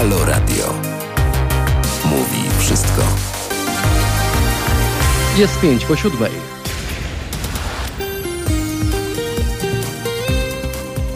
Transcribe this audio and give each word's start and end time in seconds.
Halo 0.00 0.24
Radio. 0.24 0.74
Mówi 2.04 2.50
wszystko. 2.58 3.02
Jest 5.36 5.60
pięć 5.60 5.84
po 5.84 5.96
siódmej. 5.96 6.59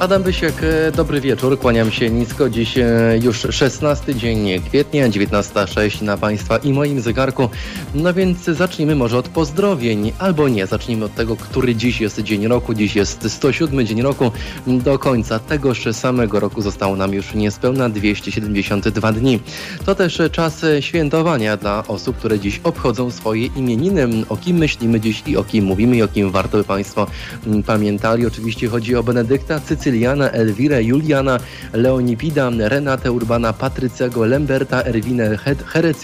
Adam 0.04 0.22
Bysiek, 0.22 0.54
e, 0.62 0.92
dobry 0.92 1.20
wieczór, 1.20 1.58
kłaniam 1.58 1.90
się 1.90 2.10
nisko. 2.10 2.50
Dziś 2.50 2.78
e, 2.78 3.18
już 3.22 3.46
16 3.50 4.14
dzień 4.14 4.60
kwietnia, 4.60 5.08
19.06 5.08 6.02
na 6.02 6.16
Państwa 6.16 6.56
i 6.56 6.72
moim 6.72 7.00
zegarku. 7.00 7.48
No 7.94 8.14
więc 8.14 8.44
zacznijmy 8.44 8.94
może 8.94 9.18
od 9.18 9.28
pozdrowień, 9.28 10.12
albo 10.18 10.48
nie, 10.48 10.66
zacznijmy 10.66 11.04
od 11.04 11.14
tego, 11.14 11.36
który 11.36 11.74
dziś 11.74 12.00
jest 12.00 12.22
dzień 12.22 12.48
roku. 12.48 12.74
Dziś 12.74 12.96
jest 12.96 13.30
107 13.32 13.86
dzień 13.86 14.02
roku. 14.02 14.30
Do 14.66 14.98
końca 14.98 15.38
tegoż 15.38 15.84
samego 15.92 16.40
roku 16.40 16.62
zostało 16.62 16.96
nam 16.96 17.14
już 17.14 17.34
niespełna 17.34 17.88
272 17.88 19.12
dni. 19.12 19.40
To 19.86 19.94
też 19.94 20.22
czas 20.32 20.64
świętowania 20.80 21.56
dla 21.56 21.86
osób, 21.86 22.16
które 22.16 22.38
dziś 22.38 22.60
obchodzą 22.64 23.10
swoje 23.10 23.46
imieniny. 23.46 24.08
O 24.28 24.36
kim 24.36 24.56
myślimy 24.56 25.00
dziś 25.00 25.22
i 25.26 25.36
o 25.36 25.44
kim 25.44 25.64
mówimy 25.64 25.96
i 25.96 26.02
o 26.02 26.08
kim 26.08 26.30
warto 26.30 26.58
by 26.58 26.64
Państwo 26.64 27.06
mm, 27.46 27.62
pamiętali. 27.62 28.26
Oczywiście 28.26 28.68
chodzi 28.68 28.96
o 28.96 29.02
Benedykta 29.02 29.60
Cycylię 29.60 29.93
Cyliana, 29.94 30.30
Elwirę, 30.30 30.82
Juliana, 30.82 31.38
Leonipida, 31.72 32.50
Renatę 32.58 33.12
Urbana, 33.12 33.52
Patrycego, 33.52 34.24
Lemberta, 34.24 34.82
Erwinę, 34.82 35.38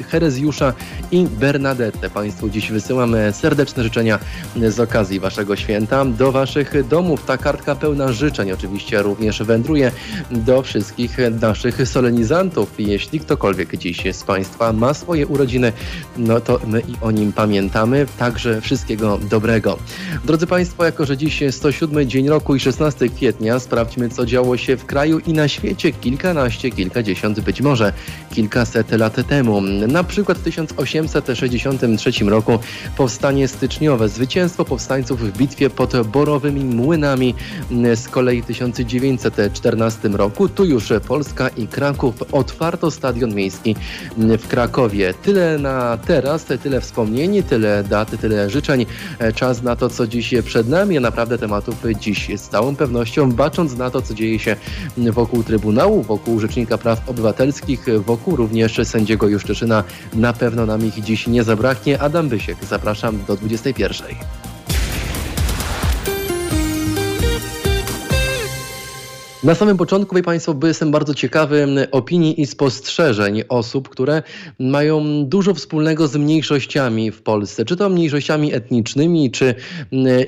Herezjusza 0.09 0.73
i 1.11 1.25
Bernadette. 1.25 2.11
Państwu 2.11 2.49
dziś 2.49 2.71
wysyłam 2.71 3.17
serdeczne 3.33 3.83
życzenia 3.83 4.19
z 4.69 4.81
okazji 4.81 5.21
Waszego 5.21 5.57
święta. 5.57 6.05
Do 6.05 6.33
Waszych 6.33 6.89
domów 6.89 7.25
ta 7.25 7.39
kartka 7.39 7.75
pełna 7.75 8.13
życzeń 8.13 8.53
oczywiście 8.53 9.03
również 9.03 9.43
wędruje 9.43 9.93
do 10.31 10.63
wszystkich 10.63 11.17
naszych 11.41 11.89
solenizantów. 11.89 12.75
Jeśli 12.79 13.21
ktokolwiek 13.21 13.77
dziś 13.77 14.03
z 14.13 14.23
Państwa 14.23 14.73
ma 14.73 14.95
swoje 14.95 15.27
urodziny, 15.27 15.73
no 16.17 16.41
to 16.41 16.61
my 16.67 16.81
i 16.81 16.95
o 17.01 17.11
nim 17.11 17.33
pamiętamy. 17.33 18.07
Także 18.19 18.61
wszystkiego 18.61 19.19
dobrego. 19.31 19.79
Drodzy 20.25 20.47
Państwo, 20.47 20.85
jako 20.85 21.07
że 21.07 21.17
dziś 21.17 21.43
107 21.51 22.09
dzień 22.09 22.29
roku 22.29 22.55
i 22.55 22.61
16 22.61 23.09
kwietnia, 23.09 23.61
sprawdźmy, 23.81 24.09
co 24.09 24.27
działo 24.27 24.57
się 24.57 24.77
w 24.77 24.87
kraju 24.87 25.19
i 25.19 25.33
na 25.33 25.49
świecie 25.49 25.93
kilkanaście, 25.93 26.71
kilkadziesiąt, 26.71 27.41
być 27.41 27.61
może 27.61 27.93
kilkaset 28.35 28.91
lat 28.91 29.17
temu. 29.29 29.61
Na 29.89 30.05
przykład 30.05 30.39
w 30.39 30.43
1863 30.43 32.25
roku 32.25 32.59
powstanie 32.97 33.49
styczniowe, 33.49 34.09
zwycięstwo 34.09 34.65
powstańców 34.65 35.21
w 35.21 35.39
bitwie 35.39 35.71
pod 35.71 36.07
Borowymi 36.07 36.65
Młynami. 36.65 37.35
Z 37.95 38.09
kolei 38.09 38.43
w 38.43 38.47
1914 38.47 40.09
roku 40.09 40.49
tu 40.49 40.65
już 40.65 40.93
Polska 41.09 41.49
i 41.49 41.67
Kraków 41.67 42.15
otwarto 42.33 42.91
stadion 42.91 43.35
miejski 43.35 43.77
w 44.17 44.49
Krakowie. 44.49 45.15
Tyle 45.23 45.59
na 45.59 45.99
teraz, 46.07 46.45
tyle 46.63 46.81
wspomnień, 46.81 47.43
tyle 47.43 47.85
dat, 47.85 48.21
tyle 48.21 48.51
życzeń. 48.51 48.87
Czas 49.35 49.63
na 49.63 49.77
to, 49.77 49.91
co 49.91 50.07
dziś 50.07 50.35
przed 50.45 50.69
nami, 50.69 51.01
naprawdę 51.01 51.39
tematów 51.39 51.75
dziś 52.01 52.31
z 52.37 52.49
całą 52.49 52.77
pewnością 52.77 53.33
baczą 53.33 53.60
patrząc 53.61 53.79
na 53.79 53.91
to, 53.91 54.03
co 54.03 54.15
dzieje 54.15 54.39
się 54.39 54.57
wokół 54.97 55.43
Trybunału, 55.43 56.03
wokół 56.03 56.41
Rzecznika 56.41 56.79
Praw 56.79 57.09
Obywatelskich, 57.09 57.87
wokół 58.07 58.37
również 58.37 58.81
sędziego 58.85 59.29
Juszczyszyna, 59.29 59.85
na 60.15 60.33
pewno 60.33 60.67
nam 60.67 60.87
ich 60.87 61.01
dziś 61.01 61.27
nie 61.27 61.45
zabraknie. 61.45 62.03
Adam 62.03 62.29
Bysiek, 62.29 62.57
zapraszam 62.65 63.25
do 63.27 63.37
21. 63.37 64.07
Na 69.45 69.55
samym 69.55 69.77
początku, 69.77 70.17
wie 70.17 70.23
Państwo, 70.23 70.57
jestem 70.65 70.91
bardzo 70.91 71.15
ciekawy 71.15 71.67
opinii 71.91 72.41
i 72.41 72.47
spostrzeżeń 72.47 73.43
osób, 73.49 73.89
które 73.89 74.23
mają 74.59 75.25
dużo 75.27 75.55
wspólnego 75.55 76.09
z 76.09 76.17
mniejszościami 76.17 77.11
w 77.11 77.23
Polsce, 77.23 77.65
czy 77.65 77.77
to 77.77 77.89
mniejszościami 77.89 78.55
etnicznymi, 78.55 79.31
czy 79.31 79.55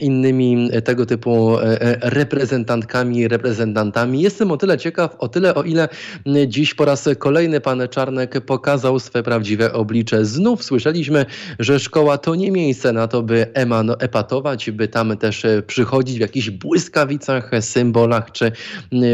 innymi 0.00 0.70
tego 0.84 1.06
typu 1.06 1.58
e, 1.58 1.80
e, 1.80 2.10
reprezentantkami, 2.10 3.28
reprezentantami. 3.28 4.22
Jestem 4.22 4.50
o 4.50 4.56
tyle 4.56 4.78
ciekaw, 4.78 5.16
o 5.18 5.28
tyle, 5.28 5.54
o 5.54 5.62
ile 5.62 5.88
dziś 6.46 6.74
po 6.74 6.84
raz 6.84 7.08
kolejny 7.18 7.60
pan 7.60 7.82
Czarnek 7.90 8.44
pokazał 8.44 8.98
swe 8.98 9.22
prawdziwe 9.22 9.72
oblicze. 9.72 10.24
Znów 10.24 10.64
słyszeliśmy, 10.64 11.26
że 11.58 11.80
szkoła 11.80 12.18
to 12.18 12.34
nie 12.34 12.50
miejsce 12.50 12.92
na 12.92 13.08
to, 13.08 13.22
by 13.22 13.46
emano, 13.54 14.00
epatować, 14.00 14.70
by 14.70 14.88
tam 14.88 15.16
też 15.16 15.44
e, 15.44 15.62
przychodzić 15.62 16.16
w 16.18 16.20
jakichś 16.20 16.50
błyskawicach, 16.50 17.50
symbolach, 17.60 18.32
czy 18.32 18.52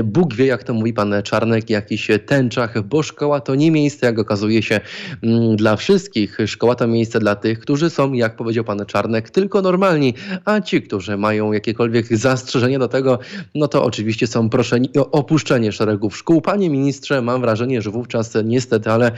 Bóg 0.04 0.34
wie, 0.34 0.46
jak 0.46 0.64
to 0.64 0.74
mówi 0.74 0.92
pan 0.92 1.14
Czarnek, 1.24 1.70
jakichś 1.70 2.08
tęczach, 2.26 2.82
bo 2.82 3.02
szkoła 3.02 3.40
to 3.40 3.54
nie 3.54 3.70
miejsce, 3.70 4.06
jak 4.06 4.18
okazuje 4.18 4.62
się, 4.62 4.80
mm, 5.22 5.56
dla 5.56 5.76
wszystkich. 5.76 6.38
Szkoła 6.46 6.74
to 6.74 6.86
miejsce 6.86 7.20
dla 7.20 7.34
tych, 7.34 7.58
którzy 7.58 7.90
są, 7.90 8.12
jak 8.12 8.36
powiedział 8.36 8.64
pan 8.64 8.86
Czarnek, 8.86 9.30
tylko 9.30 9.62
normalni, 9.62 10.14
a 10.44 10.60
ci, 10.60 10.82
którzy 10.82 11.16
mają 11.16 11.52
jakiekolwiek 11.52 12.16
zastrzeżenia 12.16 12.78
do 12.78 12.88
tego, 12.88 13.18
no 13.54 13.68
to 13.68 13.84
oczywiście 13.84 14.26
są 14.26 14.50
proszeni 14.50 14.90
o 14.96 15.10
opuszczenie 15.10 15.72
szeregów 15.72 16.16
szkół. 16.16 16.40
Panie 16.40 16.70
ministrze, 16.70 17.22
mam 17.22 17.40
wrażenie, 17.40 17.82
że 17.82 17.90
wówczas 17.90 18.34
niestety, 18.44 18.90
ale 18.90 19.12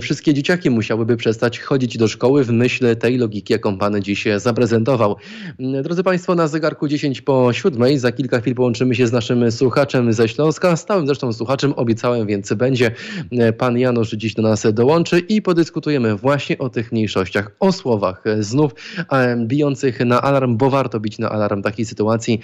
wszystkie 0.00 0.34
dzieciaki 0.34 0.70
musiałyby 0.70 1.16
przestać 1.16 1.60
chodzić 1.60 1.98
do 1.98 2.08
szkoły 2.08 2.44
w 2.44 2.50
myśl 2.50 2.96
tej 2.96 3.18
logiki, 3.18 3.52
jaką 3.52 3.78
pan 3.78 4.02
dziś 4.02 4.24
zaprezentował. 4.36 5.16
Drodzy 5.58 6.02
Państwo, 6.02 6.34
na 6.34 6.48
zegarku 6.48 6.88
10 6.88 7.22
po 7.22 7.52
7, 7.52 7.98
za 7.98 8.12
kilka 8.12 8.40
chwil 8.40 8.54
połączymy 8.54 8.94
się 8.94 9.06
z 9.06 9.12
naszym 9.12 9.52
słuchaczem 9.52 10.12
ze 10.14 10.28
Śląska. 10.28 10.76
Stałym 10.76 11.06
zresztą 11.06 11.32
słuchaczem 11.32 11.72
obiecałem, 11.72 12.26
więc 12.26 12.52
będzie. 12.52 12.90
E, 13.32 13.52
pan 13.52 13.78
Janusz 13.78 14.10
dziś 14.10 14.34
do 14.34 14.42
nas 14.42 14.66
dołączy 14.72 15.18
i 15.18 15.42
podyskutujemy 15.42 16.16
właśnie 16.16 16.58
o 16.58 16.68
tych 16.68 16.92
mniejszościach, 16.92 17.50
o 17.60 17.72
słowach 17.72 18.26
e, 18.26 18.42
znów 18.42 18.72
e, 19.12 19.36
bijących 19.46 20.00
na 20.00 20.22
alarm, 20.22 20.56
bo 20.56 20.70
warto 20.70 21.00
bić 21.00 21.18
na 21.18 21.30
alarm 21.30 21.62
takiej 21.62 21.84
sytuacji, 21.84 22.40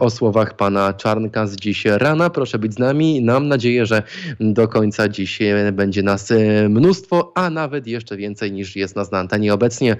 o 0.00 0.10
słowach 0.10 0.56
pana 0.56 0.92
Czarnka 0.92 1.46
z 1.46 1.56
dziś 1.56 1.84
rana. 1.84 2.30
Proszę 2.30 2.58
być 2.58 2.74
z 2.74 2.78
nami. 2.78 3.22
Mam 3.22 3.48
nadzieję, 3.48 3.86
że 3.86 4.02
do 4.40 4.68
końca 4.68 5.08
dziś 5.08 5.38
będzie 5.72 6.02
nas 6.02 6.32
mnóstwo, 6.68 7.32
a 7.34 7.50
nawet 7.50 7.86
jeszcze 7.86 8.16
więcej 8.16 8.52
niż 8.52 8.76
jest 8.76 8.96
nas 8.96 9.10
na 9.10 9.18
antenie 9.18 9.54
obecnie. 9.54 9.96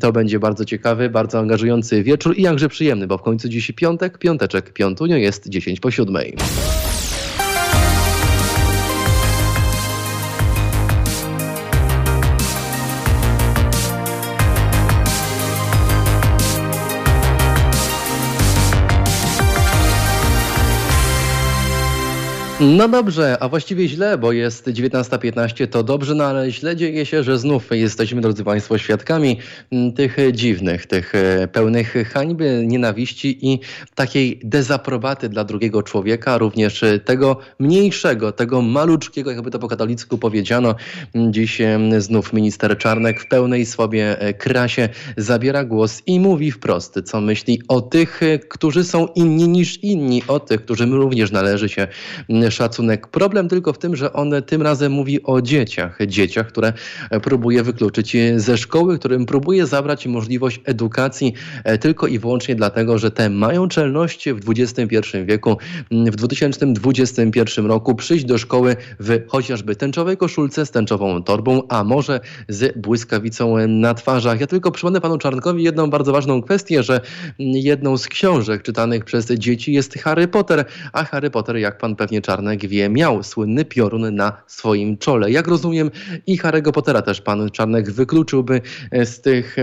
To 0.00 0.12
będzie 0.12 0.38
bardzo 0.38 0.64
ciekawy, 0.64 1.10
bardzo 1.10 1.38
angażujący 1.38 2.02
wieczór 2.02 2.38
i 2.38 2.42
jakże 2.42 2.68
przyjemny, 2.68 3.06
bo 3.06 3.18
w 3.18 3.22
końcu 3.22 3.48
dziś 3.48 3.72
piątek, 3.72 4.18
piąteczek, 4.18 4.72
piątunio 4.72 5.16
jest 5.16 5.48
10 5.48 5.80
po 5.80 5.90
siódmej. 5.90 6.36
Oh. 6.58 6.95
No 22.60 22.88
dobrze, 22.88 23.36
a 23.40 23.48
właściwie 23.48 23.88
źle, 23.88 24.18
bo 24.18 24.32
jest 24.32 24.66
19.15, 24.66 25.66
to 25.66 25.82
dobrze, 25.82 26.14
no 26.14 26.24
ale 26.24 26.50
źle 26.50 26.76
dzieje 26.76 27.06
się, 27.06 27.22
że 27.22 27.38
znów 27.38 27.68
jesteśmy, 27.70 28.20
drodzy 28.20 28.44
Państwo, 28.44 28.78
świadkami 28.78 29.38
mm, 29.72 29.92
tych 29.92 30.16
dziwnych, 30.32 30.86
tych 30.86 31.14
e, 31.14 31.48
pełnych 31.48 31.94
hańby, 32.12 32.64
nienawiści 32.66 33.46
i 33.52 33.60
takiej 33.94 34.40
dezaprobaty 34.44 35.28
dla 35.28 35.44
drugiego 35.44 35.82
człowieka, 35.82 36.38
również 36.38 36.84
tego 37.04 37.36
mniejszego, 37.58 38.32
tego 38.32 38.62
maluczkiego, 38.62 39.30
jakby 39.30 39.50
to 39.50 39.58
po 39.58 39.68
katolicku 39.68 40.18
powiedziano. 40.18 40.74
Dziś 41.30 41.58
znów 41.98 42.32
minister 42.32 42.78
Czarnek 42.78 43.20
w 43.20 43.28
pełnej 43.28 43.66
sobie 43.66 44.20
e, 44.20 44.34
krasie 44.34 44.88
zabiera 45.16 45.64
głos 45.64 46.02
i 46.06 46.20
mówi 46.20 46.52
wprost, 46.52 47.00
co 47.04 47.20
myśli 47.20 47.62
o 47.68 47.80
tych, 47.80 48.22
e, 48.22 48.38
którzy 48.38 48.84
są 48.84 49.06
inni 49.06 49.48
niż 49.48 49.82
inni, 49.82 50.22
o 50.28 50.40
tych, 50.40 50.62
którym 50.64 50.94
również 50.94 51.30
należy 51.30 51.68
się 51.68 51.88
szacunek. 52.50 53.06
Problem 53.06 53.48
tylko 53.48 53.72
w 53.72 53.78
tym, 53.78 53.96
że 53.96 54.12
on 54.12 54.30
tym 54.46 54.62
razem 54.62 54.92
mówi 54.92 55.22
o 55.22 55.42
dzieciach. 55.42 55.98
Dzieciach, 56.06 56.46
które 56.46 56.72
próbuje 57.22 57.62
wykluczyć 57.62 58.16
ze 58.36 58.58
szkoły, 58.58 58.98
którym 58.98 59.26
próbuje 59.26 59.66
zabrać 59.66 60.06
możliwość 60.06 60.60
edukacji 60.64 61.32
e, 61.64 61.78
tylko 61.78 62.06
i 62.06 62.18
wyłącznie 62.18 62.54
dlatego, 62.54 62.98
że 62.98 63.10
te 63.10 63.30
mają 63.30 63.68
czelność 63.68 64.28
w 64.30 64.50
XXI 64.50 64.96
wieku, 65.24 65.56
w 65.90 66.16
2021 66.16 67.66
roku 67.66 67.94
przyjść 67.94 68.24
do 68.24 68.38
szkoły 68.38 68.76
w 69.00 69.20
chociażby 69.28 69.76
tęczowej 69.76 70.16
koszulce 70.16 70.66
z 70.66 70.70
tęczową 70.70 71.22
torbą, 71.22 71.62
a 71.68 71.84
może 71.84 72.20
z 72.48 72.78
błyskawicą 72.78 73.56
na 73.68 73.94
twarzach. 73.94 74.40
Ja 74.40 74.46
tylko 74.46 74.70
przypomnę 74.70 75.00
panu 75.00 75.18
Czarnkowi 75.18 75.62
jedną 75.62 75.90
bardzo 75.90 76.12
ważną 76.12 76.42
kwestię, 76.42 76.82
że 76.82 77.00
jedną 77.38 77.96
z 77.96 78.08
książek 78.08 78.62
czytanych 78.62 79.04
przez 79.04 79.26
dzieci 79.26 79.72
jest 79.72 79.98
Harry 79.98 80.28
Potter, 80.28 80.64
a 80.92 81.04
Harry 81.04 81.30
Potter, 81.30 81.56
jak 81.56 81.78
pan 81.78 81.96
pewnie 81.96 82.22
Czarnek 82.22 82.35
Czarnek 82.36 82.66
wie, 82.66 82.88
miał 82.88 83.22
słynny 83.22 83.64
piorun 83.64 84.14
na 84.14 84.32
swoim 84.46 84.98
czole. 84.98 85.30
Jak 85.30 85.48
rozumiem 85.48 85.90
i 86.26 86.38
Harry'ego 86.38 86.72
Pottera 86.72 87.02
też 87.02 87.20
pan 87.20 87.50
Czarnek 87.50 87.90
wykluczyłby 87.90 88.60
z, 88.92 89.20
tych, 89.20 89.56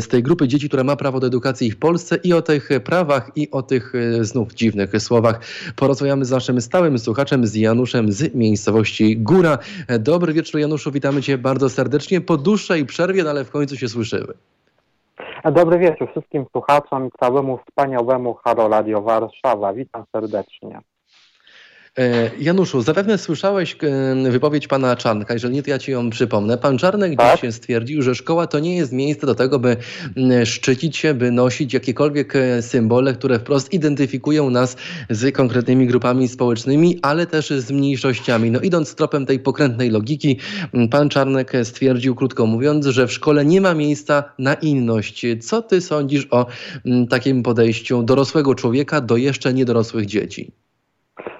z 0.00 0.08
tej 0.08 0.22
grupy 0.22 0.48
dzieci, 0.48 0.68
która 0.68 0.84
ma 0.84 0.96
prawo 0.96 1.20
do 1.20 1.26
edukacji 1.26 1.70
w 1.70 1.78
Polsce 1.78 2.16
i 2.16 2.32
o 2.32 2.42
tych 2.42 2.68
prawach 2.84 3.30
i 3.36 3.50
o 3.50 3.62
tych 3.62 3.92
znów 4.20 4.54
dziwnych 4.54 5.02
słowach 5.02 5.40
porozmawiamy 5.76 6.24
z 6.24 6.30
naszym 6.30 6.60
stałym 6.60 6.98
słuchaczem, 6.98 7.46
z 7.46 7.54
Januszem 7.54 8.12
z 8.12 8.34
miejscowości 8.34 9.16
Góra. 9.16 9.58
Dobry 10.00 10.32
wieczór 10.32 10.60
Januszu, 10.60 10.90
witamy 10.90 11.22
cię 11.22 11.38
bardzo 11.38 11.68
serdecznie 11.68 12.20
po 12.20 12.36
dłuższej 12.36 12.86
przerwie, 12.86 13.24
no 13.24 13.30
ale 13.30 13.44
w 13.44 13.50
końcu 13.50 13.76
się 13.76 13.88
słyszymy. 13.88 14.32
Dobry 15.52 15.78
wieczór 15.78 16.08
wszystkim 16.10 16.44
słuchaczom 16.52 17.06
i 17.06 17.10
całemu 17.20 17.58
wspaniałemu 17.58 18.34
Halo 18.34 18.68
Radio 18.68 19.02
Warszawa. 19.02 19.72
Witam 19.72 20.04
serdecznie. 20.12 20.80
E, 21.98 22.30
Januszu, 22.40 22.82
zapewne 22.82 23.18
słyszałeś 23.18 23.76
e, 23.82 24.30
wypowiedź 24.30 24.68
pana 24.68 24.96
Czarnka, 24.96 25.34
jeżeli 25.34 25.54
nie, 25.54 25.62
to 25.62 25.70
ja 25.70 25.78
ci 25.78 25.92
ją 25.92 26.10
przypomnę. 26.10 26.58
Pan 26.58 26.78
Czarnek 26.78 27.18
tak? 27.18 27.40
dziś 27.40 27.54
stwierdził, 27.54 28.02
że 28.02 28.14
szkoła 28.14 28.46
to 28.46 28.58
nie 28.58 28.76
jest 28.76 28.92
miejsce 28.92 29.26
do 29.26 29.34
tego, 29.34 29.58
by 29.58 29.76
szczycić 30.44 30.96
się, 30.96 31.14
by 31.14 31.30
nosić 31.30 31.72
jakiekolwiek 31.72 32.36
e, 32.36 32.62
symbole, 32.62 33.14
które 33.14 33.38
wprost 33.38 33.72
identyfikują 33.72 34.50
nas 34.50 34.76
z 35.10 35.34
konkretnymi 35.34 35.86
grupami 35.86 36.28
społecznymi, 36.28 36.98
ale 37.02 37.26
też 37.26 37.50
z 37.50 37.70
mniejszościami. 37.70 38.50
No 38.50 38.60
idąc 38.60 38.94
tropem 38.94 39.26
tej 39.26 39.38
pokrętnej 39.38 39.90
logiki, 39.90 40.38
pan 40.90 41.08
Czarnek 41.08 41.52
stwierdził, 41.62 42.14
krótko 42.14 42.46
mówiąc, 42.46 42.86
że 42.86 43.06
w 43.06 43.12
szkole 43.12 43.44
nie 43.44 43.60
ma 43.60 43.74
miejsca 43.74 44.24
na 44.38 44.54
inność. 44.54 45.26
Co 45.40 45.62
ty 45.62 45.80
sądzisz 45.80 46.28
o 46.30 46.46
takim 47.10 47.42
podejściu 47.42 48.02
dorosłego 48.02 48.54
człowieka 48.54 49.00
do 49.00 49.16
jeszcze 49.16 49.54
niedorosłych 49.54 50.06
dzieci? 50.06 50.52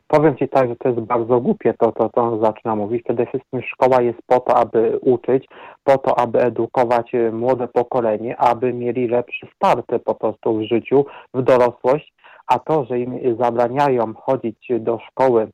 Powiem 0.09 0.37
Ci 0.37 0.49
tak, 0.49 0.69
że 0.69 0.77
to 0.77 0.89
jest 0.89 1.01
bardzo 1.01 1.41
głupie 1.41 1.75
to, 1.79 1.93
to, 1.93 2.09
to 2.09 2.23
on 2.23 2.41
zaczyna 2.45 2.77
mówić. 2.77 3.03
Przede 3.03 3.27
wszystkim 3.27 3.63
szkoła 3.63 4.03
jest 4.03 4.19
po 4.27 4.41
to, 4.41 4.57
aby 4.57 4.99
uczyć, 5.01 5.47
po 5.85 5.99
to, 5.99 6.19
aby 6.19 6.41
edukować 6.41 7.15
y, 7.15 7.33
młode 7.33 7.69
pokolenie, 7.69 8.37
aby 8.37 8.73
mieli 8.73 9.09
lepszy 9.09 9.47
start 9.55 9.87
po 10.05 10.15
prostu 10.15 10.59
w 10.59 10.63
życiu, 10.63 11.07
w 11.35 11.43
dorosłość, 11.43 12.13
a 12.47 12.59
to, 12.59 12.85
że 12.85 13.01
im 13.01 13.37
zabraniają 13.41 14.15
chodzić 14.15 14.69
do 14.81 14.99
szkoły, 15.11 15.49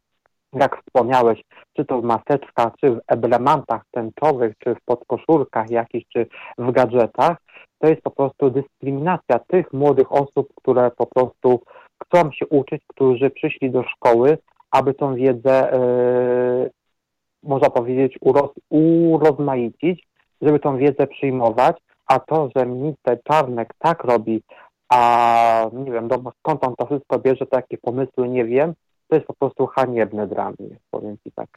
jak 0.53 0.83
wspomniałeś, 0.83 1.43
czy 1.77 1.85
to 1.85 2.00
w 2.00 2.05
maseczkach, 2.05 2.73
czy 2.81 2.91
w 2.91 3.00
emblemantach 3.09 3.83
tęczowych, 3.91 4.55
czy 4.59 4.75
w 4.75 4.85
podkoszulkach 4.85 5.71
jakichś, 5.71 6.07
czy 6.12 6.27
w 6.59 6.73
gadżetach, 6.73 7.37
to 7.79 7.89
jest 7.89 8.03
po 8.03 8.11
prostu 8.11 8.50
dyskryminacja 8.50 9.39
tych 9.39 9.73
młodych 9.73 10.12
osób, 10.12 10.49
które 10.57 10.91
po 10.91 11.07
prostu 11.07 11.61
chcą 12.02 12.32
się 12.32 12.46
uczyć, 12.46 12.82
którzy 12.87 13.31
przyszli 13.31 13.70
do 13.70 13.82
szkoły, 13.82 14.38
aby 14.70 14.94
tą 14.94 15.14
wiedzę, 15.14 15.73
e, 15.73 16.70
można 17.43 17.70
powiedzieć, 17.70 18.19
uroz, 18.20 18.50
urozmaicić, 18.70 20.06
żeby 20.41 20.58
tą 20.58 20.76
wiedzę 20.76 21.06
przyjmować, 21.06 21.76
a 22.06 22.20
to, 22.20 22.49
że 22.56 22.67
minister 22.67 23.23
Czarnek 23.23 23.75
tak 23.79 24.05
robi, 24.05 24.43
a 24.88 25.70
nie 25.73 25.93
wiem, 25.93 26.08
do, 26.08 26.23
skąd 26.38 26.64
on 26.64 26.76
to 26.76 26.87
wszystko 26.87 27.19
bierze, 27.19 27.46
takie 27.46 27.79
pomysły, 27.79 28.29
nie 28.29 28.44
wiem, 28.44 28.75
to 29.08 29.17
jest 29.17 29.26
po 29.26 29.35
prostu 29.35 29.67
haniebne 29.67 30.26
dla 30.26 30.50
mnie, 30.50 30.76
powiem 30.90 31.17
Ci 31.25 31.32
tak. 31.32 31.49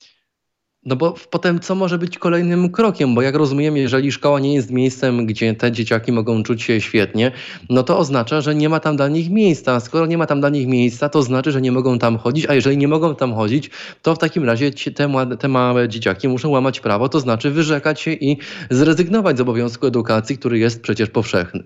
No 0.88 0.96
bo 0.96 1.16
potem 1.30 1.60
co 1.60 1.76
może 1.76 1.98
być 1.98 2.18
kolejnym 2.18 2.72
krokiem? 2.72 3.16
Bo 3.16 3.22
jak 3.22 3.36
rozumiem, 3.36 3.78
jeżeli 3.78 4.12
szkoła 4.12 4.40
nie 4.40 4.54
jest 4.54 4.72
miejscem, 4.72 5.26
gdzie 5.26 5.56
te 5.56 5.72
dzieciaki 5.72 6.12
mogą 6.12 6.44
czuć 6.44 6.64
się 6.64 6.82
świetnie, 6.82 7.32
no 7.70 7.84
to 7.84 7.98
oznacza, 7.98 8.42
że 8.42 8.56
nie 8.56 8.70
ma 8.70 8.80
tam 8.80 8.96
dla 8.96 9.08
nich 9.08 9.30
miejsca. 9.30 9.80
Skoro 9.80 10.06
nie 10.06 10.18
ma 10.18 10.26
tam 10.26 10.40
dla 10.40 10.50
nich 10.50 10.68
miejsca, 10.68 11.10
to 11.10 11.24
znaczy, 11.24 11.52
że 11.52 11.62
nie 11.62 11.72
mogą 11.72 12.00
tam 12.00 12.18
chodzić, 12.18 12.46
a 12.46 12.54
jeżeli 12.54 12.78
nie 12.78 12.88
mogą 12.88 13.16
tam 13.16 13.34
chodzić, 13.34 13.70
to 14.02 14.16
w 14.16 14.18
takim 14.18 14.44
razie 14.44 14.72
te, 14.72 15.10
te 15.40 15.48
małe 15.48 15.90
dzieciaki 15.90 16.28
muszą 16.28 16.50
łamać 16.50 16.80
prawo, 16.80 17.10
to 17.10 17.20
znaczy 17.20 17.52
wyrzekać 17.52 18.02
się 18.02 18.12
i 18.12 18.38
zrezygnować 18.70 19.38
z 19.38 19.42
obowiązku 19.42 19.88
edukacji, 19.88 20.38
który 20.38 20.60
jest 20.60 20.82
przecież 20.82 21.10
powszechny. 21.10 21.64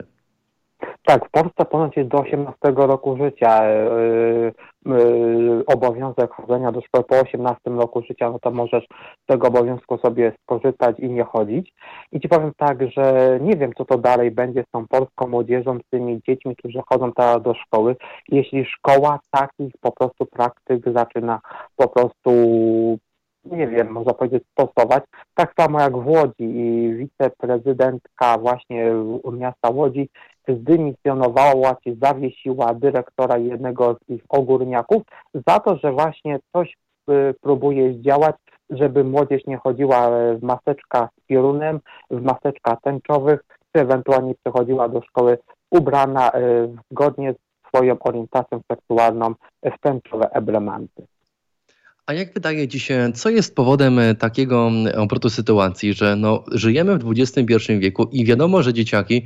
Tak, 1.12 1.28
w 1.28 1.32
Polsce 1.32 1.66
ponoć 1.66 1.98
jest 1.98 2.10
do 2.10 2.18
18 2.18 2.58
roku 2.64 3.18
życia 3.18 3.70
yy, 3.70 4.54
yy, 4.86 5.64
obowiązek 5.66 6.32
chodzenia 6.32 6.72
do 6.72 6.82
szkoły. 6.82 7.04
Po 7.04 7.20
18 7.20 7.62
roku 7.66 8.02
życia, 8.02 8.32
no 8.32 8.40
to 8.40 8.52
możesz 8.52 8.84
z 9.24 9.26
tego 9.26 9.48
obowiązku 9.48 9.98
sobie 9.98 10.34
skorzystać 10.44 11.00
i 11.00 11.10
nie 11.10 11.24
chodzić. 11.24 11.74
I 12.12 12.20
Ci 12.20 12.30
powiem 12.30 12.52
tak, 12.58 12.92
że 12.92 13.38
nie 13.42 13.56
wiem, 13.56 13.72
co 13.78 13.86
to 13.86 13.98
dalej 13.98 14.32
będzie 14.32 14.64
z 14.68 14.72
tą 14.72 14.88
polską 14.88 15.28
młodzieżą, 15.28 15.78
z 15.78 15.90
tymi 15.90 16.22
dziećmi, 16.28 16.56
którzy 16.56 16.80
chodzą 16.90 17.12
teraz 17.14 17.42
do 17.42 17.54
szkoły. 17.54 17.96
Jeśli 18.28 18.66
szkoła 18.66 19.20
takich 19.32 19.74
po 19.82 19.92
prostu 19.92 20.26
praktyk 20.26 20.84
zaczyna 20.94 21.40
po 21.76 21.88
prostu 21.88 22.32
nie 23.46 23.68
wiem, 23.68 23.92
można 23.92 24.14
powiedzieć, 24.14 24.44
stosować. 24.52 25.04
Tak 25.36 25.54
samo 25.60 25.80
jak 25.80 25.98
w 25.98 26.08
Łodzi 26.08 26.44
i 26.44 26.94
wiceprezydentka 26.96 28.38
właśnie 28.38 28.92
miasta 29.32 29.70
Łodzi 29.70 30.10
zdymisjonowała 30.48 31.76
czy 31.84 31.96
zawiesiła 32.02 32.74
dyrektora 32.74 33.38
jednego 33.38 33.94
z 33.94 34.10
ich 34.10 34.22
ogórniaków 34.30 35.04
za 35.48 35.60
to, 35.60 35.78
że 35.78 35.92
właśnie 35.92 36.40
coś 36.54 36.78
y, 37.10 37.34
próbuje 37.42 37.94
zdziałać, 37.94 38.36
żeby 38.70 39.04
młodzież 39.04 39.46
nie 39.46 39.58
chodziła 39.58 40.10
w 40.10 40.44
maseczkach 40.44 41.10
z 41.24 41.28
piorunem, 41.28 41.80
w 42.12 42.22
maseczkach 42.22 42.82
tęczowych, 42.82 43.44
czy 43.76 43.82
ewentualnie 43.82 44.36
przychodziła 44.44 44.90
do 44.90 45.02
szkoły 45.02 45.38
ubrana 45.72 46.32
y, 46.32 46.70
zgodnie 46.92 47.34
z 47.34 47.68
swoją 47.68 48.00
orientacją 48.00 48.62
seksualną 48.72 49.34
w 49.64 49.80
tęczowe 49.82 50.32
eblementy. 50.32 51.06
A 52.12 52.14
jak 52.14 52.34
wydaje 52.34 52.68
Ci 52.68 52.80
się, 52.80 53.12
co 53.16 53.30
jest 53.30 53.56
powodem 53.56 54.00
e, 54.00 54.16
takiego 54.16 54.72
obrotu 54.98 55.30
sytuacji, 55.30 55.94
że 55.94 56.16
no, 56.16 56.44
żyjemy 56.52 56.98
w 56.98 57.12
XXI 57.12 57.80
wieku 57.80 58.10
i 58.12 58.26
wiadomo, 58.26 58.64
że 58.64 58.74
dzieciaki 58.74 59.24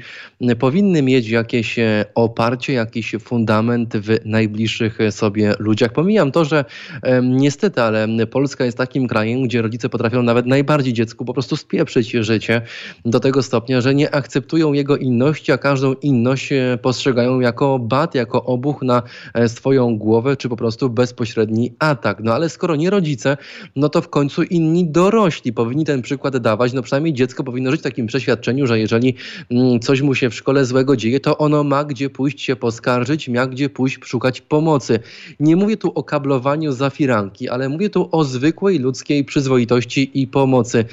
powinny 0.60 1.02
mieć 1.02 1.30
jakieś 1.30 1.80
e, 1.80 2.06
oparcie, 2.16 2.74
jakiś 2.74 3.16
fundament 3.20 3.98
w 3.98 4.18
najbliższych 4.26 4.98
sobie 5.12 5.54
ludziach. 5.60 5.94
Pomijam 5.94 6.32
to, 6.32 6.46
że 6.46 6.66
e, 7.04 7.22
niestety, 7.22 7.82
ale 7.82 8.08
Polska 8.32 8.66
jest 8.66 8.78
takim 8.78 9.08
krajem, 9.08 9.44
gdzie 9.44 9.62
rodzice 9.62 9.90
potrafią 9.90 10.24
nawet 10.24 10.46
najbardziej 10.46 10.94
dziecku 10.94 11.26
po 11.26 11.34
prostu 11.34 11.58
spieprzyć 11.58 12.12
życie 12.12 12.62
do 13.06 13.20
tego 13.20 13.44
stopnia, 13.44 13.82
że 13.82 13.96
nie 13.96 14.16
akceptują 14.16 14.74
jego 14.74 14.98
inności, 14.98 15.52
a 15.52 15.58
każdą 15.58 15.94
inność 15.94 16.50
postrzegają 16.82 17.40
jako 17.40 17.80
bat, 17.80 18.16
jako 18.16 18.44
obuch 18.44 18.82
na 18.82 19.04
swoją 19.48 19.98
głowę, 19.98 20.38
czy 20.38 20.50
po 20.50 20.56
prostu 20.56 20.90
bezpośredni 20.90 21.74
atak. 21.80 22.18
No 22.24 22.34
ale 22.34 22.50
skoro 22.50 22.75
nie 22.76 22.90
rodzice, 22.90 23.38
no 23.76 23.90
to 23.90 24.02
w 24.02 24.10
końcu 24.10 24.44
inni 24.44 24.86
dorośli 24.86 25.54
powinni 25.54 25.86
ten 25.86 26.02
przykład 26.02 26.38
dawać. 26.38 26.74
No 26.74 26.82
przynajmniej 26.82 27.14
dziecko 27.14 27.44
powinno 27.44 27.72
żyć 27.72 27.80
w 27.82 27.84
takim 27.84 28.08
przeświadczeniu, 28.08 28.68
że 28.68 28.80
jeżeli 28.80 29.16
mm, 29.52 29.80
coś 29.80 30.02
mu 30.02 30.16
się 30.16 30.30
w 30.30 30.36
szkole 30.36 30.66
złego 30.66 30.96
dzieje, 30.96 31.20
to 31.20 31.38
ono 31.38 31.64
ma 31.64 31.84
gdzie 31.84 32.10
pójść 32.10 32.42
się 32.42 32.56
poskarżyć, 32.56 33.30
ma 33.30 33.48
gdzie 33.48 33.70
pójść 33.70 34.00
szukać 34.06 34.42
pomocy. 34.42 35.00
Nie 35.40 35.56
mówię 35.56 35.78
tu 35.78 35.92
o 35.96 36.04
kablowaniu 36.04 36.72
za 36.72 36.90
firanki, 36.90 37.50
ale 37.50 37.70
mówię 37.70 37.90
tu 37.90 38.10
o 38.12 38.24
zwykłej 38.24 38.80
ludzkiej 38.80 39.26
przyzwoitości 39.26 40.12
i 40.22 40.28
pomocy. 40.28 40.86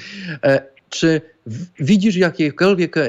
E, 0.43 0.72
czy 0.93 1.21
widzisz 1.79 2.17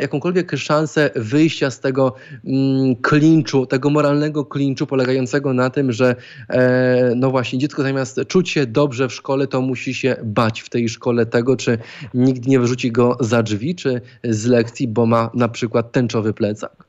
jakąkolwiek 0.00 0.52
szansę 0.56 1.10
wyjścia 1.16 1.70
z 1.70 1.80
tego 1.80 2.14
mm, 2.46 2.96
klinczu, 2.96 3.66
tego 3.66 3.90
moralnego 3.90 4.44
klinczu 4.44 4.86
polegającego 4.86 5.52
na 5.52 5.70
tym, 5.70 5.92
że 5.92 6.16
e, 6.50 7.12
no 7.16 7.30
właśnie 7.30 7.58
dziecko 7.58 7.82
zamiast 7.82 8.20
czuć 8.28 8.50
się 8.50 8.66
dobrze 8.66 9.08
w 9.08 9.12
szkole, 9.12 9.46
to 9.46 9.60
musi 9.60 9.94
się 9.94 10.16
bać 10.24 10.60
w 10.60 10.70
tej 10.70 10.88
szkole 10.88 11.26
tego, 11.26 11.56
czy 11.56 11.78
nikt 12.14 12.46
nie 12.46 12.60
wyrzuci 12.60 12.92
go 12.92 13.16
za 13.20 13.42
drzwi, 13.42 13.74
czy 13.74 14.00
z 14.24 14.46
lekcji, 14.46 14.88
bo 14.88 15.06
ma 15.06 15.30
na 15.34 15.48
przykład 15.48 15.92
tęczowy 15.92 16.34
plecak? 16.34 16.84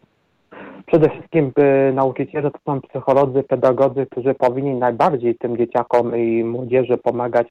Przede 0.85 1.09
wszystkim 1.09 1.51
y, 1.89 1.93
nauczyciele 1.93 2.51
to 2.51 2.59
są 2.65 2.81
psycholodzy, 2.81 3.43
pedagodzy, 3.43 4.07
którzy 4.11 4.33
powinni 4.33 4.75
najbardziej 4.75 5.35
tym 5.35 5.57
dzieciakom 5.57 6.17
i 6.17 6.43
młodzieży 6.43 6.97
pomagać 6.97 7.47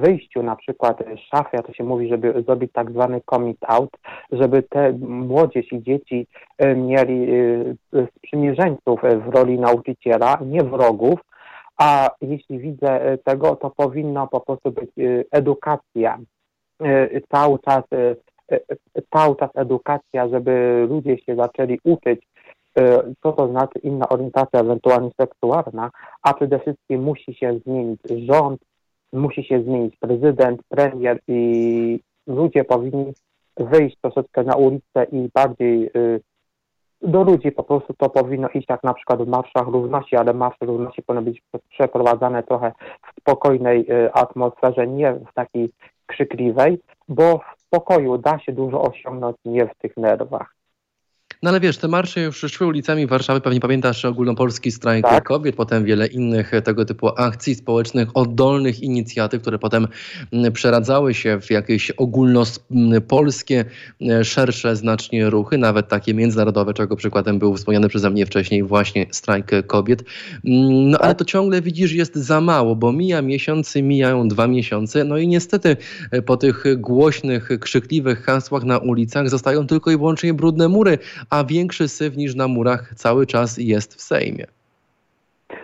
wyjściu 0.00 0.42
na 0.42 0.56
przykład 0.56 0.98
z 0.98 1.18
szafy, 1.18 1.58
a 1.58 1.62
to 1.62 1.72
się 1.72 1.84
mówi, 1.84 2.08
żeby 2.08 2.42
zrobić 2.42 2.72
tak 2.72 2.90
zwany 2.90 3.20
commit 3.30 3.58
out, 3.68 3.90
żeby 4.32 4.62
te 4.62 4.92
młodzież 5.02 5.72
i 5.72 5.82
dzieci 5.82 6.26
y, 6.62 6.76
mieli 6.76 7.26
sprzymierzeńców 8.16 9.00
w 9.26 9.34
roli 9.34 9.58
nauczyciela, 9.58 10.38
nie 10.46 10.62
wrogów, 10.62 11.20
a 11.78 12.10
jeśli 12.20 12.58
widzę 12.58 13.18
tego, 13.24 13.56
to 13.56 13.70
powinna 13.70 14.26
po 14.26 14.40
prostu 14.40 14.70
być 14.72 14.90
edukacja. 15.30 16.18
Cały 17.32 17.58
czas 17.58 17.82
cały 19.14 19.36
czas 19.36 19.50
edukacja, 19.54 20.28
żeby 20.28 20.86
ludzie 20.90 21.18
się 21.18 21.36
zaczęli 21.36 21.78
uczyć 21.84 22.20
E, 22.78 23.02
co 23.22 23.32
to 23.32 23.48
znaczy 23.48 23.78
inna 23.78 24.08
orientacja, 24.08 24.60
ewentualnie 24.60 25.10
seksualna, 25.20 25.90
a 26.22 26.34
przede 26.34 26.58
wszystkim 26.58 27.02
musi 27.02 27.34
się 27.34 27.58
zmienić 27.66 28.00
rząd, 28.26 28.60
musi 29.14 29.44
się 29.44 29.62
zmienić 29.62 29.96
prezydent, 29.96 30.60
premier 30.68 31.20
i 31.28 32.00
ludzie 32.26 32.64
powinni 32.64 33.12
wyjść 33.56 33.96
troszeczkę 34.00 34.44
na 34.44 34.56
ulicę 34.56 35.06
i 35.12 35.28
bardziej 35.34 35.90
y, 35.96 36.20
do 37.02 37.22
ludzi 37.22 37.52
po 37.52 37.62
prostu 37.62 37.94
to 37.94 38.10
powinno 38.10 38.48
iść 38.48 38.66
jak 38.68 38.84
na 38.84 38.94
przykład 38.94 39.22
w 39.22 39.28
marszach 39.28 39.66
równości, 39.66 40.16
ale 40.16 40.34
marsze 40.34 40.66
równości 40.66 41.02
powinny 41.02 41.30
być 41.30 41.42
przeprowadzane 41.68 42.42
trochę 42.42 42.72
w 43.02 43.20
spokojnej 43.20 43.86
atmosferze, 44.12 44.86
nie 44.86 45.12
w 45.12 45.34
takiej 45.34 45.70
krzykliwej, 46.06 46.78
bo 47.08 47.38
w 47.38 47.60
spokoju 47.60 48.18
da 48.18 48.38
się 48.38 48.52
dużo 48.52 48.82
osiągnąć, 48.82 49.36
nie 49.44 49.66
w 49.66 49.74
tych 49.74 49.96
nerwach. 49.96 50.54
No 51.44 51.50
ale 51.50 51.60
wiesz, 51.60 51.78
te 51.78 51.88
marsze 51.88 52.20
już 52.20 52.38
szły 52.38 52.66
ulicami 52.66 53.06
Warszawy, 53.06 53.40
pewnie 53.40 53.60
pamiętasz 53.60 54.04
ogólnopolski 54.04 54.72
strajk 54.72 55.04
tak. 55.04 55.24
kobiet, 55.24 55.56
potem 55.56 55.84
wiele 55.84 56.06
innych 56.06 56.52
tego 56.64 56.84
typu 56.84 57.08
akcji 57.16 57.54
społecznych, 57.54 58.08
oddolnych 58.14 58.82
inicjatyw, 58.82 59.42
które 59.42 59.58
potem 59.58 59.88
mm, 60.32 60.52
przeradzały 60.52 61.14
się 61.14 61.40
w 61.40 61.50
jakieś 61.50 61.90
ogólnopolskie, 61.90 63.64
mm, 64.00 64.24
szersze 64.24 64.76
znacznie 64.76 65.30
ruchy, 65.30 65.58
nawet 65.58 65.88
takie 65.88 66.14
międzynarodowe, 66.14 66.74
czego 66.74 66.96
przykładem 66.96 67.38
był 67.38 67.56
wspomniany 67.56 67.88
przeze 67.88 68.10
mnie 68.10 68.26
wcześniej 68.26 68.62
właśnie 68.62 69.06
strajk 69.10 69.50
kobiet. 69.66 70.04
Mm, 70.44 70.90
no 70.90 70.98
tak. 70.98 71.06
ale 71.06 71.14
to 71.14 71.24
ciągle 71.24 71.62
widzisz 71.62 71.92
jest 71.92 72.14
za 72.16 72.40
mało, 72.40 72.76
bo 72.76 72.92
mija 72.92 73.22
miesiąc, 73.22 73.74
mijają 73.76 74.28
dwa 74.28 74.46
miesiące, 74.46 75.04
no 75.04 75.18
i 75.18 75.28
niestety 75.28 75.76
e, 76.10 76.22
po 76.22 76.36
tych 76.36 76.64
głośnych, 76.76 77.48
krzykliwych 77.60 78.22
hasłach 78.22 78.64
na 78.64 78.78
ulicach 78.78 79.30
zostają 79.30 79.66
tylko 79.66 79.90
i 79.90 79.96
wyłącznie 79.96 80.34
brudne 80.34 80.68
mury, 80.68 80.98
a 81.34 81.44
większy 81.44 81.88
syf 81.88 82.16
niż 82.16 82.34
na 82.34 82.48
murach 82.48 82.94
cały 82.94 83.26
czas 83.26 83.58
jest 83.58 83.94
w 83.94 84.00
Sejmie. 84.00 84.44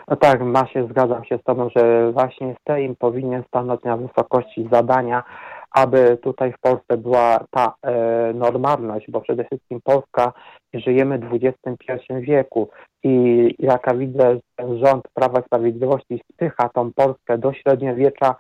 No 0.08 0.16
tak, 0.16 0.40
ma 0.40 0.66
się, 0.66 0.88
zgadzam 0.90 1.24
się 1.24 1.38
z 1.38 1.42
Tobą, 1.42 1.68
że 1.76 2.12
właśnie 2.12 2.56
Sejm 2.68 2.96
powinien 2.96 3.42
stanąć 3.48 3.82
na 3.84 3.96
wysokości 3.96 4.68
zadania, 4.72 5.22
aby 5.70 6.18
tutaj 6.22 6.52
w 6.52 6.58
Polsce 6.58 6.96
była 6.96 7.44
ta 7.50 7.74
e, 7.82 8.32
normalność, 8.34 9.10
bo 9.10 9.20
przede 9.20 9.44
wszystkim 9.44 9.80
Polska, 9.84 10.32
żyjemy 10.74 11.18
w 11.18 11.32
XXI 11.32 12.14
wieku 12.20 12.68
i 13.02 13.14
jaka 13.58 13.94
widzę, 13.94 14.38
ten 14.56 14.78
rząd 14.84 15.04
Prawa 15.14 15.40
i 15.40 15.44
Sprawiedliwości 15.44 16.22
spycha 16.32 16.68
tą 16.68 16.92
Polskę 16.92 17.38
do 17.38 17.52
średniowiecza, 17.52 18.34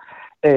e, 0.46 0.52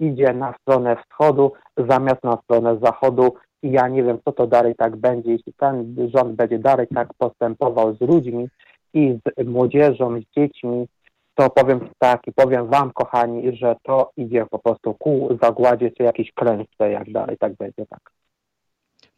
idzie 0.00 0.32
na 0.32 0.54
stronę 0.60 0.96
wschodu 0.96 1.52
zamiast 1.76 2.24
na 2.24 2.38
stronę 2.44 2.78
zachodu 2.82 3.34
i 3.66 3.70
ja 3.70 3.88
nie 3.88 4.02
wiem, 4.02 4.18
co 4.24 4.32
to 4.32 4.46
dalej 4.46 4.74
tak 4.74 4.96
będzie, 4.96 5.32
jeśli 5.32 5.52
ten 5.52 5.96
rząd 6.14 6.32
będzie 6.32 6.58
dalej 6.58 6.86
tak 6.94 7.08
postępował 7.18 7.96
z 7.96 8.00
ludźmi 8.00 8.48
i 8.94 9.18
z 9.38 9.46
młodzieżą, 9.46 10.20
z 10.20 10.24
dziećmi, 10.36 10.88
to 11.34 11.50
powiem 11.50 11.88
tak 11.98 12.26
i 12.26 12.32
powiem 12.32 12.66
wam, 12.66 12.90
kochani, 12.92 13.56
że 13.56 13.76
to 13.82 14.10
idzie 14.16 14.46
po 14.50 14.58
prostu 14.58 14.94
ku 14.94 15.38
zagładzie 15.42 15.90
czy 15.90 16.02
jakiejś 16.02 16.32
klęsce, 16.32 16.90
jak 16.90 17.12
dalej 17.12 17.36
tak 17.38 17.54
będzie, 17.54 17.86
tak. 17.86 18.00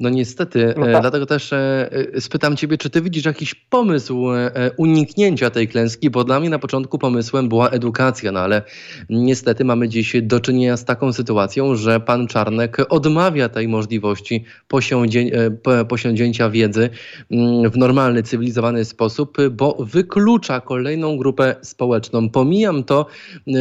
No 0.01 0.09
niestety, 0.09 0.75
no 0.77 0.89
e, 0.89 0.93
tak. 0.93 1.03
dlatego 1.03 1.27
też 1.27 1.53
e, 1.53 1.89
e, 2.15 2.21
spytam 2.21 2.57
Ciebie, 2.57 2.79
czy 2.79 2.91
Ty 2.91 3.03
widzisz 3.03 3.25
jakiś 3.25 3.55
pomysł 3.55 4.27
uniknięcia 4.77 5.51
tej 5.51 5.69
klęski, 5.69 6.11
bo 6.11 6.25
dla 6.25 6.41
mnie 6.41 6.51
na 6.51 6.59
początku 6.59 6.99
pomysłem 6.99 7.49
była 7.49 7.71
edukacja, 7.71 8.33
no 8.33 8.41
ale 8.41 8.63
niestety 9.11 9.65
mamy 9.65 9.89
dziś 9.89 10.17
do 10.23 10.41
czynienia 10.41 10.77
z 10.77 10.85
taką 10.85 11.13
sytuacją, 11.13 11.77
że 11.77 12.01
pan 12.01 12.27
Czarnek 12.27 12.77
odmawia 12.89 13.49
tej 13.49 13.69
możliwości 13.69 14.45
posiądzięcia 15.89 16.51
wiedzy 16.51 16.91
mm, 17.31 17.71
w 17.71 17.77
normalny, 17.77 18.23
cywilizowany 18.23 18.85
sposób, 18.85 19.39
bo 19.51 19.77
wyklucza 19.81 20.61
kolejną 20.61 21.17
grupę 21.17 21.55
społeczną. 21.63 22.31
Pomijam 22.31 22.85
to, 22.85 23.07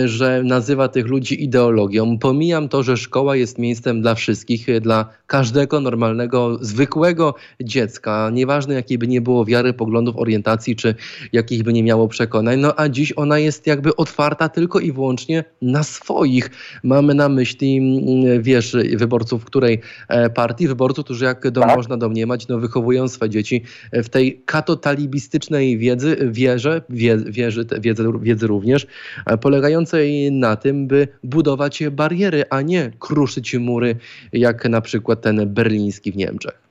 że 0.05 0.43
nazywa 0.43 0.87
tych 0.87 1.07
ludzi 1.07 1.43
ideologią, 1.43 2.19
pomijam 2.19 2.69
to, 2.69 2.83
że 2.83 2.97
szkoła 2.97 3.35
jest 3.35 3.57
miejscem 3.57 4.01
dla 4.01 4.15
wszystkich, 4.15 4.81
dla 4.81 5.09
każdego 5.27 5.79
normalnego 5.79 6.26
każdego 6.27 6.57
zwykłego 6.61 7.35
dziecka, 7.61 8.29
nieważne 8.33 8.73
jakiej 8.73 8.97
by 8.97 9.07
nie 9.07 9.21
było 9.21 9.45
wiary, 9.45 9.73
poglądów, 9.73 10.17
orientacji, 10.17 10.75
czy 10.75 10.95
jakich 11.33 11.63
by 11.63 11.73
nie 11.73 11.83
miało 11.83 12.07
przekonań, 12.07 12.59
no 12.59 12.73
a 12.77 12.89
dziś 12.89 13.13
ona 13.15 13.39
jest 13.39 13.67
jakby 13.67 13.95
otwarta 13.95 14.49
tylko 14.49 14.79
i 14.79 14.91
wyłącznie 14.91 15.43
na 15.61 15.83
swoich. 15.83 16.49
Mamy 16.83 17.13
na 17.13 17.29
myśli, 17.29 17.77
mm, 17.77 18.41
wiesz, 18.43 18.75
wyborców 18.97 19.45
której 19.45 19.81
e, 20.07 20.29
partii, 20.29 20.67
wyborców, 20.67 21.05
którzy 21.05 21.25
jak 21.25 21.51
do, 21.51 21.61
tak. 21.61 21.75
można 21.75 21.97
domniemać, 21.97 22.47
no 22.47 22.59
wychowują 22.59 23.07
swoje 23.07 23.29
dzieci 23.29 23.63
w 23.93 24.09
tej 24.09 24.41
katotalibistycznej 24.45 25.77
wiedzy, 25.77 26.17
wierze, 26.31 26.81
wie, 26.89 27.17
wierzy, 27.17 27.65
wiedzy, 27.79 28.03
wiedzy 28.21 28.47
również, 28.47 28.87
e, 29.25 29.37
polegającej 29.37 30.31
na 30.31 30.55
tym, 30.55 30.87
by 30.87 31.07
budować 31.23 31.83
bariery, 31.91 32.43
a 32.49 32.61
nie 32.61 32.91
kruszyć 32.99 33.55
mury, 33.55 33.95
jak 34.33 34.69
na 34.69 34.81
przykład 34.81 35.21
ten 35.21 35.53
berliński 35.53 36.11
w 36.11 36.15
Niemczech. 36.17 36.67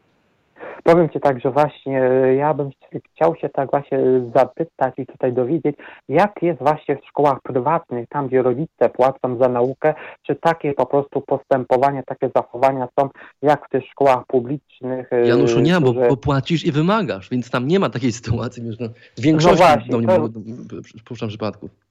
Powiem 0.87 1.09
Ci 1.09 1.21
tak, 1.21 1.41
że 1.41 1.51
właśnie 1.51 2.03
e, 2.03 2.35
ja 2.35 2.55
bym 2.55 2.71
chciał 3.15 3.37
się 3.37 3.49
tak 3.49 3.71
właśnie 3.71 3.99
zapytać 4.35 4.95
i 4.99 5.07
tutaj 5.07 5.33
dowiedzieć, 5.33 5.77
jak 6.09 6.43
jest 6.43 6.59
właśnie 6.59 6.97
w 6.97 7.07
szkołach 7.07 7.39
prywatnych, 7.43 8.09
tam 8.09 8.29
gdzie 8.29 8.43
rodzice 8.43 8.89
płacą 8.93 9.39
za 9.41 9.49
naukę, 9.49 9.95
czy 10.23 10.35
takie 10.35 10.73
po 10.73 10.87
prostu 10.87 11.21
postępowania, 11.21 12.03
takie 12.03 12.31
zachowania 12.37 12.89
są 13.01 13.09
jak 13.43 13.67
w 13.67 13.71
tych 13.71 13.85
szkołach 13.85 14.27
publicznych? 14.27 15.13
E, 15.13 15.27
Januszu, 15.27 15.61
nie, 15.61 15.81
bo, 15.81 15.93
bo 15.93 16.17
płacisz 16.17 16.67
i 16.67 16.73
wymagasz, 16.73 17.31
więc 17.31 17.51
tam 17.51 17.69
nie 17.69 17.79
ma 17.79 17.91
takiej 17.91 18.13
sytuacji. 18.13 18.63
W 19.17 19.21
większości 19.21 19.61
no 19.61 19.99
właśnie, 19.99 20.07
to... 20.07 20.81
przypuszczam 20.83 21.29
przypadków. 21.29 21.86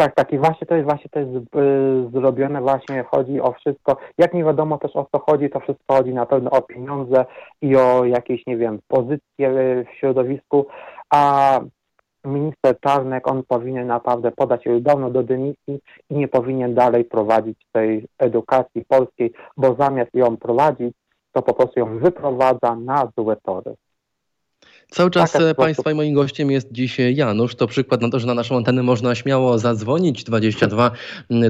Tak, 0.00 0.14
tak. 0.14 0.32
I 0.32 0.38
właśnie 0.38 0.66
to 0.66 0.74
jest 0.74 0.88
właśnie 0.88 1.10
to 1.10 1.20
jest 1.20 1.30
y, 1.30 2.10
zrobione 2.12 2.60
właśnie, 2.60 3.04
chodzi 3.10 3.40
o 3.40 3.52
wszystko, 3.52 3.96
jak 4.18 4.34
nie 4.34 4.44
wiadomo 4.44 4.78
też 4.78 4.96
o 4.96 5.06
co 5.12 5.18
chodzi, 5.18 5.50
to 5.50 5.60
wszystko 5.60 5.94
chodzi 5.94 6.14
na 6.14 6.26
pewno 6.26 6.50
o 6.50 6.62
pieniądze 6.62 7.24
i 7.62 7.76
o 7.76 8.04
jakieś, 8.04 8.46
nie 8.46 8.56
wiem, 8.56 8.78
pozycje 8.88 9.50
w 9.84 9.98
środowisku, 9.98 10.66
a 11.10 11.60
minister 12.24 12.80
Czarnek, 12.80 13.28
on 13.28 13.42
powinien 13.48 13.86
naprawdę 13.86 14.30
podać 14.30 14.64
się 14.64 14.80
dawno 14.80 15.10
do 15.10 15.22
dymisji 15.22 15.80
i 16.10 16.14
nie 16.14 16.28
powinien 16.28 16.74
dalej 16.74 17.04
prowadzić 17.04 17.58
tej 17.72 18.06
edukacji 18.18 18.84
polskiej, 18.88 19.32
bo 19.56 19.74
zamiast 19.74 20.14
ją 20.14 20.36
prowadzić, 20.36 20.94
to 21.32 21.42
po 21.42 21.54
prostu 21.54 21.80
ją 21.80 21.98
wyprowadza 21.98 22.76
na 22.76 23.08
złe 23.16 23.36
tory. 23.36 23.74
Cały 24.90 25.10
czas 25.10 25.32
tak, 25.32 25.56
Państwa 25.56 25.90
i 25.90 25.94
moim 25.94 26.14
gościem 26.14 26.50
jest 26.50 26.68
dziś 26.72 26.98
Janusz. 26.98 27.54
To 27.54 27.66
przykład 27.66 28.02
na 28.02 28.10
to, 28.10 28.20
że 28.20 28.26
na 28.26 28.34
naszą 28.34 28.56
antenę 28.56 28.82
można 28.82 29.14
śmiało 29.14 29.58
zadzwonić 29.58 30.24
22 30.24 30.90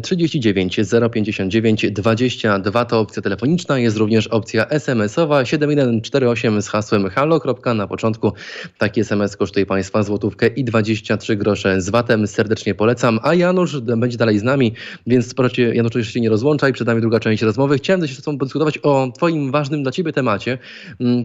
39 0.02 0.80
059 1.12 1.90
22 1.90 2.84
to 2.84 3.00
opcja 3.00 3.22
telefoniczna, 3.22 3.78
jest 3.78 3.96
również 3.96 4.26
opcja 4.26 4.66
SMS-owa 4.66 5.44
7148 5.44 6.62
z 6.62 6.68
hasłem 6.68 7.08
halo. 7.08 7.40
Na 7.74 7.86
początku 7.86 8.32
taki 8.78 9.00
SMS 9.00 9.36
kosztuje 9.36 9.66
Państwa 9.66 10.02
złotówkę 10.02 10.46
i 10.46 10.64
23 10.64 11.36
grosze 11.36 11.80
z 11.80 11.90
VAT-em. 11.90 12.26
Serdecznie 12.26 12.74
polecam. 12.74 13.20
A 13.22 13.34
Janusz 13.34 13.80
będzie 13.80 14.16
dalej 14.16 14.38
z 14.38 14.42
nami, 14.42 14.74
więc 15.06 15.34
proszę 15.34 15.62
Janusz 15.62 15.94
jeszcze 15.94 16.12
się 16.12 16.20
nie 16.20 16.30
rozłączaj. 16.30 16.72
Przed 16.72 16.86
nami 16.86 17.00
druga 17.00 17.20
część 17.20 17.42
rozmowy. 17.42 17.78
Chciałem 17.78 18.08
się 18.08 18.14
z 18.14 18.22
Tobą 18.22 18.38
podyskutować 18.38 18.78
o 18.78 19.12
Twoim 19.16 19.50
ważnym 19.50 19.82
dla 19.82 19.92
Ciebie 19.92 20.12
temacie, 20.12 20.58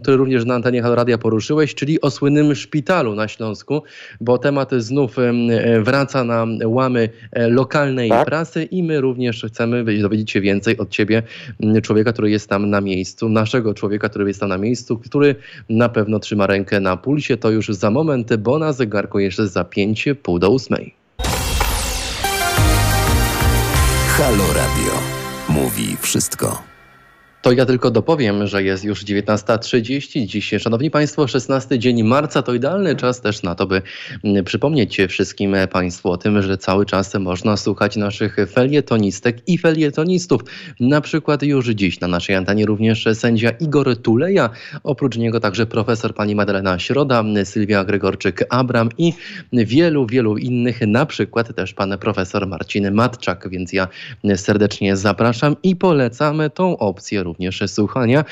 który 0.02 0.16
również 0.16 0.44
na 0.44 0.54
antenie 0.54 0.82
Halo 0.82 0.94
Radia 0.94 1.18
poruszyłeś, 1.18 1.74
czyli 1.74 2.00
o 2.06 2.10
słynnym 2.10 2.54
szpitalu 2.54 3.14
na 3.14 3.28
Śląsku, 3.28 3.82
bo 4.20 4.38
temat 4.38 4.70
znów 4.78 5.16
wraca 5.80 6.24
na 6.24 6.46
łamy 6.64 7.08
e, 7.32 7.48
lokalnej 7.48 8.08
tak? 8.08 8.26
prasy 8.26 8.64
i 8.64 8.82
my 8.82 9.00
również 9.00 9.46
chcemy 9.48 9.84
dowiedzieć 10.02 10.30
się 10.30 10.40
więcej 10.40 10.78
od 10.78 10.90
ciebie, 10.90 11.22
człowieka, 11.82 12.12
który 12.12 12.30
jest 12.30 12.48
tam 12.48 12.70
na 12.70 12.80
miejscu, 12.80 13.28
naszego 13.28 13.74
człowieka, 13.74 14.08
który 14.08 14.28
jest 14.28 14.40
tam 14.40 14.48
na 14.48 14.58
miejscu, 14.58 14.98
który 14.98 15.34
na 15.68 15.88
pewno 15.88 16.18
trzyma 16.18 16.46
rękę 16.46 16.80
na 16.80 16.96
pulsie. 16.96 17.36
To 17.36 17.50
już 17.50 17.68
za 17.68 17.90
moment, 17.90 18.36
bo 18.36 18.58
na 18.58 18.72
zegarku 18.72 19.18
jeszcze 19.18 19.48
za 19.48 19.64
pięć, 19.64 20.08
pół 20.22 20.38
do 20.38 20.50
ósmej. 20.50 20.94
Halo 24.08 24.46
Radio. 24.54 24.92
Mówi 25.48 25.96
wszystko. 26.00 26.75
To 27.46 27.52
ja 27.52 27.66
tylko 27.66 27.90
dopowiem, 27.90 28.46
że 28.46 28.62
jest 28.62 28.84
już 28.84 29.04
19.30. 29.04 30.26
Dziś, 30.26 30.54
Szanowni 30.58 30.90
Państwo, 30.90 31.28
16 31.28 31.78
dzień 31.78 32.02
marca 32.02 32.42
to 32.42 32.54
idealny 32.54 32.96
czas 32.96 33.20
też 33.20 33.42
na 33.42 33.54
to, 33.54 33.66
by 33.66 33.82
mm, 34.24 34.44
przypomnieć 34.44 34.98
wszystkim 35.08 35.56
Państwu 35.72 36.10
o 36.10 36.16
tym, 36.16 36.42
że 36.42 36.58
cały 36.58 36.86
czas 36.86 37.14
można 37.14 37.56
słuchać 37.56 37.96
naszych 37.96 38.36
felietonistek 38.52 39.48
i 39.48 39.58
felietonistów. 39.58 40.40
Na 40.80 41.00
przykład 41.00 41.42
już 41.42 41.68
dziś 41.68 42.00
na 42.00 42.08
naszej 42.08 42.36
antenie 42.36 42.66
również 42.66 43.04
sędzia 43.14 43.50
Igor 43.50 43.96
Tuleja, 43.96 44.50
oprócz 44.84 45.16
niego 45.16 45.40
także 45.40 45.66
profesor 45.66 46.14
pani 46.14 46.34
Madalena 46.34 46.78
Środa, 46.78 47.24
Sylwia 47.44 47.84
Gregorczyk-Abram 47.84 48.88
i 48.98 49.12
wielu, 49.52 50.06
wielu 50.06 50.36
innych, 50.36 50.80
na 50.86 51.06
przykład 51.06 51.54
też 51.54 51.74
pan 51.74 51.98
profesor 51.98 52.46
Marcin 52.46 52.92
Matczak, 52.92 53.48
więc 53.50 53.72
ja 53.72 53.88
serdecznie 54.36 54.96
zapraszam 54.96 55.56
i 55.62 55.76
polecamy 55.76 56.50
tą 56.50 56.78
opcję 56.78 57.22
również 57.22 57.35
również 57.36 57.62
słuchania 57.66 58.24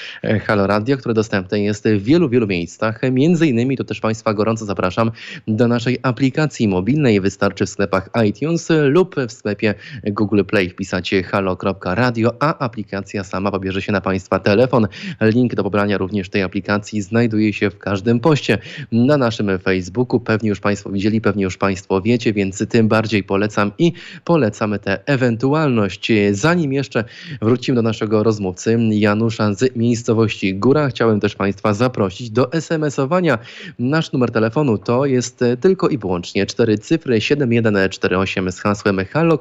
Halo 0.46 0.66
Radio, 0.66 0.96
które 0.96 1.14
dostępne 1.14 1.61
jest 1.61 1.88
w 1.88 2.02
wielu, 2.02 2.28
wielu 2.28 2.46
miejscach. 2.46 3.00
Między 3.12 3.46
innymi 3.46 3.76
to 3.76 3.84
też 3.84 4.00
Państwa 4.00 4.34
gorąco 4.34 4.64
zapraszam 4.64 5.11
do 5.49 5.68
naszej 5.68 5.99
aplikacji 6.02 6.68
mobilnej. 6.68 7.20
Wystarczy 7.20 7.66
w 7.66 7.70
sklepach 7.70 8.11
iTunes 8.26 8.68
lub 8.84 9.16
w 9.28 9.32
sklepie 9.32 9.75
Google 10.06 10.44
Play 10.44 10.70
wpisacie 10.70 11.23
halo.radio, 11.23 12.34
a 12.40 12.58
aplikacja 12.58 13.25
sama 13.25 13.50
pobierze 13.50 13.82
się 13.82 13.92
na 13.92 14.00
Państwa 14.00 14.38
telefon. 14.38 14.87
Link 15.20 15.54
do 15.54 15.62
pobrania 15.62 15.99
również 15.99 16.30
tej 16.30 16.42
aplikacji 16.42 17.02
znajduje 17.02 17.52
się 17.52 17.70
w 17.70 17.78
każdym 17.78 18.20
poście 18.20 18.58
na 18.92 19.16
naszym 19.16 19.58
Facebooku. 19.58 20.20
Pewnie 20.20 20.49
już 20.49 20.61
Państwo 20.61 20.90
widzieli, 20.90 21.20
pewnie 21.20 21.44
już 21.44 21.56
Państwo 21.56 22.02
wiecie, 22.02 22.32
więc 22.32 22.68
tym 22.68 22.88
bardziej 22.88 23.25
polecam 23.25 23.73
i 23.78 23.92
polecamy 24.25 24.78
tę 24.78 24.99
ewentualność. 25.06 26.12
Zanim 26.32 26.73
jeszcze 26.73 27.04
wrócimy 27.42 27.76
do 27.76 27.82
naszego 27.82 28.23
rozmówcy 28.23 28.78
Janusza 29.01 29.55
z 29.55 29.77
miejscowości 29.77 30.55
Góra, 30.55 30.89
chciałem 30.89 31.21
też 31.21 31.35
Państwa 31.37 31.75
zaprosić 31.75 32.31
do 32.31 32.53
SMS-owania. 32.53 33.39
Nasz 33.79 34.13
numer 34.13 34.31
telefonu 34.31 34.79
to 34.79 35.07
jest 35.07 35.45
tylko 35.61 35.89
i 35.89 35.99
wyłącznie 35.99 36.47
4 36.47 36.79
cyfry 36.79 37.21
7148 37.21 38.53
z 38.53 38.61
hasłem 38.61 39.05
halo. 39.05 39.39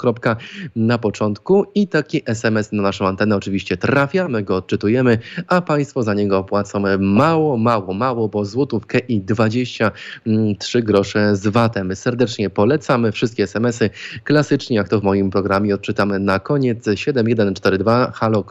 na 0.75 0.97
początku 0.97 1.65
i 1.75 1.87
taki 1.87 2.21
SMS 2.25 2.71
na 2.71 2.81
naszą 2.81 3.07
antenę 3.07 3.35
oczywiście 3.35 3.77
trafia, 3.77 4.27
my 4.27 4.43
go 4.43 4.55
odczytujemy, 4.55 5.17
a 5.47 5.61
Państwo 5.61 6.03
za 6.03 6.13
niego 6.13 6.43
płacą 6.43 6.83
mało, 6.99 7.57
mało, 7.57 7.93
mało, 7.93 8.29
bo 8.29 8.45
złotówkę 8.45 8.99
i 8.99 9.21
23 9.21 10.81
grosze 10.81 11.35
z 11.35 11.47
VAT-em. 11.47 11.95
Serdecznie 11.95 12.49
polecamy 12.49 13.11
wszystkie 13.11 13.43
SMS-y 13.43 13.89
klasycznie, 14.23 14.75
jak 14.77 14.89
to 14.89 14.99
w 14.99 15.03
moim 15.03 15.29
programie 15.29 15.75
odczytamy 15.75 16.19
na 16.19 16.39
koniec 16.39 16.85
7142 16.95 18.11
halo. 18.11 18.43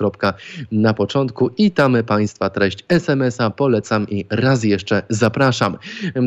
na 0.72 0.91
początku 0.94 1.50
i 1.58 1.70
tam 1.70 1.96
Państwa 2.06 2.50
treść 2.50 2.84
SMS-a 2.88 3.50
polecam 3.50 4.08
i 4.08 4.24
raz 4.30 4.64
jeszcze 4.64 5.02
zapraszam. 5.08 5.78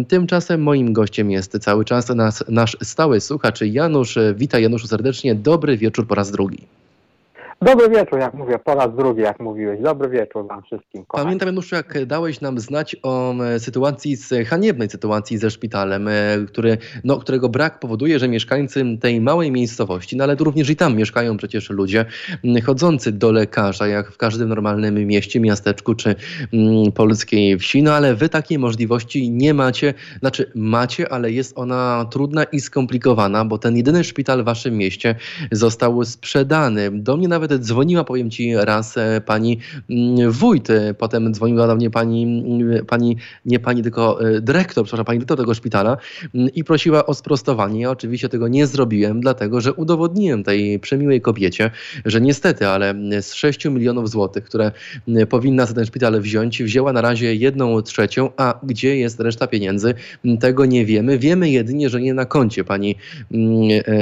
Tymczasem 0.07 0.61
moim 0.61 0.93
gościem 0.93 1.31
jest 1.31 1.59
cały 1.59 1.85
czas 1.85 2.09
nas, 2.09 2.43
nasz 2.47 2.77
stały 2.83 3.21
słuchacz 3.21 3.61
Janusz. 3.61 4.17
Witaj 4.35 4.63
Januszu 4.63 4.87
serdecznie, 4.87 5.35
dobry 5.35 5.77
wieczór 5.77 6.07
po 6.07 6.15
raz 6.15 6.31
drugi. 6.31 6.67
Dobry 7.61 7.89
wieczór, 7.89 8.19
jak 8.19 8.33
mówię, 8.33 8.59
po 8.59 8.75
raz 8.75 8.95
drugi, 8.95 9.21
jak 9.21 9.39
mówiłeś. 9.39 9.81
Dobry 9.81 10.09
wieczór 10.09 10.47
wam 10.47 10.63
wszystkim. 10.63 11.05
Kochani. 11.05 11.25
Pamiętam, 11.25 11.47
Januszu, 11.47 11.75
jak 11.75 12.05
dałeś 12.05 12.41
nam 12.41 12.59
znać 12.59 12.95
o 13.03 13.33
sytuacji, 13.57 14.15
z 14.15 14.47
haniebnej 14.47 14.89
sytuacji 14.89 15.37
ze 15.37 15.51
szpitalem, 15.51 16.09
który, 16.47 16.77
no, 17.03 17.17
którego 17.17 17.49
brak 17.49 17.79
powoduje, 17.79 18.19
że 18.19 18.27
mieszkańcy 18.27 18.97
tej 19.01 19.21
małej 19.21 19.51
miejscowości, 19.51 20.17
no 20.17 20.23
ale 20.23 20.35
również 20.35 20.69
i 20.69 20.75
tam 20.75 20.95
mieszkają 20.95 21.37
przecież 21.37 21.69
ludzie 21.69 22.05
chodzący 22.65 23.11
do 23.11 23.31
lekarza, 23.31 23.87
jak 23.87 24.11
w 24.11 24.17
każdym 24.17 24.49
normalnym 24.49 24.95
mieście, 24.95 25.39
miasteczku 25.39 25.95
czy 25.95 26.15
mm, 26.53 26.91
polskiej 26.91 27.59
wsi, 27.59 27.83
no 27.83 27.93
ale 27.93 28.15
wy 28.15 28.29
takiej 28.29 28.59
możliwości 28.59 29.31
nie 29.31 29.53
macie, 29.53 29.93
znaczy 30.19 30.51
macie, 30.55 31.11
ale 31.11 31.31
jest 31.31 31.57
ona 31.57 32.05
trudna 32.11 32.43
i 32.43 32.59
skomplikowana, 32.59 33.45
bo 33.45 33.57
ten 33.57 33.77
jedyny 33.77 34.03
szpital 34.03 34.41
w 34.41 34.45
waszym 34.45 34.77
mieście 34.77 35.15
został 35.51 36.05
sprzedany. 36.05 36.91
Do 36.91 37.17
mnie 37.17 37.27
nawet 37.27 37.44
nawet 37.49 37.65
dzwoniła, 37.65 38.03
powiem 38.03 38.29
ci 38.29 38.55
raz, 38.55 38.97
e, 38.97 39.21
pani 39.21 39.59
mm, 39.89 40.31
wójt, 40.31 40.69
e, 40.69 40.93
potem 40.93 41.33
dzwoniła 41.33 41.67
do 41.67 41.75
mnie 41.75 41.89
pani, 41.89 42.23
mm, 42.23 42.85
pani 42.85 43.17
nie 43.45 43.59
pani, 43.59 43.83
tylko 43.83 44.29
e, 44.29 44.41
dyrektor, 44.41 44.85
przepraszam, 44.85 45.05
pani 45.05 45.19
dyrektor 45.19 45.37
tego 45.37 45.53
szpitala 45.53 45.97
mm, 46.35 46.49
i 46.49 46.63
prosiła 46.63 47.05
o 47.05 47.13
sprostowanie. 47.13 47.81
Ja 47.81 47.89
oczywiście 47.89 48.29
tego 48.29 48.47
nie 48.47 48.67
zrobiłem, 48.67 49.21
dlatego 49.21 49.61
że 49.61 49.73
udowodniłem 49.73 50.43
tej 50.43 50.79
przemiłej 50.79 51.21
kobiecie, 51.21 51.71
że 52.05 52.21
niestety, 52.21 52.67
ale 52.67 52.95
z 53.21 53.33
6 53.33 53.65
milionów 53.65 54.09
złotych, 54.09 54.43
które 54.43 54.71
powinna 55.29 55.65
za 55.65 55.73
ten 55.73 55.85
szpital 55.85 56.21
wziąć, 56.21 56.63
wzięła 56.63 56.93
na 56.93 57.01
razie 57.01 57.35
jedną 57.35 57.81
trzecią, 57.81 58.29
a 58.37 58.59
gdzie 58.63 58.97
jest 58.97 59.19
reszta 59.19 59.47
pieniędzy, 59.47 59.93
tego 60.39 60.65
nie 60.65 60.85
wiemy. 60.85 61.19
Wiemy 61.19 61.49
jedynie, 61.49 61.89
że 61.89 62.01
nie 62.01 62.13
na 62.13 62.25
koncie 62.25 62.63
pani, 62.63 62.95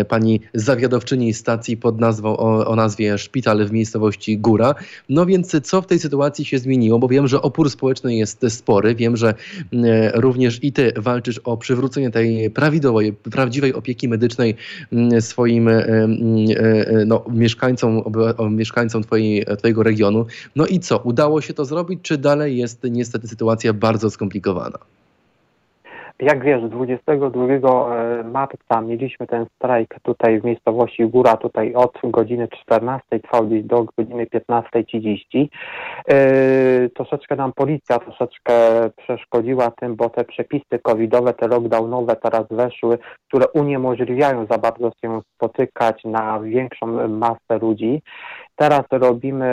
pani 0.07 0.41
zawiadowczyni 0.53 1.33
stacji 1.33 1.77
pod 1.77 1.99
nazwą 1.99 2.37
o, 2.37 2.67
o 2.67 2.75
nazwie 2.75 3.17
szpital 3.33 3.65
w 3.65 3.71
miejscowości 3.71 4.37
Góra. 4.37 4.75
No 5.09 5.25
więc 5.25 5.55
co 5.63 5.81
w 5.81 5.87
tej 5.87 5.99
sytuacji 5.99 6.45
się 6.45 6.59
zmieniło? 6.59 6.99
Bo 6.99 7.07
wiem, 7.07 7.27
że 7.27 7.41
opór 7.41 7.69
społeczny 7.69 8.15
jest 8.15 8.45
spory. 8.49 8.95
Wiem, 8.95 9.17
że 9.17 9.33
mm, 9.73 10.11
również 10.13 10.63
i 10.63 10.71
ty 10.71 10.93
walczysz 10.95 11.39
o 11.43 11.57
przywrócenie 11.57 12.11
tej 12.11 12.51
prawidłowej, 12.51 13.13
prawdziwej 13.13 13.73
opieki 13.73 14.07
medycznej 14.07 14.55
mm, 14.91 15.21
swoim 15.21 15.67
mm, 15.67 16.17
e, 16.57 17.05
no, 17.05 17.25
mieszkańcom, 17.29 18.03
mieszkańcom 18.49 19.03
twojej, 19.03 19.45
twojego 19.57 19.83
regionu. 19.83 20.25
No 20.55 20.65
i 20.65 20.79
co? 20.79 20.97
Udało 20.97 21.41
się 21.41 21.53
to 21.53 21.65
zrobić, 21.65 21.99
czy 22.01 22.17
dalej 22.17 22.57
jest 22.57 22.83
niestety 22.83 23.27
sytuacja 23.27 23.73
bardzo 23.73 24.09
skomplikowana? 24.09 24.77
Jak 26.23 26.43
wiesz, 26.43 26.61
22 26.63 27.45
e, 27.45 28.23
marca 28.23 28.81
mieliśmy 28.81 29.27
ten 29.27 29.45
strajk 29.55 29.95
tutaj 30.01 30.41
w 30.41 30.43
miejscowości 30.43 31.05
Góra, 31.05 31.37
tutaj 31.37 31.73
od 31.73 31.93
godziny 32.03 32.47
14 32.47 33.19
trwał 33.19 33.47
gdzieś 33.47 33.63
do 33.63 33.85
godziny 33.97 34.25
15.30. 34.25 35.47
Yy, 36.07 36.89
troszeczkę 36.89 37.35
nam 37.35 37.53
policja 37.53 37.99
troszeczkę 37.99 38.53
przeszkodziła 38.97 39.71
tym, 39.71 39.95
bo 39.95 40.09
te 40.09 40.23
przepisy 40.23 40.79
covidowe, 40.81 41.33
te 41.33 41.47
lockdownowe 41.47 42.15
teraz 42.15 42.43
weszły, 42.51 42.97
które 43.27 43.47
uniemożliwiają 43.47 44.45
za 44.45 44.57
bardzo 44.57 44.91
się 45.01 45.21
spotykać 45.35 46.03
na 46.05 46.39
większą 46.39 47.07
masę 47.07 47.59
ludzi. 47.61 48.01
Teraz 48.55 48.83
robimy 48.91 49.47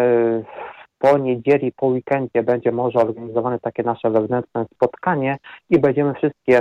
po 1.01 1.19
niedzieli, 1.19 1.73
po 1.73 1.87
weekendzie 1.87 2.43
będzie 2.43 2.73
może 2.73 2.99
organizowane 2.99 3.59
takie 3.59 3.83
nasze 3.83 4.11
wewnętrzne 4.11 4.67
spotkanie 4.75 5.39
i 5.71 5.79
będziemy 5.79 6.15
wszystkie 6.15 6.61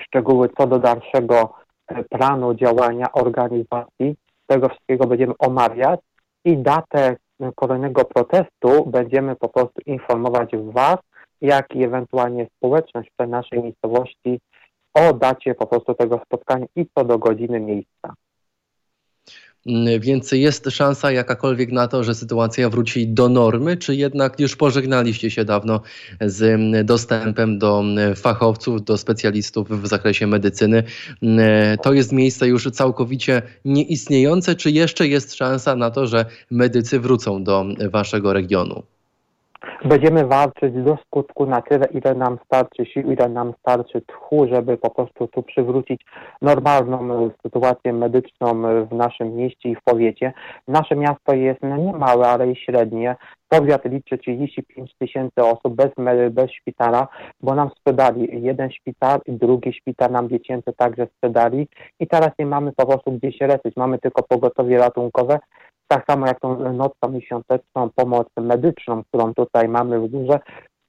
szczegóły 0.00 0.48
co 0.58 0.66
do 0.66 0.78
dalszego 0.78 1.54
e, 1.86 2.04
planu 2.04 2.54
działania, 2.54 3.12
organizacji, 3.12 4.16
tego 4.46 4.68
wszystkiego 4.68 5.06
będziemy 5.06 5.34
omawiać 5.38 6.00
i 6.44 6.56
datę 6.56 7.16
kolejnego 7.54 8.04
protestu 8.04 8.86
będziemy 8.86 9.36
po 9.36 9.48
prostu 9.48 9.80
informować 9.86 10.50
Was, 10.56 10.98
jak 11.40 11.74
i 11.74 11.84
ewentualnie 11.84 12.46
społeczność 12.56 13.10
w 13.18 13.26
naszej 13.26 13.62
miejscowości 13.62 14.40
o 14.94 15.12
dacie 15.12 15.54
po 15.54 15.66
prostu 15.66 15.94
tego 15.94 16.20
spotkania 16.26 16.66
i 16.76 16.86
co 16.94 17.04
do 17.04 17.18
godziny 17.18 17.60
miejsca. 17.60 18.14
Mm, 19.66 20.00
więc 20.00 20.32
jest 20.32 20.70
szansa 20.70 21.12
jakakolwiek 21.12 21.72
na 21.72 21.88
to, 21.88 22.04
że 22.04 22.14
sytuacja 22.14 22.70
wróci 22.70 23.08
do 23.08 23.28
normy, 23.28 23.76
czy 23.76 23.96
jednak 23.96 24.40
już 24.40 24.56
pożegnaliście 24.56 25.30
się 25.30 25.44
dawno 25.44 25.80
z 26.20 26.42
mm, 26.42 26.86
dostępem 26.86 27.58
do 27.58 27.80
mm, 27.80 28.16
fachowców, 28.16 28.84
do 28.84 28.98
specjalistów 28.98 29.82
w 29.82 29.86
zakresie 29.86 30.26
medycyny? 30.26 30.82
To 31.82 31.92
jest 31.92 32.12
miejsce 32.12 32.48
już 32.48 32.70
całkowicie 32.70 33.42
nieistniejące, 33.64 34.54
czy 34.54 34.70
jeszcze 34.70 35.08
jest 35.08 35.34
szansa 35.34 35.76
na 35.76 35.90
to, 35.90 36.06
że 36.06 36.26
medycy 36.50 37.00
wrócą 37.00 37.44
do 37.44 37.64
waszego 37.90 38.32
regionu? 38.32 38.82
Będziemy 39.84 40.26
walczyć 40.26 40.74
do 40.74 40.96
skutku 41.06 41.46
na 41.46 41.62
tyle, 41.62 41.86
ile 41.86 42.14
nam 42.14 42.38
starczy 42.44 42.86
sił, 42.86 43.12
ile 43.12 43.28
nam 43.28 43.52
starczy 43.58 44.00
tchu, 44.00 44.46
żeby 44.52 44.76
po 44.76 44.90
prostu 44.90 45.28
tu 45.28 45.42
przywrócić 45.42 46.06
normalną 46.42 47.26
e, 47.26 47.30
sytuację 47.42 47.92
medyczną 47.92 48.68
e, 48.68 48.84
w 48.84 48.92
naszym 48.92 49.36
mieście 49.36 49.68
i 49.68 49.76
w 49.76 49.82
powiecie. 49.82 50.32
Nasze 50.68 50.96
miasto 50.96 51.34
jest 51.34 51.62
no 51.62 51.76
nie 51.76 51.92
małe, 51.92 52.28
ale 52.28 52.50
i 52.50 52.56
średnie. 52.56 53.16
Powiat 53.48 53.84
liczy 53.84 54.18
35 54.18 54.94
tysięcy 54.98 55.44
osób 55.44 55.74
bez, 55.74 55.90
bez 56.30 56.50
szpitala, 56.50 57.08
bo 57.40 57.54
nam 57.54 57.70
sprzedali 57.70 58.42
jeden 58.42 58.70
szpital 58.70 59.20
i 59.26 59.32
drugi 59.32 59.72
szpital 59.72 60.10
nam 60.10 60.28
dziecięcy 60.28 60.72
także 60.76 61.06
sprzedali 61.06 61.68
i 62.00 62.06
teraz 62.06 62.30
nie 62.38 62.46
mamy 62.46 62.72
po 62.72 62.86
prostu 62.86 63.12
gdzie 63.12 63.32
się 63.32 63.46
leczyć. 63.46 63.76
Mamy 63.76 63.98
tylko 63.98 64.22
pogotowie 64.22 64.78
ratunkowe, 64.78 65.38
tak 65.90 66.04
samo 66.10 66.26
jak 66.26 66.40
tą 66.40 66.72
nocną 66.72 67.18
i 67.18 67.22
świąteczną 67.22 67.90
pomoc 67.94 68.26
medyczną, 68.36 69.04
którą 69.04 69.34
tutaj 69.34 69.68
mamy 69.68 70.00
w 70.00 70.08
górze, 70.08 70.40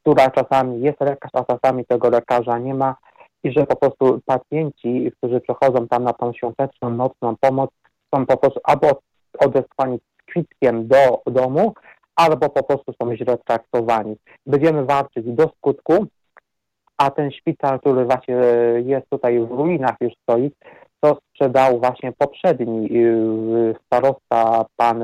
która 0.01 0.29
czasami 0.29 0.81
jest 0.81 1.01
lekarz, 1.01 1.31
a 1.33 1.43
czasami 1.43 1.85
tego 1.85 2.09
lekarza 2.09 2.57
nie 2.57 2.73
ma 2.73 2.95
i 3.43 3.51
że 3.51 3.65
po 3.65 3.75
prostu 3.75 4.21
pacjenci, 4.25 5.11
którzy 5.17 5.41
przechodzą 5.41 5.87
tam 5.87 6.03
na 6.03 6.13
tą 6.13 6.33
świąteczną, 6.33 6.89
nocną 6.89 7.35
pomoc, 7.39 7.69
są 8.15 8.25
po 8.25 8.37
prostu 8.37 8.59
albo 8.63 8.87
odesłani 9.39 9.97
z 9.97 10.31
kwitkiem 10.31 10.87
do 10.87 11.21
domu, 11.25 11.73
albo 12.15 12.49
po 12.49 12.63
prostu 12.63 12.93
są 13.01 13.15
źle 13.15 13.37
traktowani. 13.37 14.15
Będziemy 14.45 14.85
walczyć 14.85 15.25
do 15.25 15.49
skutku, 15.57 16.05
a 16.97 17.11
ten 17.11 17.31
szpital, 17.31 17.79
który 17.79 18.05
właśnie 18.05 18.35
jest 18.85 19.09
tutaj 19.09 19.39
w 19.39 19.51
ruinach 19.51 19.95
już 20.01 20.13
stoi, 20.23 20.51
to 20.51 20.65
sprzedał 21.41 21.79
właśnie 21.79 22.11
poprzedni 22.11 22.89
y, 22.97 23.75
starosta 23.85 24.65
pan 24.77 25.03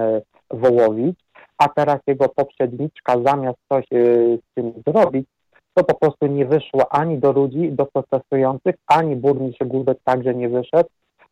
Wołowicz, 0.52 1.20
a 1.58 1.70
teraz 1.70 2.00
jego 2.08 2.30
poprzedniczka 2.30 3.16
zamiast 3.26 3.58
coś 3.70 3.86
y, 3.94 4.40
z 4.42 4.54
tym 4.56 4.74
zrobić, 4.88 5.28
to 5.74 5.84
po 5.84 5.96
prostu 5.96 6.28
nie 6.28 6.46
wyszło 6.46 6.94
ani 6.94 7.18
do 7.18 7.32
ludzi, 7.32 7.72
do 7.72 7.86
protestujących, 7.86 8.76
ani 8.88 9.16
burmistrz 9.16 9.66
Górek 9.66 9.98
także 10.04 10.36
nie 10.36 10.50
wyszedł, 10.50 10.90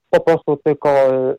po 0.09 0.19
prostu 0.19 0.57
tylko 0.63 0.89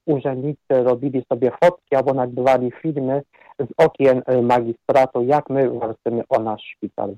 urzędnicy 0.06 0.58
robili 0.68 1.24
sobie 1.32 1.50
fotki 1.64 1.96
albo 1.96 2.14
nagrywali 2.14 2.70
filmy 2.82 3.22
z 3.58 3.84
okien 3.84 4.22
magistratu, 4.42 5.22
jak 5.22 5.50
my 5.50 5.70
walczymy 5.70 6.22
o 6.28 6.38
nasz 6.38 6.62
szpital. 6.62 7.14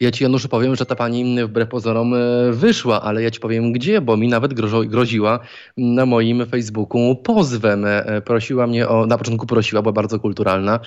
Ja 0.00 0.10
ci, 0.10 0.24
Januszu, 0.24 0.48
powiem, 0.48 0.76
że 0.76 0.86
ta 0.86 0.94
pani 0.94 1.44
wbrew 1.44 1.68
pozorom 1.68 2.14
e, 2.14 2.18
wyszła, 2.52 3.02
ale 3.02 3.22
ja 3.22 3.30
ci 3.30 3.40
powiem 3.40 3.72
gdzie, 3.72 4.00
bo 4.00 4.16
mi 4.16 4.28
nawet 4.28 4.54
groziła 4.86 5.38
na 5.76 6.06
moim 6.06 6.46
Facebooku 6.46 7.16
pozwem. 7.16 7.84
E, 7.84 8.20
prosiła 8.20 8.66
mnie 8.66 8.88
o, 8.88 9.06
na 9.06 9.18
początku 9.18 9.46
prosiła, 9.46 9.82
była 9.82 9.92
bardzo 9.92 10.20
kulturalna, 10.20 10.80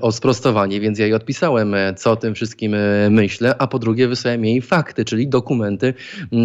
o 0.00 0.12
sprostowanie, 0.12 0.80
więc 0.80 0.98
ja 0.98 1.04
jej 1.04 1.14
odpisałem, 1.14 1.74
e, 1.74 1.94
co 1.94 2.10
o 2.10 2.16
tym 2.16 2.34
wszystkim 2.34 2.76
myślę, 3.10 3.54
a 3.58 3.66
po 3.66 3.78
drugie 3.78 4.08
wysłałem 4.08 4.44
jej 4.44 4.62
fakty, 4.62 5.04
czyli 5.04 5.28
dokumenty 5.28 5.94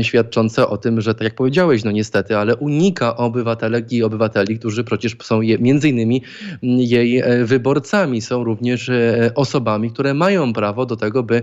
świadczące 0.02 0.68
o 0.68 0.78
tym, 0.78 1.02
że 1.02 1.16
tak 1.16 1.24
jak 1.24 1.36
powiedziałeś, 1.36 1.84
no 1.84 1.92
niestety, 1.92 2.38
ale 2.38 2.56
unika 2.56 3.18
obywatelek 3.18 3.92
i 3.92 4.04
obywateli, 4.04 4.60
którzy 4.60 4.84
przecież 4.84 5.16
są 5.22 5.42
je, 5.42 5.58
między 5.58 5.90
innymi 5.90 6.22
jej 6.78 7.24
wyborcami, 7.44 8.22
są 8.22 8.44
również 8.44 8.92
osobami, 9.36 9.92
które 9.92 10.14
mają 10.14 10.54
prawo 10.54 10.86
do 10.86 10.96
tego, 10.96 11.24
by 11.24 11.42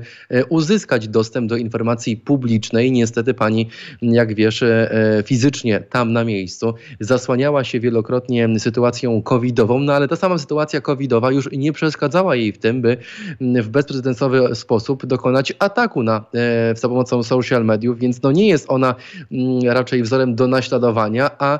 uzyskać 0.51 1.09
dostęp 1.09 1.49
do 1.49 1.57
informacji 1.57 2.17
publicznej. 2.17 2.93
Niestety 2.93 3.35
pani, 3.35 3.69
jak 4.03 4.35
wiesz, 4.35 4.63
e, 4.63 5.23
fizycznie 5.27 5.81
tam 5.81 6.13
na 6.13 6.25
miejscu 6.25 6.75
zasłaniała 7.01 7.65
się 7.65 7.81
wielokrotnie 7.81 8.59
sytuacją 8.59 9.23
covidową, 9.23 9.79
no 9.79 9.93
ale 9.93 10.09
ta 10.09 10.17
sama 10.17 10.39
sytuacja 10.39 10.81
covidowa 10.81 11.33
już 11.33 11.49
nie 11.53 11.73
przeszkadzała 11.73 12.37
jej 12.37 12.53
w 12.53 12.59
tym, 12.59 12.83
by 12.83 12.97
w 13.41 13.69
bezprecedensowy 13.69 14.55
sposób 14.55 15.07
dokonać 15.07 15.53
ataku 15.59 16.03
na, 16.03 16.25
e, 16.35 16.77
za 16.77 16.89
pomocą 16.89 17.23
social 17.23 17.65
mediów, 17.65 17.99
więc 17.99 18.23
no 18.23 18.33
nie 18.33 18.49
jest 18.49 18.65
ona 18.69 18.95
mm, 19.33 19.63
raczej 19.63 20.03
wzorem 20.03 20.35
do 20.35 20.49
naśladowania, 20.49 21.31
a 21.39 21.59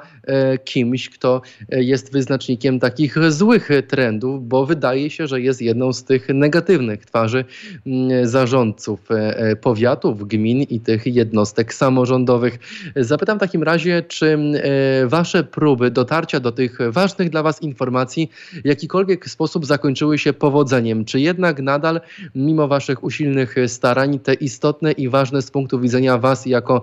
kimś, 0.65 1.11
kto 1.11 1.43
jest 1.71 2.13
wyznacznikiem 2.13 2.81
takich 2.81 3.33
złych 3.33 3.69
trendów, 3.89 4.49
bo 4.49 4.67
wydaje 4.67 5.11
się, 5.11 5.27
że 5.27 5.41
jest 5.41 5.63
jedną 5.63 5.93
z 5.93 6.05
tych 6.05 6.29
negatywnych 6.29 7.07
twarzy 7.07 7.45
mm, 7.87 8.29
zarządców 8.29 9.11
e, 9.11 9.37
e, 9.37 9.57
powiatów, 9.57 10.29
gmin 10.29 10.63
i 10.63 10.81
tych 10.81 11.07
jednostek 11.07 11.75
samorządowych. 11.75 12.59
Zapytam 12.97 13.39
w 13.39 13.41
takim 13.41 13.63
razie, 13.63 14.03
czy 14.03 14.39
e, 14.63 15.07
wasze 15.07 15.45
próby 15.45 15.91
dotarcia 15.91 16.41
do 16.41 16.53
tych 16.53 16.79
ważnych 16.91 17.31
dla 17.31 17.43
was 17.43 17.63
informacji 17.63 18.31
w 18.65 18.67
jakikolwiek 18.67 19.29
sposób 19.29 19.67
zakończyły 19.67 20.19
się 20.19 20.33
powodzeniem? 20.33 21.05
Czy 21.05 21.21
jednak 21.21 21.61
nadal, 21.61 22.01
mimo 22.35 22.69
waszych 22.69 23.05
usilnych 23.05 23.55
starań, 23.67 24.19
te 24.19 24.35
istotne 24.35 24.93
i 24.93 25.09
ważne 25.09 25.43
z 25.43 25.51
punktu 25.51 25.81
widzenia 25.81 26.19
was 26.19 26.47
jako 26.47 26.83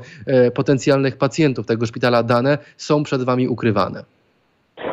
potencjalnych 0.53 1.17
pacjentów 1.17 1.65
tego 1.65 1.86
szpitala 1.86 2.23
dane 2.23 2.57
są 2.77 3.03
przed 3.03 3.23
wami 3.23 3.37
ukrywane? 3.45 4.04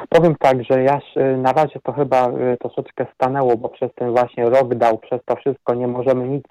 Powiem 0.09 0.35
tak, 0.39 0.65
że 0.65 0.83
ja 0.83 1.01
na 1.37 1.53
razie 1.53 1.81
to 1.83 1.93
chyba 1.93 2.31
troszeczkę 2.61 3.07
stanęło, 3.15 3.57
bo 3.57 3.69
przez 3.69 3.91
ten 3.95 4.11
właśnie 4.11 4.51
rok 4.51 4.75
dał, 4.75 4.99
przez 4.99 5.21
to 5.25 5.37
wszystko 5.37 5.75
nie 5.75 5.87
możemy 5.89 6.29
nic 6.29 6.45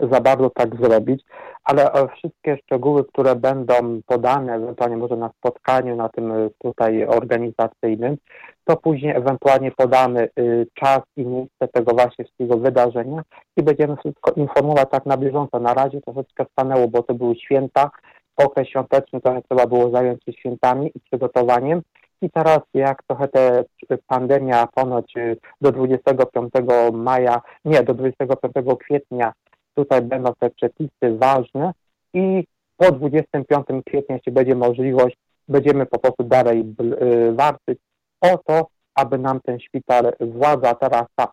za 0.00 0.20
bardzo 0.20 0.50
tak 0.50 0.76
zrobić, 0.76 1.24
ale 1.64 1.90
wszystkie 2.16 2.56
szczegóły, 2.56 3.04
które 3.04 3.36
będą 3.36 3.74
podane 4.06 4.54
ewentualnie 4.54 4.96
może 4.96 5.16
na 5.16 5.30
spotkaniu, 5.38 5.96
na 5.96 6.08
tym 6.08 6.32
y, 6.32 6.50
tutaj 6.58 7.06
organizacyjnym, 7.06 8.16
to 8.64 8.76
później 8.76 9.16
ewentualnie 9.16 9.70
podamy 9.72 10.28
y, 10.38 10.66
czas 10.74 11.00
i 11.16 11.26
miejsce 11.26 11.68
tego 11.72 11.92
właśnie 11.92 12.24
wszystkiego 12.24 12.56
wydarzenia 12.58 13.22
i 13.56 13.62
będziemy 13.62 13.96
wszystko 13.96 14.32
informować 14.32 14.88
tak 14.90 15.06
na 15.06 15.16
bieżąco. 15.16 15.60
Na 15.60 15.74
razie 15.74 16.00
troszeczkę 16.00 16.44
stanęło, 16.52 16.88
bo 16.88 17.02
to 17.02 17.14
były 17.14 17.36
święta, 17.36 17.90
okres 18.36 18.68
świąteczny, 18.68 19.20
to 19.20 19.42
trzeba 19.48 19.66
było 19.66 19.90
zająć 19.90 20.24
się 20.24 20.32
świętami 20.32 20.90
i 20.94 21.00
przygotowaniem. 21.00 21.82
I 22.22 22.30
teraz 22.30 22.58
jak 22.74 23.02
trochę 23.02 23.28
te 23.28 23.64
pandemia 24.06 24.66
ponoć 24.66 25.16
y, 25.16 25.36
do 25.60 25.72
25 25.72 26.50
maja, 26.92 27.40
nie, 27.64 27.82
do 27.82 27.94
25 27.94 28.78
kwietnia 28.80 29.32
tutaj 29.74 30.02
będą 30.02 30.32
te 30.38 30.50
przepisy 30.50 31.18
ważne 31.18 31.72
i 32.14 32.44
po 32.76 32.92
25 32.92 33.66
kwietnia, 33.86 34.14
jeśli 34.16 34.32
będzie 34.32 34.54
możliwość, 34.54 35.16
będziemy 35.48 35.86
po 35.86 35.98
prostu 35.98 36.24
dalej 36.24 36.74
y, 37.02 37.32
walczyć 37.32 37.78
o 38.20 38.38
to, 38.38 38.66
aby 38.94 39.18
nam 39.18 39.40
ten 39.40 39.60
szpital, 39.60 40.12
władza 40.20 40.74
teraz 40.74 41.06
ta 41.16 41.28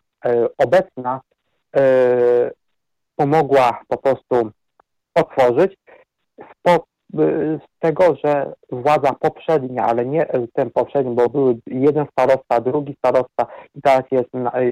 obecna 0.58 1.22
pomogła 3.16 3.82
po 3.88 3.98
prostu 3.98 4.52
otworzyć 5.16 5.78
z 7.14 7.80
tego, 7.80 8.16
że 8.24 8.54
władza 8.72 9.14
poprzednia, 9.20 9.86
ale 9.86 10.06
nie 10.06 10.26
ten 10.54 10.72
poprzedni, 10.72 11.16
bo 11.16 11.30
był 11.30 11.60
jeden 11.68 12.06
starosta, 12.12 12.62
drugi 12.62 12.96
starosta 12.98 13.46
i 13.76 13.82
teraz 13.82 14.04
jest 14.12 14.30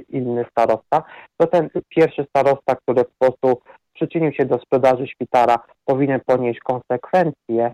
inny 0.09 0.45
starosta, 0.51 1.03
to 1.37 1.47
ten 1.47 1.69
pierwszy 1.89 2.25
starosta, 2.29 2.75
który 2.75 3.03
po 3.03 3.11
prostu 3.19 3.61
przyczynił 3.93 4.31
się 4.31 4.45
do 4.45 4.59
sprzedaży 4.59 5.07
szpitala, 5.07 5.59
powinien 5.85 6.19
ponieść 6.25 6.59
konsekwencje, 6.59 7.71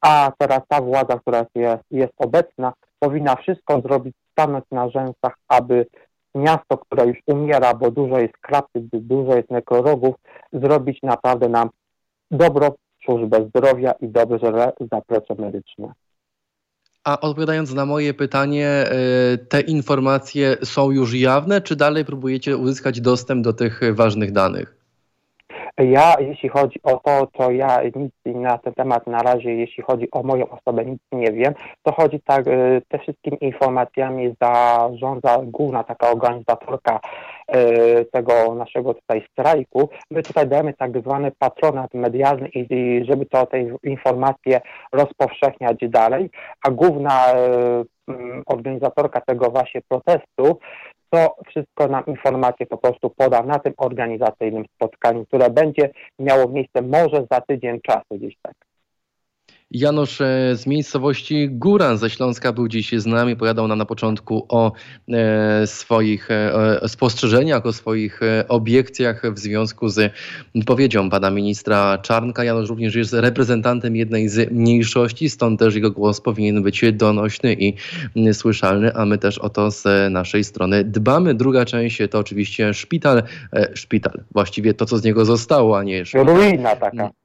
a 0.00 0.32
teraz 0.38 0.60
ta 0.68 0.80
władza, 0.80 1.18
która 1.18 1.44
jest, 1.54 1.84
jest 1.90 2.12
obecna, 2.16 2.72
powinna 2.98 3.36
wszystko 3.36 3.80
zrobić, 3.80 4.14
stanąć 4.32 4.64
na 4.70 4.88
rzęsach, 4.88 5.34
aby 5.48 5.86
miasto, 6.34 6.78
które 6.78 7.06
już 7.06 7.18
umiera, 7.26 7.74
bo 7.74 7.90
dużo 7.90 8.18
jest 8.18 8.38
klapy, 8.38 8.80
dużo 8.92 9.36
jest 9.36 9.50
nekrologów, 9.50 10.14
zrobić 10.52 10.98
naprawdę 11.02 11.48
nam 11.48 11.70
dobrą 12.30 12.70
służbę 13.08 13.48
zdrowia 13.48 13.92
i 14.00 14.08
dobrze 14.08 14.52
zaplecze 14.92 15.34
medyczne. 15.38 15.92
A 17.04 17.20
odpowiadając 17.20 17.74
na 17.74 17.86
moje 17.86 18.14
pytanie, 18.14 18.66
e, 18.66 19.38
te 19.38 19.60
informacje 19.60 20.56
są 20.64 20.90
już 20.90 21.14
jawne, 21.14 21.60
czy 21.60 21.76
dalej 21.76 22.04
próbujecie 22.04 22.56
uzyskać 22.56 23.00
dostęp 23.00 23.44
do 23.44 23.52
tych 23.52 23.80
ważnych 23.94 24.32
danych? 24.32 24.78
Ja, 25.78 26.14
jeśli 26.20 26.48
chodzi 26.48 26.82
o 26.82 27.00
to, 27.04 27.26
to 27.26 27.50
ja 27.50 27.80
nic 27.96 28.12
na 28.24 28.58
ten 28.58 28.74
temat 28.74 29.06
na 29.06 29.18
razie, 29.18 29.54
jeśli 29.54 29.82
chodzi 29.82 30.10
o 30.10 30.22
moją 30.22 30.48
osobę, 30.48 30.84
nic 30.84 31.00
nie 31.12 31.32
wiem. 31.32 31.54
To 31.82 31.92
chodzi 31.92 32.20
tak, 32.20 32.46
y, 32.46 32.82
te 32.88 32.98
wszystkimi 32.98 33.36
informacjami 33.40 34.34
zarządza 34.40 35.38
główna 35.42 35.84
taka 35.84 36.10
organizatorka 36.10 36.96
y, 36.96 37.00
tego 38.12 38.54
naszego 38.54 38.94
tutaj 38.94 39.26
strajku. 39.32 39.88
My 40.10 40.22
tutaj 40.22 40.48
dajemy 40.48 40.74
tak 40.74 41.00
zwany 41.00 41.32
patronat 41.38 41.94
medialny 41.94 42.48
i 42.48 43.04
żeby 43.08 43.26
to 43.26 43.46
te 43.46 43.60
informacje 43.82 44.60
rozpowszechniać 44.92 45.78
dalej, 45.88 46.30
a 46.66 46.70
główna 46.70 47.24
mm, 48.08 48.42
organizatorka 48.46 49.20
tego 49.20 49.50
właśnie 49.50 49.80
protestu 49.88 50.58
to 51.10 51.36
wszystko 51.46 51.88
nam 51.88 52.06
informacje 52.06 52.66
po 52.66 52.78
prostu 52.78 53.10
poda 53.10 53.42
na 53.42 53.58
tym 53.58 53.72
organizacyjnym 53.76 54.64
spotkaniu, 54.74 55.26
które 55.26 55.50
będzie 55.50 55.90
miało 56.18 56.48
miejsce 56.48 56.82
może 56.82 57.26
za 57.30 57.40
tydzień 57.40 57.80
czasu 57.80 58.04
gdzieś 58.10 58.34
tak. 58.42 58.67
Janusz 59.70 60.20
e, 60.20 60.56
z 60.56 60.66
miejscowości 60.66 61.48
Góran 61.50 61.98
ze 61.98 62.10
Śląska 62.10 62.52
był 62.52 62.68
dziś 62.68 62.92
z 62.92 63.06
nami. 63.06 63.36
Powiadał 63.36 63.68
nam 63.68 63.78
na 63.78 63.84
początku 63.84 64.46
o 64.48 64.72
e, 65.08 65.66
swoich 65.66 66.30
e, 66.30 66.88
spostrzeżeniach, 66.88 67.66
o 67.66 67.72
swoich 67.72 68.20
obiekcjach 68.48 69.22
w 69.34 69.38
związku 69.38 69.88
z 69.88 70.12
wypowiedzią 70.54 71.10
pana 71.10 71.30
ministra 71.30 71.98
Czarnka. 71.98 72.44
Janusz 72.44 72.68
również 72.68 72.94
jest 72.94 73.12
reprezentantem 73.12 73.96
jednej 73.96 74.28
z 74.28 74.52
mniejszości, 74.52 75.30
stąd 75.30 75.60
też 75.60 75.74
jego 75.74 75.90
głos 75.90 76.20
powinien 76.20 76.62
być 76.62 76.84
donośny 76.92 77.54
i 77.54 77.74
słyszalny, 78.32 78.94
a 78.94 79.06
my 79.06 79.18
też 79.18 79.38
o 79.38 79.48
to 79.50 79.70
z 79.70 80.12
naszej 80.12 80.44
strony 80.44 80.84
dbamy. 80.84 81.34
Druga 81.34 81.64
część 81.64 81.98
to 82.10 82.18
oczywiście 82.18 82.74
szpital, 82.74 83.22
szpital, 83.74 84.20
właściwie 84.32 84.74
to, 84.74 84.86
co 84.86 84.98
z 84.98 85.04
niego 85.04 85.24
zostało, 85.24 85.78
a 85.78 85.82
nie 85.82 86.04
szpital. 86.06 86.26
Ruina 86.26 86.76
taka. 86.76 87.17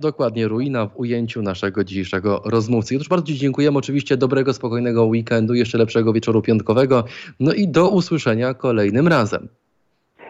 Dokładnie, 0.00 0.48
ruina 0.48 0.86
w 0.86 0.96
ujęciu 0.96 1.42
naszego 1.42 1.84
dzisiejszego 1.84 2.42
rozmówcy. 2.44 2.94
Już 2.94 3.08
bardzo 3.08 3.32
dziękujemy. 3.32 3.78
Oczywiście 3.78 4.16
dobrego, 4.16 4.52
spokojnego 4.52 5.04
weekendu, 5.04 5.54
jeszcze 5.54 5.78
lepszego 5.78 6.12
wieczoru 6.12 6.42
piątkowego. 6.42 7.04
No 7.40 7.52
i 7.52 7.68
do 7.68 7.88
usłyszenia 7.88 8.54
kolejnym 8.54 9.08
razem. 9.08 9.48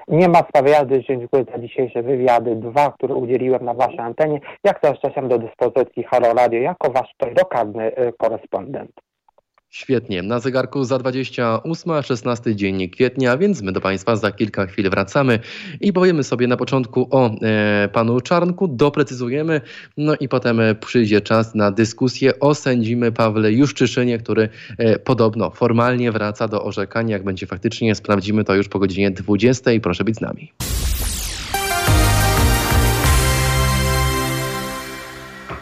Nie 0.08 0.28
ma 0.28 0.38
sprawy, 0.38 1.02
dziękuję 1.08 1.44
za 1.52 1.58
dzisiejsze 1.58 2.02
wywiady, 2.02 2.56
dwa, 2.56 2.92
które 2.92 3.14
udzieliłem 3.14 3.64
na 3.64 3.74
Waszej 3.74 3.98
antenie. 3.98 4.40
Jak 4.64 4.80
też 4.80 5.00
czasem 5.00 5.28
do 5.28 5.38
dyspozycji 5.38 6.02
Halo 6.02 6.34
Radio 6.34 6.60
jako 6.60 6.90
Wasz 6.90 7.12
tutaj 7.18 7.34
lokalny 7.34 7.98
y, 7.98 8.12
korespondent. 8.18 8.90
Świetnie. 9.72 10.22
Na 10.22 10.40
zegarku 10.40 10.84
za 10.84 10.98
28, 10.98 12.02
16 12.02 12.56
dzień 12.56 12.88
kwietnia, 12.88 13.36
więc 13.36 13.62
my 13.62 13.72
do 13.72 13.80
Państwa 13.80 14.16
za 14.16 14.32
kilka 14.32 14.66
chwil 14.66 14.90
wracamy 14.90 15.38
i 15.80 15.92
powiemy 15.92 16.24
sobie 16.24 16.46
na 16.46 16.56
początku 16.56 17.08
o 17.10 17.30
e, 17.42 17.88
panu 17.92 18.20
Czarnku, 18.20 18.68
doprecyzujemy, 18.68 19.60
no 19.96 20.14
i 20.20 20.28
potem 20.28 20.60
przyjdzie 20.80 21.20
czas 21.20 21.54
na 21.54 21.70
dyskusję 21.70 22.40
o 22.40 22.54
sędzimy 22.54 23.12
Pawle 23.12 23.52
Juszczyszynie, 23.52 24.18
który 24.18 24.48
e, 24.78 24.98
podobno 24.98 25.50
formalnie 25.50 26.12
wraca 26.12 26.48
do 26.48 26.64
orzekania. 26.64 27.12
Jak 27.12 27.24
będzie 27.24 27.46
faktycznie, 27.46 27.94
sprawdzimy 27.94 28.44
to 28.44 28.54
już 28.54 28.68
po 28.68 28.78
godzinie 28.78 29.10
20. 29.10 29.70
Proszę 29.82 30.04
być 30.04 30.16
z 30.16 30.20
nami. 30.20 30.52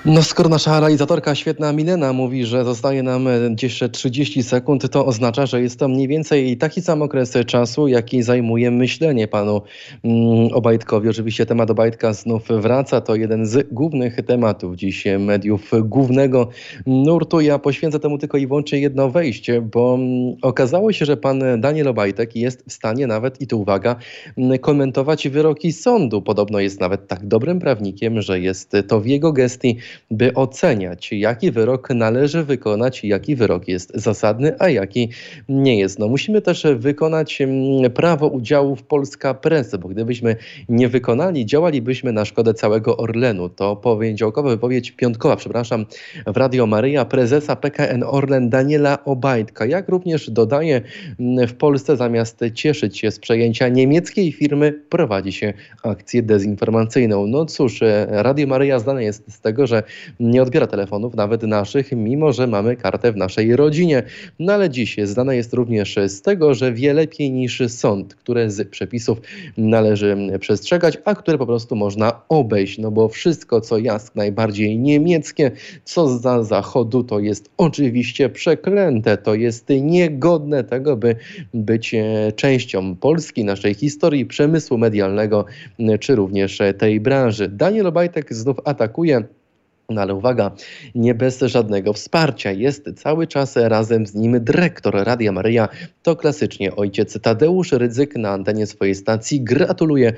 No 0.08 0.22
skoro 0.22 0.48
nasza 0.48 0.80
realizatorka 0.80 1.34
świetna 1.34 1.72
Milena 1.72 2.12
mówi, 2.12 2.46
że 2.46 2.64
zostaje 2.64 3.02
nam 3.02 3.28
jeszcze 3.62 3.88
30 3.88 4.42
sekund, 4.42 4.90
to 4.90 5.06
oznacza, 5.06 5.46
że 5.46 5.62
jest 5.62 5.78
to 5.78 5.88
mniej 5.88 6.08
więcej 6.08 6.56
taki 6.56 6.82
sam 6.82 7.02
okres 7.02 7.34
czasu, 7.46 7.88
jaki 7.88 8.22
zajmuje 8.22 8.70
myślenie 8.70 9.28
panu 9.28 9.62
mm, 10.04 10.52
Obajtkowi. 10.52 11.08
Oczywiście 11.08 11.46
temat 11.46 11.70
Obajtka 11.70 12.12
znów 12.12 12.48
wraca, 12.48 13.00
to 13.00 13.14
jeden 13.14 13.46
z 13.46 13.72
głównych 13.72 14.16
tematów 14.22 14.76
dziś 14.76 15.04
mediów 15.18 15.70
głównego 15.82 16.48
nurtu. 16.86 17.40
Ja 17.40 17.58
poświęcę 17.58 18.00
temu 18.00 18.18
tylko 18.18 18.38
i 18.38 18.46
wyłącznie 18.46 18.78
jedno 18.78 19.10
wejście, 19.10 19.60
bo 19.60 19.94
mm, 19.94 20.36
okazało 20.42 20.92
się, 20.92 21.04
że 21.04 21.16
pan 21.16 21.42
Daniel 21.60 21.88
Obajtek 21.88 22.36
jest 22.36 22.64
w 22.68 22.72
stanie 22.72 23.06
nawet, 23.06 23.40
i 23.40 23.46
tu 23.46 23.60
uwaga, 23.60 23.96
mm, 24.38 24.58
komentować 24.58 25.28
wyroki 25.28 25.72
sądu. 25.72 26.22
Podobno 26.22 26.60
jest 26.60 26.80
nawet 26.80 27.08
tak 27.08 27.26
dobrym 27.26 27.58
prawnikiem, 27.58 28.22
że 28.22 28.40
jest 28.40 28.76
to 28.88 29.00
w 29.00 29.06
jego 29.06 29.32
gestii 29.32 29.76
by 30.11 30.34
oceniać, 30.34 31.12
jaki 31.12 31.50
wyrok 31.50 31.90
należy 31.90 32.44
wykonać, 32.44 33.04
jaki 33.04 33.37
wyrok 33.37 33.68
jest 33.68 33.92
zasadny, 33.94 34.54
a 34.58 34.68
jaki 34.68 35.08
nie 35.48 35.78
jest. 35.78 35.98
No, 35.98 36.08
musimy 36.08 36.42
też 36.42 36.66
wykonać 36.76 37.40
mm, 37.40 37.90
prawo 37.90 38.28
udziału 38.28 38.76
w 38.76 38.82
Polska 38.82 39.34
Press, 39.34 39.76
bo 39.76 39.88
gdybyśmy 39.88 40.37
nie 40.68 40.88
wykonali, 40.88 41.46
działalibyśmy 41.46 42.12
na 42.12 42.24
szkodę 42.24 42.54
całego 42.54 42.96
Orlenu. 42.96 43.48
To 43.48 43.76
poniedziałkowa 43.76 44.48
wypowiedź 44.48 44.90
piątkowa, 44.90 45.37
przepraszam, 45.37 45.87
w 46.26 46.37
Radio 46.37 46.66
Maryja 46.66 47.04
prezesa 47.04 47.56
PKN 47.56 48.04
Orlen 48.06 48.50
Daniela 48.50 49.04
Obajtka. 49.04 49.66
Jak 49.66 49.88
również 49.88 50.30
dodaje, 50.30 50.80
mm, 51.20 51.48
w 51.48 51.54
Polsce 51.54 51.96
zamiast 51.96 52.40
cieszyć 52.54 52.98
się 52.98 53.11
z 53.11 53.18
przejęcia 53.18 53.68
niemieckiej 53.68 54.32
firmy, 54.32 54.72
prowadzi 54.88 55.32
się 55.32 55.52
akcję 55.82 56.22
dezinformacyjną. 56.22 57.26
No 57.26 57.44
cóż, 57.44 57.80
Radio 58.08 58.46
Maryja 58.46 58.78
znane 58.78 59.04
jest 59.04 59.32
z 59.32 59.40
tego, 59.40 59.66
że 59.66 59.77
nie 60.20 60.42
odbiera 60.42 60.66
telefonów, 60.66 61.14
nawet 61.14 61.42
naszych, 61.42 61.92
mimo 61.92 62.32
że 62.32 62.46
mamy 62.46 62.76
kartę 62.76 63.12
w 63.12 63.16
naszej 63.16 63.56
rodzinie. 63.56 64.02
No 64.38 64.52
ale 64.52 64.70
dziś 64.70 64.96
znane 65.04 65.36
jest 65.36 65.54
również 65.54 65.96
z 66.06 66.22
tego, 66.22 66.54
że 66.54 66.72
wie 66.72 66.94
lepiej 66.94 67.30
niż 67.30 67.62
sąd, 67.68 68.14
które 68.14 68.50
z 68.50 68.68
przepisów 68.68 69.20
należy 69.58 70.16
przestrzegać, 70.40 70.98
a 71.04 71.14
które 71.14 71.38
po 71.38 71.46
prostu 71.46 71.76
można 71.76 72.20
obejść, 72.28 72.78
no 72.78 72.90
bo 72.90 73.08
wszystko, 73.08 73.60
co 73.60 73.78
jest 73.78 74.16
najbardziej 74.16 74.78
niemieckie, 74.78 75.50
co 75.84 76.08
za 76.18 76.42
zachodu, 76.42 77.04
to 77.04 77.18
jest 77.20 77.50
oczywiście 77.56 78.28
przeklęte, 78.28 79.16
to 79.16 79.34
jest 79.34 79.68
niegodne 79.80 80.64
tego, 80.64 80.96
by 80.96 81.16
być 81.54 81.94
częścią 82.36 82.96
Polski, 82.96 83.44
naszej 83.44 83.74
historii, 83.74 84.26
przemysłu 84.26 84.78
medialnego, 84.78 85.44
czy 86.00 86.14
również 86.14 86.58
tej 86.78 87.00
branży. 87.00 87.48
Daniel 87.48 87.86
Obajtek 87.86 88.34
znów 88.34 88.56
atakuje 88.64 89.22
no 89.88 90.01
ale 90.01 90.14
uwaga, 90.14 90.51
nie 90.94 91.14
bez 91.14 91.40
żadnego 91.40 91.92
wsparcia. 91.92 92.53
Jest 92.53 92.90
cały 92.96 93.27
czas 93.27 93.57
razem 93.57 94.07
z 94.07 94.14
nim 94.14 94.44
dyrektor 94.44 94.94
Radia 95.05 95.33
Maryja. 95.33 95.68
To 96.03 96.16
klasycznie 96.16 96.77
ojciec 96.77 97.20
Tadeusz 97.20 97.72
Rydzyk 97.72 98.16
na 98.16 98.31
antenie 98.31 98.66
swojej 98.66 98.94
stacji 98.94 99.40
gratuluje 99.40 100.12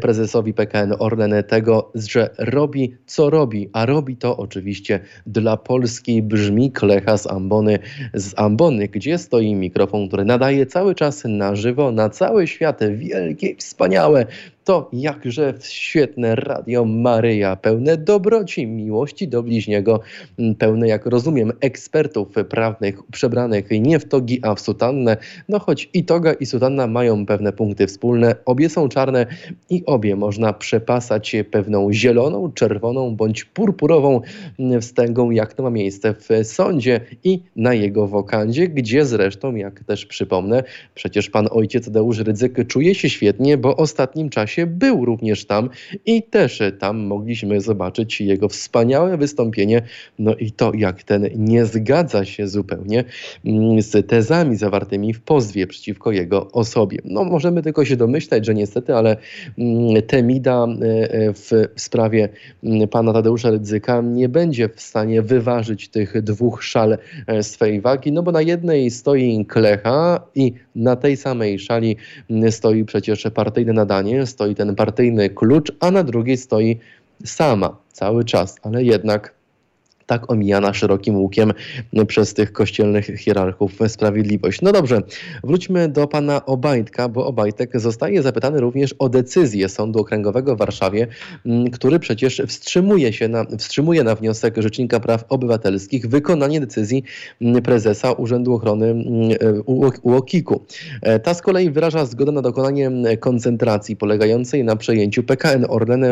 prezesowi 0.00 0.54
PKN 0.54 0.94
Orlen 0.98 1.34
tego, 1.48 1.92
że 1.94 2.30
robi 2.38 2.94
co 3.06 3.30
robi, 3.30 3.68
a 3.72 3.86
robi 3.86 4.16
to 4.16 4.36
oczywiście 4.36 5.00
dla 5.26 5.56
Polski. 5.56 6.22
Brzmi 6.22 6.72
klecha 6.72 7.16
z 7.16 7.26
ambony, 7.26 7.78
z 8.14 8.34
ambony, 8.36 8.88
gdzie 8.88 9.18
stoi 9.18 9.54
mikrofon, 9.54 10.08
który 10.08 10.24
nadaje 10.24 10.66
cały 10.66 10.94
czas 10.94 11.22
na 11.24 11.56
żywo, 11.56 11.92
na 11.92 12.08
cały 12.08 12.46
świat. 12.46 12.80
Wielkie, 12.94 13.56
wspaniałe, 13.56 14.26
to 14.64 14.88
jakże 14.92 15.54
świetne 15.60 16.34
Radio 16.34 16.84
Maryja, 16.84 17.56
pełne 17.56 17.96
dobroci, 17.96 18.66
miłości 18.66 19.28
do 19.28 19.42
bliźniego, 19.42 20.00
pełne, 20.58 20.88
jak 20.88 21.06
rozumiem, 21.06 21.52
ekspertów 21.60 22.28
prawnych 22.48 23.02
przebranych 23.12 23.64
nie 23.70 23.98
w 23.98 24.04
togi, 24.04 24.40
a 24.42 24.54
w 24.54 24.60
sutannę. 24.60 25.16
No 25.48 25.58
choć 25.58 25.90
i 25.94 26.04
toga, 26.04 26.32
i 26.32 26.46
sutanna 26.46 26.86
mają 26.86 27.26
pewne 27.26 27.52
punkty 27.52 27.86
wspólne, 27.86 28.34
obie 28.44 28.68
są 28.68 28.88
czarne 28.88 29.26
i 29.70 29.82
obie 29.86 30.16
można 30.16 30.52
przepasać 30.52 31.36
pewną 31.50 31.92
zieloną, 31.92 32.52
czerwoną 32.52 33.16
bądź 33.16 33.44
purpurową 33.44 34.20
wstęgą, 34.80 35.30
jak 35.30 35.54
to 35.54 35.62
ma 35.62 35.70
miejsce 35.70 36.14
w 36.14 36.46
sądzie 36.46 37.00
i 37.24 37.42
na 37.56 37.74
jego 37.74 38.06
wokandzie, 38.06 38.68
gdzie 38.68 39.04
zresztą, 39.06 39.54
jak 39.54 39.84
też 39.84 40.06
przypomnę, 40.06 40.62
przecież 40.94 41.30
pan 41.30 41.48
ojciec 41.50 41.84
Tadeusz 41.84 42.18
Rydzyk 42.18 42.66
czuje 42.66 42.94
się 42.94 43.10
świetnie, 43.10 43.58
bo 43.58 43.76
ostatnim 43.76 44.30
czasie 44.30 44.53
czasie 44.54 44.66
był 44.66 45.04
również 45.04 45.46
tam 45.46 45.70
i 46.06 46.22
też 46.22 46.62
tam 46.78 47.06
mogliśmy 47.06 47.60
zobaczyć 47.60 48.20
jego 48.20 48.48
wspaniałe 48.48 49.16
wystąpienie. 49.16 49.82
No 50.18 50.34
i 50.34 50.52
to, 50.52 50.72
jak 50.74 51.02
ten 51.02 51.28
nie 51.36 51.64
zgadza 51.64 52.24
się 52.24 52.48
zupełnie 52.48 53.04
mm, 53.44 53.82
z 53.82 54.06
tezami 54.06 54.56
zawartymi 54.56 55.14
w 55.14 55.20
pozwie 55.20 55.66
przeciwko 55.66 56.12
jego 56.12 56.50
osobie. 56.52 56.98
No 57.04 57.24
możemy 57.24 57.62
tylko 57.62 57.84
się 57.84 57.96
domyślać, 57.96 58.46
że 58.46 58.54
niestety, 58.54 58.94
ale 58.94 59.16
mm, 59.58 60.02
Temida 60.02 60.66
e, 60.66 61.12
e, 61.12 61.32
w 61.32 61.50
sprawie 61.76 62.28
mm, 62.64 62.88
pana 62.88 63.12
Tadeusza 63.12 63.50
Rydzyka 63.50 64.00
nie 64.00 64.28
będzie 64.28 64.68
w 64.68 64.80
stanie 64.80 65.22
wyważyć 65.22 65.88
tych 65.88 66.22
dwóch 66.22 66.64
szal 66.64 66.98
e, 67.26 67.42
swej 67.42 67.80
wagi, 67.80 68.12
no 68.12 68.22
bo 68.22 68.32
na 68.32 68.42
jednej 68.42 68.90
stoi 68.90 69.44
Klecha 69.48 70.20
i 70.34 70.52
na 70.74 70.96
tej 70.96 71.16
samej 71.16 71.58
szali 71.58 71.96
stoi 72.50 72.84
przecież 72.84 73.26
partyjne 73.34 73.72
nadanie, 73.72 74.26
stoi 74.26 74.54
ten 74.54 74.74
partyjny 74.74 75.30
klucz, 75.30 75.72
a 75.80 75.90
na 75.90 76.04
drugiej 76.04 76.36
stoi 76.36 76.78
sama 77.24 77.76
cały 77.92 78.24
czas, 78.24 78.56
ale 78.62 78.84
jednak 78.84 79.33
tak 80.06 80.30
omijana 80.30 80.74
szerokim 80.74 81.16
łukiem 81.16 81.52
przez 82.06 82.34
tych 82.34 82.52
kościelnych 82.52 83.06
hierarchów 83.06 83.72
sprawiedliwość. 83.88 84.62
No 84.62 84.72
dobrze, 84.72 85.02
wróćmy 85.44 85.88
do 85.88 86.06
pana 86.06 86.46
Obajtka, 86.46 87.08
bo 87.08 87.26
Obajtek 87.26 87.80
zostaje 87.80 88.22
zapytany 88.22 88.60
również 88.60 88.94
o 88.98 89.08
decyzję 89.08 89.68
Sądu 89.68 90.00
Okręgowego 90.00 90.56
w 90.56 90.58
Warszawie, 90.58 91.06
mm, 91.46 91.70
który 91.70 91.98
przecież 91.98 92.42
wstrzymuje 92.46 93.12
się 93.12 93.28
na, 93.28 93.44
wstrzymuje 93.58 94.04
na 94.04 94.14
wniosek 94.14 94.56
Rzecznika 94.56 95.00
Praw 95.00 95.24
Obywatelskich 95.28 96.06
wykonanie 96.06 96.60
decyzji 96.60 97.04
mm, 97.40 97.62
prezesa 97.62 98.12
Urzędu 98.12 98.54
Ochrony 98.54 98.86
mm, 98.86 99.04
UOKiK-u. 100.02 100.60
E, 101.02 101.18
ta 101.20 101.34
z 101.34 101.42
kolei 101.42 101.70
wyraża 101.70 102.06
zgodę 102.06 102.32
na 102.32 102.42
dokonanie 102.42 102.90
koncentracji 103.20 103.96
polegającej 103.96 104.64
na 104.64 104.76
przejęciu 104.76 105.22
PKN 105.22 105.66
Orlen 105.68 106.04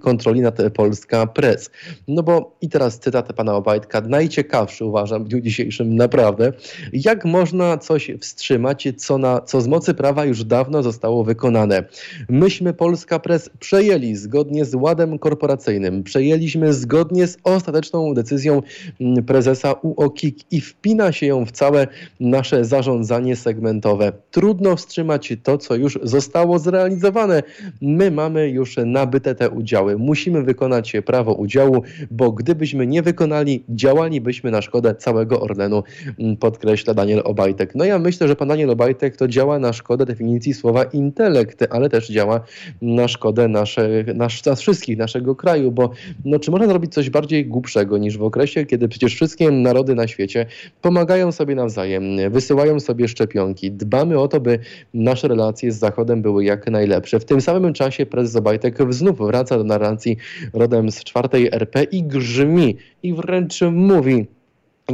kontroli 0.00 0.40
nad 0.40 0.58
Polska 0.74 1.26
Press. 1.26 1.70
No 2.08 2.22
bo 2.22 2.56
i 2.60 2.68
teraz 2.68 2.98
cytat 2.98 3.15
cytat 3.16 3.36
pana 3.36 3.54
Obajtka, 3.54 4.00
najciekawszy 4.00 4.84
uważam 4.84 5.24
w 5.24 5.28
dniu 5.28 5.40
dzisiejszym 5.40 5.96
naprawdę. 5.96 6.52
Jak 6.92 7.24
można 7.24 7.78
coś 7.78 8.10
wstrzymać, 8.20 8.88
co, 8.96 9.18
na, 9.18 9.40
co 9.40 9.60
z 9.60 9.68
mocy 9.68 9.94
prawa 9.94 10.24
już 10.24 10.44
dawno 10.44 10.82
zostało 10.82 11.24
wykonane? 11.24 11.84
Myśmy 12.28 12.74
Polska 12.74 13.18
Press 13.18 13.50
przejęli 13.60 14.16
zgodnie 14.16 14.64
z 14.64 14.74
ładem 14.74 15.18
korporacyjnym, 15.18 16.02
przejęliśmy 16.02 16.72
zgodnie 16.72 17.26
z 17.26 17.38
ostateczną 17.44 18.14
decyzją 18.14 18.62
mm, 19.00 19.24
prezesa 19.24 19.72
UOKiK 19.82 20.52
i 20.52 20.60
wpina 20.60 21.12
się 21.12 21.26
ją 21.26 21.46
w 21.46 21.52
całe 21.52 21.86
nasze 22.20 22.64
zarządzanie 22.64 23.36
segmentowe. 23.36 24.12
Trudno 24.30 24.76
wstrzymać 24.76 25.32
to, 25.42 25.58
co 25.58 25.74
już 25.74 25.98
zostało 26.02 26.58
zrealizowane. 26.58 27.42
My 27.80 28.10
mamy 28.10 28.48
już 28.48 28.76
nabyte 28.86 29.34
te 29.34 29.50
udziały. 29.50 29.98
Musimy 29.98 30.42
wykonać 30.42 30.92
prawo 31.06 31.34
udziału, 31.34 31.82
bo 32.10 32.32
gdybyśmy 32.32 32.86
nie 32.86 33.02
wykonali, 33.06 33.64
działalibyśmy 33.68 34.50
na 34.50 34.62
szkodę 34.62 34.94
całego 34.94 35.40
Orlenu, 35.40 35.82
mm, 36.18 36.36
podkreśla 36.36 36.94
Daniel 36.94 37.20
Obajtek. 37.24 37.74
No 37.74 37.84
ja 37.84 37.98
myślę, 37.98 38.28
że 38.28 38.36
pan 38.36 38.48
Daniel 38.48 38.70
Obajtek 38.70 39.16
to 39.16 39.28
działa 39.28 39.58
na 39.58 39.72
szkodę 39.72 40.06
definicji 40.06 40.54
słowa 40.54 40.84
intelekt, 40.84 41.64
ale 41.70 41.88
też 41.88 42.08
działa 42.08 42.40
na 42.82 43.08
szkodę 43.08 43.48
nasze, 43.48 44.04
nasz, 44.14 44.44
nas 44.44 44.60
wszystkich, 44.60 44.98
naszego 44.98 45.34
kraju, 45.34 45.72
bo 45.72 45.90
no, 46.24 46.38
czy 46.38 46.50
można 46.50 46.66
zrobić 46.66 46.94
coś 46.94 47.10
bardziej 47.10 47.46
głupszego 47.46 47.98
niż 47.98 48.18
w 48.18 48.22
okresie, 48.22 48.66
kiedy 48.66 48.88
przecież 48.88 49.14
wszystkie 49.14 49.50
narody 49.50 49.94
na 49.94 50.08
świecie 50.08 50.46
pomagają 50.82 51.32
sobie 51.32 51.54
nawzajem, 51.54 52.02
wysyłają 52.30 52.80
sobie 52.80 53.08
szczepionki, 53.08 53.72
dbamy 53.72 54.18
o 54.18 54.28
to, 54.28 54.40
by 54.40 54.58
nasze 54.94 55.28
relacje 55.28 55.72
z 55.72 55.78
Zachodem 55.78 56.22
były 56.22 56.44
jak 56.44 56.70
najlepsze. 56.70 57.20
W 57.20 57.24
tym 57.24 57.40
samym 57.40 57.72
czasie 57.72 58.06
prezes 58.06 58.36
Obajtek 58.36 58.78
znów 58.90 59.18
wraca 59.18 59.58
do 59.58 59.64
narracji 59.64 60.16
rodem 60.52 60.90
z 60.90 61.04
czwartej 61.04 61.48
RP 61.52 61.82
i 61.82 62.02
grzmi 62.02 62.76
i 63.02 63.14
wręcz 63.14 63.60
mówi, 63.72 64.26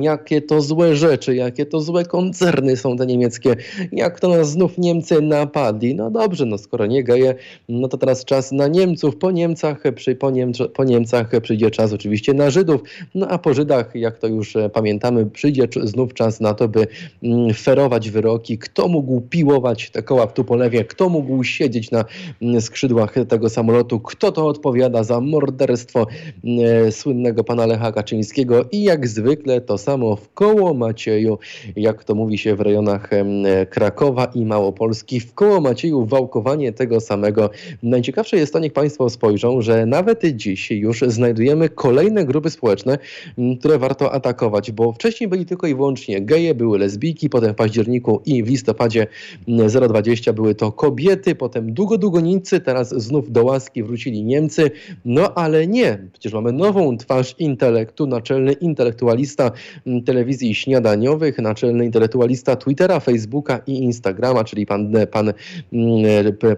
jakie 0.00 0.42
to 0.42 0.60
złe 0.60 0.96
rzeczy, 0.96 1.34
jakie 1.34 1.66
to 1.66 1.80
złe 1.80 2.04
koncerny 2.04 2.76
są 2.76 2.96
te 2.96 3.06
niemieckie, 3.06 3.56
jak 3.92 4.20
to 4.20 4.28
nas 4.28 4.50
znów 4.50 4.78
Niemcy 4.78 5.22
napadli. 5.22 5.94
No 5.94 6.10
dobrze, 6.10 6.46
no 6.46 6.58
skoro 6.58 6.86
nie 6.86 7.04
geje, 7.04 7.34
no 7.68 7.88
to 7.88 7.98
teraz 7.98 8.24
czas 8.24 8.52
na 8.52 8.68
Niemców, 8.68 9.16
po 9.16 9.30
Niemcach, 9.30 9.82
przy, 9.94 10.14
po, 10.14 10.30
Niemcz, 10.30 10.58
po 10.74 10.84
Niemcach 10.84 11.30
przyjdzie 11.42 11.70
czas 11.70 11.92
oczywiście 11.92 12.34
na 12.34 12.50
Żydów, 12.50 12.80
no 13.14 13.28
a 13.28 13.38
po 13.38 13.54
Żydach, 13.54 13.94
jak 13.94 14.18
to 14.18 14.26
już 14.26 14.56
e, 14.56 14.70
pamiętamy, 14.70 15.26
przyjdzie 15.26 15.68
znów 15.82 16.14
czas 16.14 16.40
na 16.40 16.54
to, 16.54 16.68
by 16.68 16.86
mm, 17.22 17.54
ferować 17.54 18.10
wyroki, 18.10 18.58
kto 18.58 18.88
mógł 18.88 19.20
piłować 19.20 19.90
te 19.90 20.02
koła 20.02 20.26
w 20.26 20.32
Tupolewie, 20.32 20.84
kto 20.84 21.08
mógł 21.08 21.44
siedzieć 21.44 21.90
na 21.90 22.04
mm, 22.42 22.60
skrzydłach 22.60 23.14
tego 23.28 23.50
samolotu, 23.50 24.00
kto 24.00 24.32
to 24.32 24.46
odpowiada 24.46 25.04
za 25.04 25.20
morderstwo 25.20 26.06
mm, 26.44 26.92
słynnego 26.92 27.44
pana 27.44 27.66
Lecha 27.66 27.92
Kaczyńskiego? 27.92 28.64
I 28.72 28.82
jak 28.82 29.08
zwykle 29.08 29.60
to 29.60 29.78
samo 29.82 30.16
w 30.16 30.32
koło 30.32 30.74
Macieju, 30.74 31.38
jak 31.76 32.04
to 32.04 32.14
mówi 32.14 32.38
się 32.38 32.56
w 32.56 32.60
rejonach 32.60 33.10
Krakowa 33.70 34.24
i 34.24 34.44
Małopolski, 34.44 35.20
w 35.20 35.34
koło 35.34 35.60
Macieju 35.60 36.06
wałkowanie 36.06 36.72
tego 36.72 37.00
samego. 37.00 37.50
Najciekawsze 37.82 38.36
jest 38.36 38.52
to, 38.52 38.58
niech 38.58 38.72
Państwo 38.72 39.10
spojrzą, 39.10 39.60
że 39.60 39.86
nawet 39.86 40.22
dziś 40.24 40.70
już 40.70 41.00
znajdujemy 41.00 41.68
kolejne 41.68 42.24
grupy 42.24 42.50
społeczne, 42.50 42.98
które 43.60 43.78
warto 43.78 44.12
atakować, 44.12 44.70
bo 44.72 44.92
wcześniej 44.92 45.28
byli 45.28 45.46
tylko 45.46 45.66
i 45.66 45.74
wyłącznie 45.74 46.20
geje, 46.20 46.54
były 46.54 46.78
lesbijki, 46.78 47.28
potem 47.30 47.52
w 47.52 47.56
październiku 47.56 48.22
i 48.26 48.42
w 48.42 48.48
listopadzie 48.48 49.06
020 49.88 50.32
były 50.32 50.54
to 50.54 50.72
kobiety, 50.72 51.34
potem 51.34 51.74
długo, 51.74 51.98
długonicy, 51.98 52.60
teraz 52.60 52.88
znów 52.88 53.32
do 53.32 53.44
łaski 53.44 53.82
wrócili 53.82 54.24
Niemcy, 54.24 54.70
no 55.04 55.34
ale 55.34 55.66
nie, 55.66 56.08
przecież 56.12 56.32
mamy 56.32 56.52
nową 56.52 56.96
twarz 56.96 57.34
intelektu, 57.38 58.06
naczelny 58.06 58.52
intelektualista 58.52 59.50
telewizji 60.06 60.54
śniadaniowych, 60.54 61.38
naczelny 61.38 61.84
intelektualista 61.84 62.56
Twittera, 62.56 63.00
Facebooka 63.00 63.60
i 63.66 63.72
Instagrama, 63.72 64.44
czyli 64.44 64.66
pan, 64.66 64.92
pan, 65.10 65.32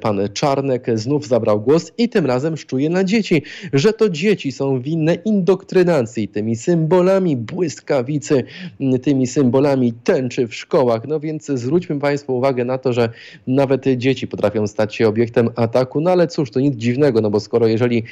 pan 0.00 0.20
Czarnek 0.32 0.86
znów 0.98 1.26
zabrał 1.26 1.60
głos 1.60 1.92
i 1.98 2.08
tym 2.08 2.26
razem 2.26 2.56
szczuje 2.56 2.90
na 2.90 3.04
dzieci, 3.04 3.42
że 3.72 3.92
to 3.92 4.08
dzieci 4.08 4.52
są 4.52 4.80
winne 4.80 5.14
indoktrynacji 5.14 6.28
tymi 6.28 6.56
symbolami 6.56 7.36
błyskawicy, 7.36 8.44
tymi 9.02 9.26
symbolami 9.26 9.92
tęczy 9.92 10.46
w 10.46 10.54
szkołach. 10.54 11.02
No 11.08 11.20
więc 11.20 11.46
zwróćmy 11.46 12.00
Państwu 12.00 12.36
uwagę 12.36 12.64
na 12.64 12.78
to, 12.78 12.92
że 12.92 13.08
nawet 13.46 13.84
dzieci 13.96 14.26
potrafią 14.26 14.66
stać 14.66 14.94
się 14.94 15.08
obiektem 15.08 15.50
ataku, 15.56 16.00
no 16.00 16.10
ale 16.10 16.26
cóż, 16.26 16.50
to 16.50 16.60
nic 16.60 16.76
dziwnego, 16.76 17.20
no 17.20 17.30
bo 17.30 17.40
skoro 17.40 17.66
jeżeli 17.66 18.02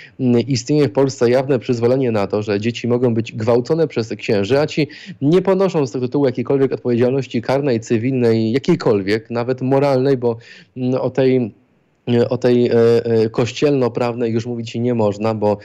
istnieje 0.46 0.88
w 0.88 0.92
Polsce 0.92 1.30
jawne 1.30 1.58
przyzwolenie 1.58 2.12
na 2.12 2.26
to, 2.26 2.42
że 2.42 2.60
dzieci 2.60 2.88
mogą 2.88 3.14
być 3.14 3.32
gwałcone 3.32 3.88
przez 3.88 4.08
księży, 4.08 4.60
a 4.60 4.66
ci 4.66 4.88
nie 5.22 5.42
ponoszą 5.42 5.86
z 5.86 5.92
tego 5.92 6.06
tytułu 6.06 6.26
jakiejkolwiek 6.26 6.72
odpowiedzialności 6.72 7.42
karnej, 7.42 7.80
cywilnej, 7.80 8.52
jakiejkolwiek, 8.52 9.30
nawet 9.30 9.62
moralnej, 9.62 10.16
bo 10.16 10.36
mm, 10.76 11.00
o 11.00 11.10
tej 11.10 11.54
o 12.28 12.38
tej 12.38 12.66
e, 12.66 12.74
e, 13.04 13.30
kościelno-prawnej 13.30 14.32
już 14.32 14.46
mówić 14.46 14.74
nie 14.74 14.94
można, 14.94 15.34
bo 15.34 15.58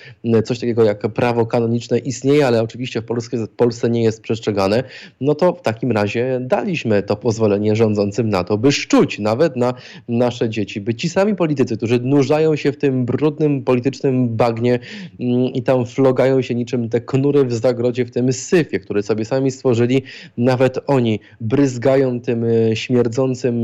coś 0.45 0.59
takiego 0.59 0.83
jak 0.83 0.99
prawo 0.99 1.45
kanoniczne 1.45 1.97
istnieje, 1.97 2.47
ale 2.47 2.63
oczywiście 2.63 3.01
w 3.01 3.05
Polsce, 3.05 3.37
w 3.37 3.49
Polsce 3.49 3.89
nie 3.89 4.03
jest 4.03 4.21
przestrzegane, 4.21 4.83
no 5.21 5.35
to 5.35 5.53
w 5.53 5.61
takim 5.61 5.91
razie 5.91 6.39
daliśmy 6.41 7.03
to 7.03 7.15
pozwolenie 7.15 7.75
rządzącym 7.75 8.29
na 8.29 8.43
to, 8.43 8.57
by 8.57 8.71
szczuć 8.71 9.19
nawet 9.19 9.55
na 9.55 9.73
nasze 10.07 10.49
dzieci, 10.49 10.81
by 10.81 10.95
ci 10.95 11.09
sami 11.09 11.35
politycy, 11.35 11.77
którzy 11.77 11.99
nurzają 11.99 12.55
się 12.55 12.71
w 12.71 12.77
tym 12.77 13.05
brudnym 13.05 13.63
politycznym 13.63 14.35
bagnie 14.35 14.79
mm, 15.19 15.45
i 15.45 15.63
tam 15.63 15.85
flogają 15.85 16.41
się 16.41 16.55
niczym 16.55 16.89
te 16.89 17.01
knury 17.01 17.45
w 17.45 17.53
zagrodzie, 17.53 18.05
w 18.05 18.11
tym 18.11 18.33
syfie, 18.33 18.79
który 18.79 19.03
sobie 19.03 19.25
sami 19.25 19.51
stworzyli, 19.51 20.03
nawet 20.37 20.79
oni 20.87 21.19
bryzgają 21.41 22.21
tym 22.21 22.43
e, 22.43 22.75
śmierdzącym 22.75 23.63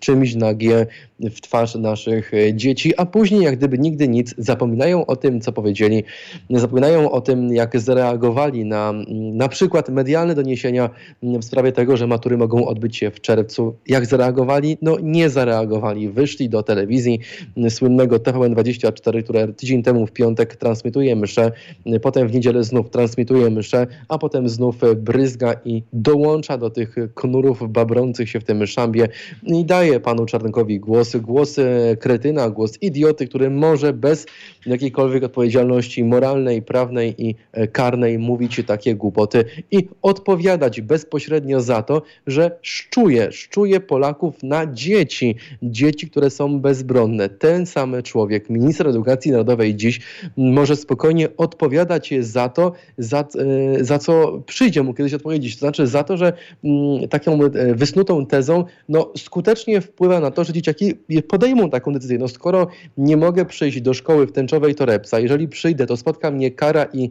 czymś 0.00 0.34
na 0.34 0.54
G 0.54 0.86
w 1.20 1.40
twarz 1.40 1.74
naszych 1.74 2.34
e, 2.34 2.54
dzieci, 2.54 2.96
a 2.96 3.06
później 3.06 3.42
jak 3.42 3.56
gdyby 3.56 3.78
nigdy 3.78 4.08
nic 4.08 4.34
zapominają 4.38 5.06
o 5.06 5.16
tym, 5.16 5.40
co 5.40 5.52
powiedzieli, 5.52 6.04
zapominają 6.50 7.10
o 7.10 7.20
tym, 7.20 7.54
jak 7.54 7.80
zareagowali 7.80 8.64
na 8.64 8.92
na 9.32 9.48
przykład 9.48 9.88
medialne 9.88 10.34
doniesienia 10.34 10.90
w 11.22 11.44
sprawie 11.44 11.72
tego, 11.72 11.96
że 11.96 12.06
matury 12.06 12.36
mogą 12.36 12.66
odbyć 12.66 12.96
się 12.96 13.10
w 13.10 13.20
czerwcu. 13.20 13.76
Jak 13.88 14.06
zareagowali? 14.06 14.78
No 14.82 14.96
nie 15.02 15.30
zareagowali. 15.30 16.08
Wyszli 16.08 16.48
do 16.48 16.62
telewizji 16.62 17.20
słynnego 17.68 18.16
TVN24, 18.16 19.22
które 19.22 19.48
tydzień 19.48 19.82
temu 19.82 20.06
w 20.06 20.12
piątek 20.12 20.56
transmituje 20.56 21.16
mszę, 21.16 21.52
potem 22.02 22.28
w 22.28 22.34
niedzielę 22.34 22.64
znów 22.64 22.90
transmituje 22.90 23.50
mszę, 23.50 23.86
a 24.08 24.18
potem 24.18 24.48
znów 24.48 24.76
bryzga 24.96 25.54
i 25.64 25.82
dołącza 25.92 26.58
do 26.58 26.70
tych 26.70 26.96
knurów 27.14 27.72
babrących 27.72 28.30
się 28.30 28.40
w 28.40 28.44
tym 28.44 28.66
szambie 28.66 29.08
i 29.42 29.64
daje 29.64 30.00
panu 30.00 30.26
Czarnkowi 30.26 30.80
głos 30.80 31.05
głos, 31.14 31.16
głos 31.26 31.56
kretyna, 32.00 32.50
głos 32.50 32.78
idioty, 32.80 33.28
który 33.28 33.50
może 33.50 33.92
bez 33.92 34.26
jakiejkolwiek 34.66 35.24
odpowiedzialności 35.24 36.04
moralnej, 36.04 36.62
prawnej 36.62 37.14
i 37.26 37.34
e, 37.52 37.68
karnej 37.68 38.18
mówić 38.18 38.60
takie 38.66 38.94
głupoty 38.94 39.44
i 39.70 39.88
odpowiadać 40.02 40.80
bezpośrednio 40.80 41.60
za 41.60 41.82
to, 41.82 42.02
że 42.26 42.58
szczuje, 42.62 43.32
szczuje 43.32 43.80
Polaków 43.80 44.42
na 44.42 44.66
dzieci, 44.72 45.36
dzieci, 45.62 46.10
które 46.10 46.30
są 46.30 46.60
bezbronne. 46.60 47.28
Ten 47.28 47.66
sam 47.66 48.02
człowiek, 48.02 48.50
minister 48.50 48.88
edukacji 48.88 49.30
narodowej 49.30 49.76
dziś 49.76 50.00
może 50.36 50.76
spokojnie 50.76 51.28
odpowiadać 51.36 52.14
za 52.20 52.48
to, 52.48 52.72
za, 52.98 53.20
e, 53.20 53.84
za 53.84 53.98
co 53.98 54.42
przyjdzie 54.46 54.82
mu 54.82 54.94
kiedyś 54.94 55.14
odpowiedzieć. 55.14 55.54
To 55.54 55.60
znaczy 55.60 55.86
za 55.86 56.04
to, 56.04 56.16
że 56.16 56.32
mm, 56.64 57.08
taką 57.08 57.44
e, 57.44 57.74
wysnutą 57.74 58.26
tezą 58.26 58.64
no, 58.88 59.12
skutecznie 59.16 59.80
wpływa 59.80 60.20
na 60.20 60.30
to, 60.30 60.44
że 60.44 60.52
dzieciaki 60.52 60.94
podejmą 61.28 61.70
taką 61.70 61.92
decyzję. 61.92 62.18
No 62.18 62.28
skoro 62.28 62.66
nie 62.98 63.16
mogę 63.16 63.44
przyjść 63.44 63.80
do 63.80 63.94
szkoły 63.94 64.26
w 64.26 64.32
tęczowej 64.32 64.74
torebce, 64.74 65.22
jeżeli 65.22 65.48
przyjdę, 65.48 65.86
to 65.86 65.96
spotka 65.96 66.30
mnie 66.30 66.50
kara 66.50 66.86
i 66.92 67.10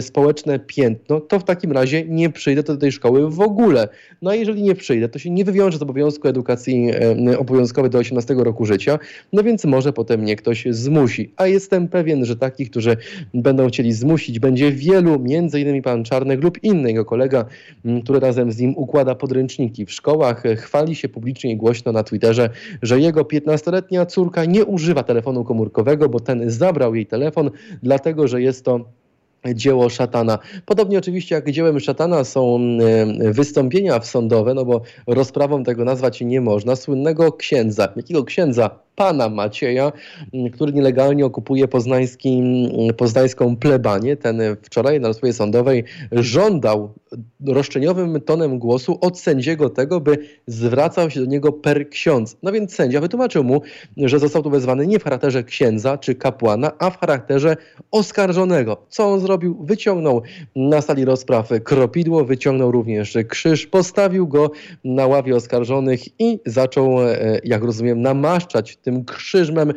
społeczne 0.00 0.58
piętno, 0.58 1.20
to 1.20 1.38
w 1.38 1.44
takim 1.44 1.72
razie 1.72 2.04
nie 2.04 2.30
przyjdę 2.30 2.62
do 2.62 2.76
tej 2.76 2.92
szkoły 2.92 3.30
w 3.30 3.40
ogóle. 3.40 3.88
No 4.22 4.30
a 4.30 4.34
jeżeli 4.34 4.62
nie 4.62 4.74
przyjdę, 4.74 5.08
to 5.08 5.18
się 5.18 5.30
nie 5.30 5.44
wywiąże 5.44 5.78
z 5.78 5.82
obowiązku 5.82 6.28
edukacji 6.28 6.90
obowiązkowej 7.38 7.90
do 7.90 7.98
18 7.98 8.34
roku 8.34 8.64
życia, 8.64 8.98
no 9.32 9.42
więc 9.42 9.64
może 9.64 9.92
potem 9.92 10.20
mnie 10.20 10.36
ktoś 10.36 10.66
zmusi. 10.70 11.32
A 11.36 11.46
jestem 11.46 11.88
pewien, 11.88 12.24
że 12.24 12.36
takich, 12.36 12.70
którzy 12.70 12.96
będą 13.34 13.68
chcieli 13.68 13.92
zmusić, 13.92 14.38
będzie 14.38 14.72
wielu, 14.72 15.18
między 15.18 15.60
innymi 15.60 15.82
pan 15.82 16.04
Czarnek 16.04 16.42
lub 16.42 16.64
inny 16.64 16.88
jego 16.88 17.04
kolega, 17.04 17.44
który 18.04 18.20
razem 18.20 18.52
z 18.52 18.58
nim 18.58 18.74
układa 18.76 19.14
podręczniki 19.14 19.86
w 19.86 19.92
szkołach, 19.92 20.42
chwali 20.56 20.94
się 20.94 21.08
publicznie 21.08 21.52
i 21.52 21.56
głośno 21.56 21.92
na 21.92 22.02
Twitterze, 22.02 22.50
że 22.82 23.00
jego 23.00 23.21
jego 23.30 23.52
15-letnia 23.52 24.06
córka 24.06 24.44
nie 24.44 24.64
używa 24.64 25.02
telefonu 25.02 25.44
komórkowego, 25.44 26.08
bo 26.08 26.20
ten 26.20 26.50
zabrał 26.50 26.94
jej 26.94 27.06
telefon, 27.06 27.50
dlatego 27.82 28.28
że 28.28 28.42
jest 28.42 28.64
to 28.64 28.80
dzieło 29.54 29.88
szatana. 29.88 30.38
Podobnie 30.66 30.98
oczywiście 30.98 31.34
jak 31.34 31.50
dziełem 31.50 31.80
szatana 31.80 32.24
są 32.24 32.58
e, 33.20 33.32
wystąpienia 33.32 33.98
w 33.98 34.06
sądowe, 34.06 34.54
no 34.54 34.64
bo 34.64 34.80
rozprawą 35.06 35.64
tego 35.64 35.84
nazwać 35.84 36.20
nie 36.20 36.40
można, 36.40 36.76
słynnego 36.76 37.32
księdza. 37.32 37.88
Jakiego 37.96 38.24
księdza? 38.24 38.70
Pana 38.96 39.28
Macieja, 39.28 39.92
mm, 40.34 40.50
który 40.50 40.72
nielegalnie 40.72 41.26
okupuje 41.26 41.68
poznański, 41.68 42.38
mm, 42.38 42.94
poznańską 42.96 43.56
plebanię. 43.56 44.16
Ten 44.16 44.40
wczoraj 44.62 45.00
na 45.00 45.08
rozprawie 45.08 45.32
sądowej 45.32 45.84
żądał 46.12 46.94
roszczeniowym 47.46 48.20
tonem 48.20 48.58
głosu 48.58 48.98
od 49.00 49.18
sędziego 49.18 49.70
tego, 49.70 50.00
by 50.00 50.18
zwracał 50.46 51.10
się 51.10 51.20
do 51.20 51.26
niego 51.26 51.52
per 51.52 51.88
ksiądz. 51.90 52.36
No 52.42 52.52
więc 52.52 52.74
sędzia 52.74 53.00
wytłumaczył 53.00 53.44
mu, 53.44 53.62
że 53.96 54.18
został 54.18 54.42
tu 54.42 54.50
wezwany 54.50 54.86
nie 54.86 54.98
w 54.98 55.04
charakterze 55.04 55.44
księdza 55.44 55.98
czy 55.98 56.14
kapłana, 56.14 56.72
a 56.78 56.90
w 56.90 56.98
charakterze 56.98 57.56
oskarżonego. 57.90 58.76
Co 58.88 59.12
on 59.12 59.20
zrobił? 59.20 59.64
Wyciągnął 59.64 60.22
na 60.56 60.80
sali 60.80 61.04
rozpraw 61.04 61.48
kropidło, 61.64 62.24
wyciągnął 62.24 62.72
również 62.72 63.18
krzyż, 63.28 63.66
postawił 63.66 64.28
go 64.28 64.50
na 64.84 65.06
ławie 65.06 65.36
oskarżonych 65.36 66.20
i 66.20 66.38
zaczął, 66.46 67.02
e, 67.02 67.40
jak 67.44 67.62
rozumiem, 67.62 68.02
namaszczać 68.02 68.76
tym 68.82 69.04
krzyżmem, 69.04 69.72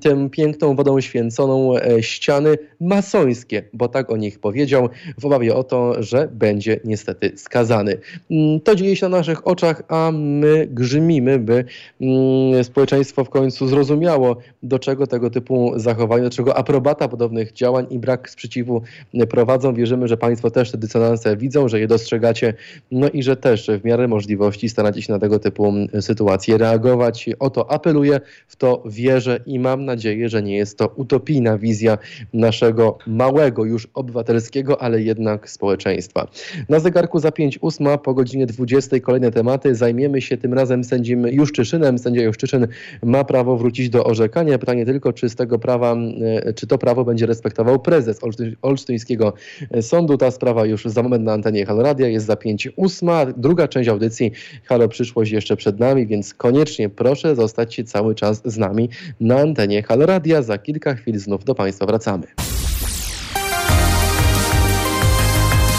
tym 0.00 0.30
piękną 0.30 0.76
wodą 0.76 1.00
święconą 1.00 1.76
e, 1.76 2.02
ściany 2.02 2.58
masońskie, 2.80 3.62
bo 3.72 3.88
tak 3.88 4.10
o 4.10 4.16
nich 4.16 4.38
powiedział, 4.38 4.88
w 5.18 5.26
obawie 5.26 5.54
o 5.54 5.64
to, 5.64 6.02
że 6.02 6.28
będzie 6.32 6.80
niestety 6.84 7.32
skazany. 7.36 7.98
Mm, 8.30 8.60
to 8.60 8.74
dzieje 8.74 8.96
się 8.96 9.08
na 9.08 9.16
naszych 9.16 9.46
oczach, 9.46 9.82
a 9.88 10.10
my 10.12 10.66
grzymimy, 10.70 11.38
by 11.38 11.64
mm, 12.00 12.64
społeczeństwo 12.64 13.24
w 13.24 13.30
końcu 13.30 13.66
zrozumiało, 13.66 14.36
do 14.62 14.78
czego 14.78 15.06
tego 15.06 15.30
typu 15.30 15.72
zachowania, 15.76 16.24
do 16.24 16.30
czego 16.30 16.56
aprobata 16.56 17.08
podobnych 17.08 17.52
działań 17.52 17.86
i 17.90 17.98
brak 17.98 18.30
sprzeciwu 18.30 18.82
prowadzą. 19.30 19.74
Wierzymy, 19.74 20.08
że 20.08 20.16
Państwo 20.16 20.50
też 20.50 20.70
te 20.70 20.78
dysonanse 20.78 21.36
widzą, 21.36 21.68
że 21.68 21.80
je 21.80 21.86
dostrzegacie, 21.86 22.54
no 22.90 23.08
i 23.08 23.22
że 23.22 23.36
też 23.36 23.70
w 23.80 23.84
miarę 23.84 24.08
możliwości 24.08 24.68
staracie 24.68 25.02
się 25.02 25.12
na 25.12 25.18
tego 25.18 25.38
typu 25.38 25.72
sytuacje 26.00 26.58
reagować. 26.58 27.30
O 27.38 27.50
to 27.50 27.70
apeluję 27.70 28.20
w 28.48 28.56
to 28.56 28.82
wierzę 28.86 29.40
i 29.46 29.58
mam 29.58 29.84
nadzieję, 29.84 30.28
że 30.28 30.42
nie 30.42 30.56
jest 30.56 30.78
to 30.78 30.92
utopijna 30.96 31.58
wizja 31.58 31.98
naszego 32.32 32.98
małego 33.06 33.64
już 33.64 33.88
obywatelskiego, 33.94 34.82
ale 34.82 35.02
jednak 35.02 35.50
społeczeństwa. 35.50 36.28
Na 36.68 36.80
zegarku 36.80 37.18
za 37.18 37.28
5.8 37.28 37.98
po 37.98 38.14
godzinie 38.14 38.46
20 38.46 39.00
kolejne 39.00 39.30
tematy. 39.30 39.74
Zajmiemy 39.74 40.20
się 40.20 40.36
tym 40.36 40.54
razem 40.54 40.84
sędzim 40.84 41.26
Juszczyszynem. 41.26 41.98
Sędzia 41.98 42.22
Juszczyszyn 42.22 42.66
ma 43.02 43.24
prawo 43.24 43.56
wrócić 43.56 43.90
do 43.90 44.04
orzekania. 44.04 44.58
Pytanie 44.58 44.86
tylko, 44.86 45.12
czy 45.12 45.28
z 45.28 45.36
tego 45.36 45.58
prawa, 45.58 45.96
e, 46.44 46.52
czy 46.52 46.66
to 46.66 46.78
prawo 46.78 47.04
będzie 47.04 47.26
respektował 47.26 47.78
prezes 47.78 48.20
Olsztyńskiego 48.62 49.32
Sądu. 49.80 50.16
Ta 50.16 50.30
sprawa 50.30 50.66
już 50.66 50.84
za 50.84 51.02
moment 51.02 51.24
na 51.24 51.32
antenie 51.32 51.66
Halo 51.66 51.82
Radia 51.82 52.08
jest 52.08 52.26
za 52.26 52.34
5.8. 52.34 53.32
Druga 53.36 53.68
część 53.68 53.88
audycji 53.88 54.32
Halo 54.64 54.88
Przyszłość 54.88 55.32
jeszcze 55.32 55.56
przed 55.56 55.80
nami, 55.80 56.06
więc 56.06 56.34
koniecznie 56.34 56.88
proszę 56.88 57.36
zostać 57.36 57.80
cały 57.86 58.14
czas 58.14 58.31
z 58.44 58.58
nami 58.58 58.88
na 59.20 59.40
antenie 59.40 59.82
Halo 59.82 60.06
Radia. 60.06 60.42
Za 60.42 60.58
kilka 60.58 60.94
chwil 60.94 61.18
znów 61.18 61.44
do 61.44 61.54
Państwa 61.54 61.86
wracamy. 61.86 62.26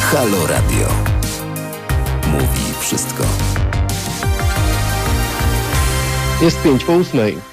Halo 0.02 0.48
Radio. 0.48 0.88
Mówi 2.32 2.74
wszystko. 2.80 3.24
Jest 6.42 6.62
pięć 6.64 6.84
po 6.86 6.94
ósmej. 6.94 7.53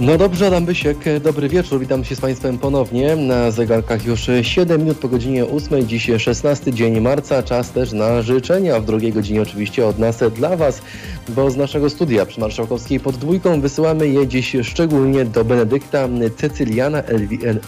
No 0.00 0.18
dobrze, 0.18 0.46
Adam 0.46 0.64
Bysiek, 0.64 0.98
dobry 1.20 1.48
wieczór, 1.48 1.80
witam 1.80 2.04
się 2.04 2.16
z 2.16 2.20
Państwem 2.20 2.58
ponownie. 2.58 3.16
Na 3.16 3.50
zegarkach 3.50 4.04
już 4.04 4.30
7 4.42 4.80
minut 4.80 4.98
po 4.98 5.08
godzinie 5.08 5.44
8, 5.46 5.88
dziś 5.88 6.10
16 6.18 6.72
dzień 6.72 7.00
marca, 7.00 7.42
czas 7.42 7.70
też 7.70 7.92
na 7.92 8.22
życzenia. 8.22 8.80
W 8.80 8.84
drugiej 8.84 9.12
godzinie 9.12 9.42
oczywiście 9.42 9.86
od 9.86 9.98
nas 9.98 10.18
dla 10.34 10.56
Was, 10.56 10.82
bo 11.28 11.50
z 11.50 11.56
naszego 11.56 11.90
studia 11.90 12.26
przy 12.26 12.40
Marszałkowskiej 12.40 13.00
pod 13.00 13.16
dwójką 13.16 13.60
wysyłamy 13.60 14.08
je 14.08 14.26
dziś 14.26 14.56
szczególnie 14.62 15.24
do 15.24 15.44
Benedykta, 15.44 16.08
Cecyliana, 16.36 17.02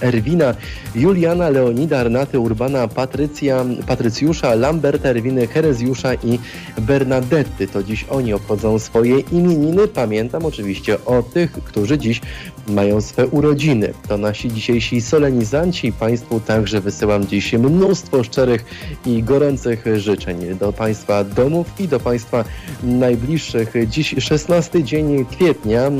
Erwina, 0.00 0.54
Juliana, 0.94 1.48
Leonida, 1.48 1.98
Arnaty, 1.98 2.38
Urbana, 2.38 2.88
Patrycja, 2.88 3.64
Patrycjusza, 3.86 4.54
Lamberta, 4.54 5.08
Erwiny, 5.08 5.46
Herezjusza 5.46 6.14
i 6.14 6.38
Bernadetty. 6.80 7.68
To 7.68 7.82
dziś 7.82 8.04
oni 8.10 8.32
obchodzą 8.34 8.78
swoje 8.78 9.20
imieniny. 9.20 9.88
Pamiętam 9.88 10.46
oczywiście 10.46 11.04
o 11.04 11.22
tych, 11.22 11.52
którzy 11.52 11.98
dziś 11.98 12.20
mają 12.68 13.00
swe 13.00 13.26
urodziny. 13.26 13.94
To 14.08 14.18
nasi 14.18 14.52
dzisiejsi 14.52 15.00
solenizanci. 15.00 15.92
Państwu 15.92 16.40
także 16.40 16.80
wysyłam 16.80 17.26
dziś 17.26 17.52
mnóstwo 17.52 18.24
szczerych 18.24 18.64
i 19.06 19.22
gorących 19.22 19.84
życzeń 19.96 20.58
do 20.60 20.72
Państwa 20.72 21.24
domów 21.24 21.66
i 21.78 21.88
do 21.88 22.00
Państwa 22.00 22.44
najbliższych. 22.82 23.47
Dziś 23.86 24.14
16 24.18 24.84
dzień 24.84 25.26
kwietnia, 25.26 25.90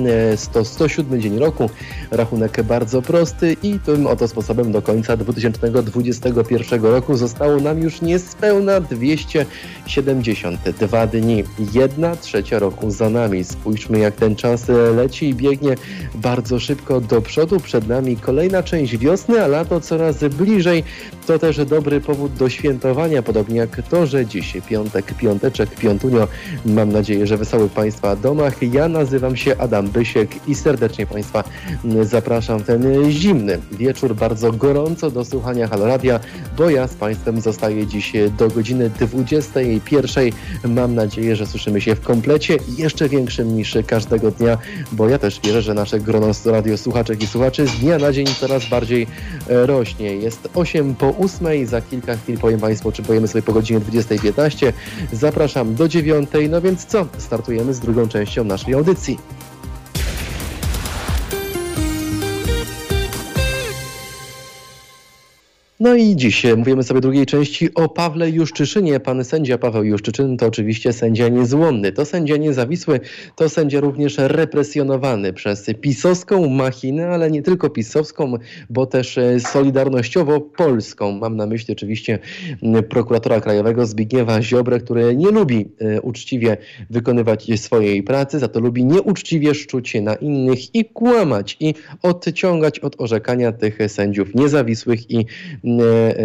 to 0.53 0.65
107 0.65 1.21
dzień 1.21 1.39
roku. 1.39 1.71
Rachunek 2.11 2.63
bardzo 2.63 3.03
prosty 3.03 3.57
i 3.63 3.79
tym 3.79 4.07
oto 4.07 4.29
sposobem 4.29 4.73
do 4.73 4.83
końca 4.83 5.17
2021 5.17 6.83
roku 6.83 7.17
zostało 7.17 7.61
nam 7.61 7.79
już 7.79 8.01
niespełna 8.01 8.81
272 8.81 11.07
dni. 11.07 11.45
Jedna 11.73 12.17
trzecia 12.17 12.59
roku 12.59 12.91
za 12.91 13.11
nami. 13.11 13.45
Spójrzmy 13.45 13.99
jak 13.99 14.15
ten 14.15 14.37
czas 14.37 14.65
leci 14.97 15.29
i 15.29 15.35
biegnie 15.35 15.75
bardzo 16.15 16.61
szybko 16.61 17.01
do 17.01 17.23
przodu. 17.23 17.61
Przed 17.61 17.89
nami 17.89 18.17
kolejna 18.17 18.63
część 18.63 18.97
wiosny, 18.97 19.45
a 19.45 19.47
lato 19.47 19.81
coraz 19.81 20.25
bliżej. 20.25 20.85
To 21.27 21.39
też 21.39 21.65
dobry 21.65 22.01
powód 22.01 22.35
do 22.35 22.49
świętowania, 22.49 23.23
podobnie 23.23 23.57
jak 23.57 23.83
to, 23.91 24.07
że 24.07 24.27
dziś 24.27 24.57
piątek, 24.69 25.15
piąteczek, 25.15 25.71
piątunio. 25.71 26.29
Mam 26.67 26.93
nadzieję, 26.93 27.27
że 27.27 27.38
wesoły 27.39 27.69
Państwa 27.69 28.17
domach. 28.17 28.63
Ja 28.63 28.89
nazywam 28.89 29.37
się 29.37 29.59
Adam 29.59 29.89
Bysiek 29.89 30.49
i 30.49 30.55
serdecznie 30.55 31.07
Państwa 31.07 31.45
zapraszam 32.03 32.59
w 32.59 32.67
ten 32.67 33.11
zimny 33.11 33.59
wieczór, 33.73 34.15
bardzo 34.15 34.53
gorąco 34.53 35.11
do 35.11 35.25
słuchania 35.25 35.69
Haloradia, 35.69 36.21
bo 36.57 36.71
ja 36.71 36.89
z 36.89 36.95
Państwem 36.95 37.41
zostaję 37.41 37.87
dziś 37.87 38.13
do 38.39 38.49
godziny 38.49 38.91
21. 38.91 40.33
Mam 40.65 40.95
nadzieję, 40.95 41.37
że 41.37 41.47
słyszymy 41.47 41.81
się 41.81 41.95
w 41.95 42.01
komplecie 42.01 42.57
jeszcze 42.79 43.09
większym 43.09 43.57
niż 43.57 43.79
każdego 43.87 44.31
dnia, 44.31 44.59
bo 44.93 45.09
ja 45.09 45.19
też 45.19 45.41
wierzę, 45.45 45.63
że 45.63 45.75
nasze 45.75 46.01
grono 46.01 46.27
radiosłuchaczek 46.45 47.23
i 47.23 47.27
słuchaczy 47.27 47.67
z 47.67 47.79
dnia 47.79 47.99
na 47.99 48.13
dzień 48.13 48.27
coraz 48.27 48.69
bardziej 48.69 49.07
e, 49.49 49.67
rośnie. 49.67 50.17
Jest 50.17 50.49
8 50.55 50.95
po 50.95 51.15
8, 51.17 51.67
za 51.67 51.81
kilka 51.81 52.17
chwil 52.17 52.39
powiem 52.39 52.61
Państwu, 52.61 52.93
czy 52.93 53.03
pojemy 53.03 53.29
sobie 53.29 53.43
po 53.43 53.53
godzinie 53.53 53.81
20.15. 53.81 54.73
Zapraszam 55.13 55.75
do 55.75 55.89
9, 55.89 56.31
no 56.51 56.61
więc 56.61 56.85
co? 56.85 57.07
Startujemy 57.29 57.75
z 57.75 57.81
drugą 57.81 58.09
częścią 58.09 58.45
naszej 58.45 58.75
audycji. 58.75 59.19
No 65.81 65.95
i 65.95 66.17
dziś 66.17 66.47
mówimy 66.57 66.83
sobie 66.83 67.01
drugiej 67.01 67.27
części 67.27 67.75
o 67.75 67.89
Pawle 67.89 68.31
Juszczyszynie. 68.31 69.01
Pan 69.01 69.25
sędzia 69.25 69.59
Paweł 69.59 69.85
Juszczyczyn 69.85 70.37
to 70.37 70.47
oczywiście 70.47 70.93
sędzia 70.93 71.29
niezłomny. 71.29 71.93
To 71.93 72.05
sędzia 72.05 72.37
niezawisły, 72.37 73.01
to 73.37 73.49
sędzia 73.49 73.81
również 73.81 74.15
represjonowany 74.19 75.33
przez 75.33 75.67
pisowską 75.81 76.49
machinę, 76.49 77.09
ale 77.09 77.31
nie 77.31 77.43
tylko 77.43 77.71
pisowską, 77.71 78.35
bo 78.71 78.87
też 78.87 79.19
solidarnościowo 79.39 80.41
polską. 80.41 81.13
Mam 81.13 81.37
na 81.37 81.47
myśli 81.47 81.73
oczywiście 81.73 82.19
prokuratora 82.89 83.41
krajowego 83.41 83.87
Zbigniewa 83.87 84.43
Ziobrę, 84.43 84.81
który 84.81 85.17
nie 85.17 85.31
lubi 85.31 85.69
e, 85.79 86.01
uczciwie 86.01 86.57
wykonywać 86.91 87.47
swojej 87.57 88.03
pracy, 88.03 88.39
za 88.39 88.49
to 88.49 88.61
lubi 88.61 88.85
nieuczciwie 88.85 89.55
szczuć 89.55 89.89
się 89.89 90.01
na 90.01 90.15
innych 90.15 90.75
i 90.75 90.85
kłamać 90.85 91.57
i 91.61 91.75
odciągać 92.03 92.79
od 92.79 93.01
orzekania 93.01 93.53
tych 93.53 93.79
sędziów 93.89 94.35
niezawisłych 94.35 95.11
i 95.11 95.27
E, 95.68 95.68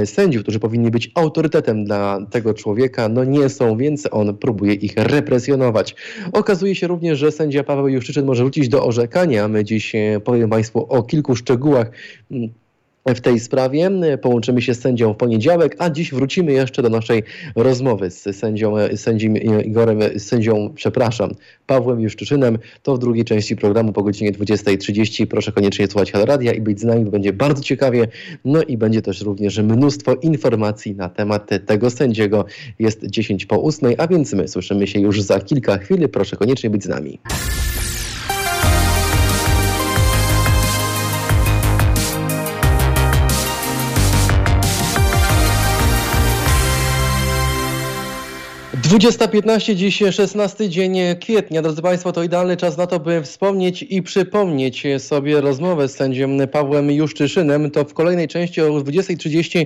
sędziów, 0.05 0.43
którzy 0.43 0.59
powinni 0.59 0.91
być 0.91 1.11
autorytetem 1.15 1.85
dla 1.85 2.19
tego 2.31 2.53
człowieka, 2.53 3.09
no 3.09 3.23
nie 3.23 3.49
są, 3.49 3.77
więc 3.77 4.07
on 4.11 4.37
próbuje 4.37 4.73
ich 4.73 4.93
represjonować. 4.95 5.95
Okazuje 6.33 6.75
się 6.75 6.87
również, 6.87 7.19
że 7.19 7.31
sędzia 7.31 7.63
Paweł 7.63 7.87
Juszczyczyn 7.87 8.25
może 8.25 8.43
wrócić 8.43 8.69
do 8.69 8.85
orzekania. 8.85 9.47
My 9.47 9.63
dziś 9.63 9.95
e, 9.95 10.19
powiem 10.23 10.49
Państwu 10.49 10.85
o 10.89 11.03
kilku 11.03 11.35
szczegółach 11.35 11.91
w 13.05 13.21
tej 13.21 13.39
sprawie. 13.39 13.89
Połączymy 14.21 14.61
się 14.61 14.73
z 14.73 14.79
sędzią 14.79 15.13
w 15.13 15.17
poniedziałek, 15.17 15.75
a 15.79 15.89
dziś 15.89 16.11
wrócimy 16.13 16.51
jeszcze 16.51 16.81
do 16.81 16.89
naszej 16.89 17.23
rozmowy 17.55 18.11
z 18.11 18.35
sędzią, 18.35 18.75
sędzim 18.95 19.37
Igorem, 19.37 19.99
sędzią, 20.19 20.73
przepraszam, 20.75 21.31
Pawłem 21.67 22.01
Juszczyszynem. 22.01 22.57
To 22.83 22.95
w 22.95 22.99
drugiej 22.99 23.25
części 23.25 23.55
programu 23.55 23.93
po 23.93 24.03
godzinie 24.03 24.31
20.30. 24.31 25.25
Proszę 25.25 25.51
koniecznie 25.51 25.87
słuchać 25.87 26.11
Radia 26.13 26.53
i 26.53 26.61
być 26.61 26.79
z 26.79 26.83
nami, 26.83 27.05
bo 27.05 27.11
będzie 27.11 27.33
bardzo 27.33 27.63
ciekawie. 27.63 28.07
No 28.45 28.63
i 28.63 28.77
będzie 28.77 29.01
też 29.01 29.21
również 29.21 29.57
mnóstwo 29.57 30.15
informacji 30.15 30.95
na 30.95 31.09
temat 31.09 31.49
tego 31.65 31.89
sędziego. 31.89 32.45
Jest 32.79 33.05
10 33.05 33.45
po 33.45 33.63
8, 33.63 33.93
a 33.97 34.07
więc 34.07 34.33
my 34.33 34.47
słyszymy 34.47 34.87
się 34.87 34.99
już 34.99 35.21
za 35.21 35.39
kilka 35.39 35.77
chwil. 35.77 36.09
Proszę 36.09 36.35
koniecznie 36.35 36.69
być 36.69 36.83
z 36.83 36.87
nami. 36.87 37.19
20.15, 48.83 49.75
dziś 49.75 50.03
16 50.11 50.69
dzień 50.69 50.97
kwietnia. 51.21 51.61
Drodzy 51.61 51.81
Państwo, 51.81 52.11
to 52.11 52.23
idealny 52.23 52.57
czas 52.57 52.77
na 52.77 52.87
to, 52.87 52.99
by 52.99 53.21
wspomnieć 53.21 53.83
i 53.89 54.01
przypomnieć 54.01 54.83
sobie 54.97 55.41
rozmowę 55.41 55.87
z 55.87 55.95
sędzią 55.95 56.47
Pawłem 56.51 56.91
Juszczyszynem. 56.91 57.71
To 57.71 57.85
w 57.85 57.93
kolejnej 57.93 58.27
części 58.27 58.61
o 58.61 58.69
20.30 58.69 59.65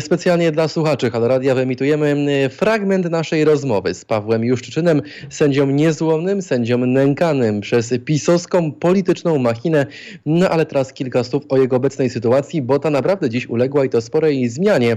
specjalnie 0.00 0.52
dla 0.52 0.68
słuchaczy 0.68 1.10
Halo 1.10 1.28
Radia 1.28 1.54
wyemitujemy 1.54 2.16
fragment 2.50 3.10
naszej 3.10 3.44
rozmowy 3.44 3.94
z 3.94 4.04
Pawłem 4.04 4.44
Juszczyszynem, 4.44 5.02
sędzią 5.30 5.66
niezłomnym, 5.66 6.42
sędzią 6.42 6.78
nękanym 6.78 7.60
przez 7.60 7.94
pisowską 8.04 8.72
polityczną 8.72 9.38
machinę. 9.38 9.86
No 10.26 10.48
ale 10.48 10.66
teraz 10.66 10.92
kilka 10.92 11.24
słów 11.24 11.42
o 11.48 11.58
jego 11.58 11.76
obecnej 11.76 12.10
sytuacji, 12.10 12.62
bo 12.62 12.78
ta 12.78 12.90
naprawdę 12.90 13.30
dziś 13.30 13.46
uległa 13.46 13.84
i 13.84 13.88
to 13.88 14.00
sporej 14.00 14.48
zmianie. 14.48 14.96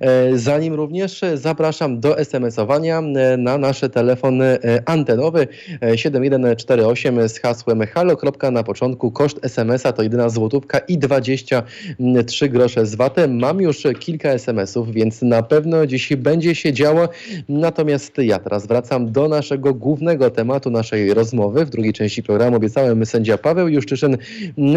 E, 0.00 0.38
zanim 0.38 0.74
również 0.74 1.20
zapraszam 1.34 2.00
do 2.00 2.18
SMS-owania 2.18 3.03
na 3.38 3.58
nasz 3.58 3.80
telefon 3.92 4.42
e, 4.42 4.58
antenowy 4.86 5.48
7148 5.96 7.18
e, 7.18 7.28
z 7.28 7.40
hasłem 7.40 7.86
halo. 7.86 8.16
Na 8.52 8.62
początku 8.62 9.10
koszt 9.10 9.38
SMS-a 9.42 9.92
to 9.92 10.02
jedyna 10.02 10.28
złotówka 10.28 10.78
i 10.78 10.98
23 10.98 12.48
grosze 12.48 12.86
z 12.86 12.94
VAT-em. 12.94 13.38
Mam 13.38 13.60
już 13.60 13.82
kilka 14.00 14.28
SMS-ów, 14.28 14.92
więc 14.92 15.22
na 15.22 15.42
pewno 15.42 15.86
dziś 15.86 16.16
będzie 16.16 16.54
się 16.54 16.72
działo. 16.72 17.08
Natomiast 17.48 18.18
ja 18.18 18.38
teraz 18.38 18.66
wracam 18.66 19.12
do 19.12 19.28
naszego 19.28 19.74
głównego 19.74 20.30
tematu 20.30 20.70
naszej 20.70 21.14
rozmowy. 21.14 21.64
W 21.64 21.70
drugiej 21.70 21.92
części 21.92 22.22
programu 22.22 22.56
obiecałem 22.56 23.06
sędzia 23.06 23.38
Paweł 23.38 23.68
Juszczyszyn 23.68 24.16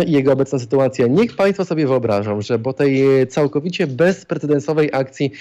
i 0.07 0.11
jego 0.11 0.33
obecna 0.33 0.59
sytuacja. 0.59 1.07
Niech 1.07 1.35
Państwo 1.35 1.65
sobie 1.65 1.87
wyobrażą, 1.87 2.41
że 2.41 2.59
po 2.59 2.73
tej 2.73 3.03
całkowicie 3.27 3.87
bezprecedensowej 3.87 4.89
akcji 4.93 5.31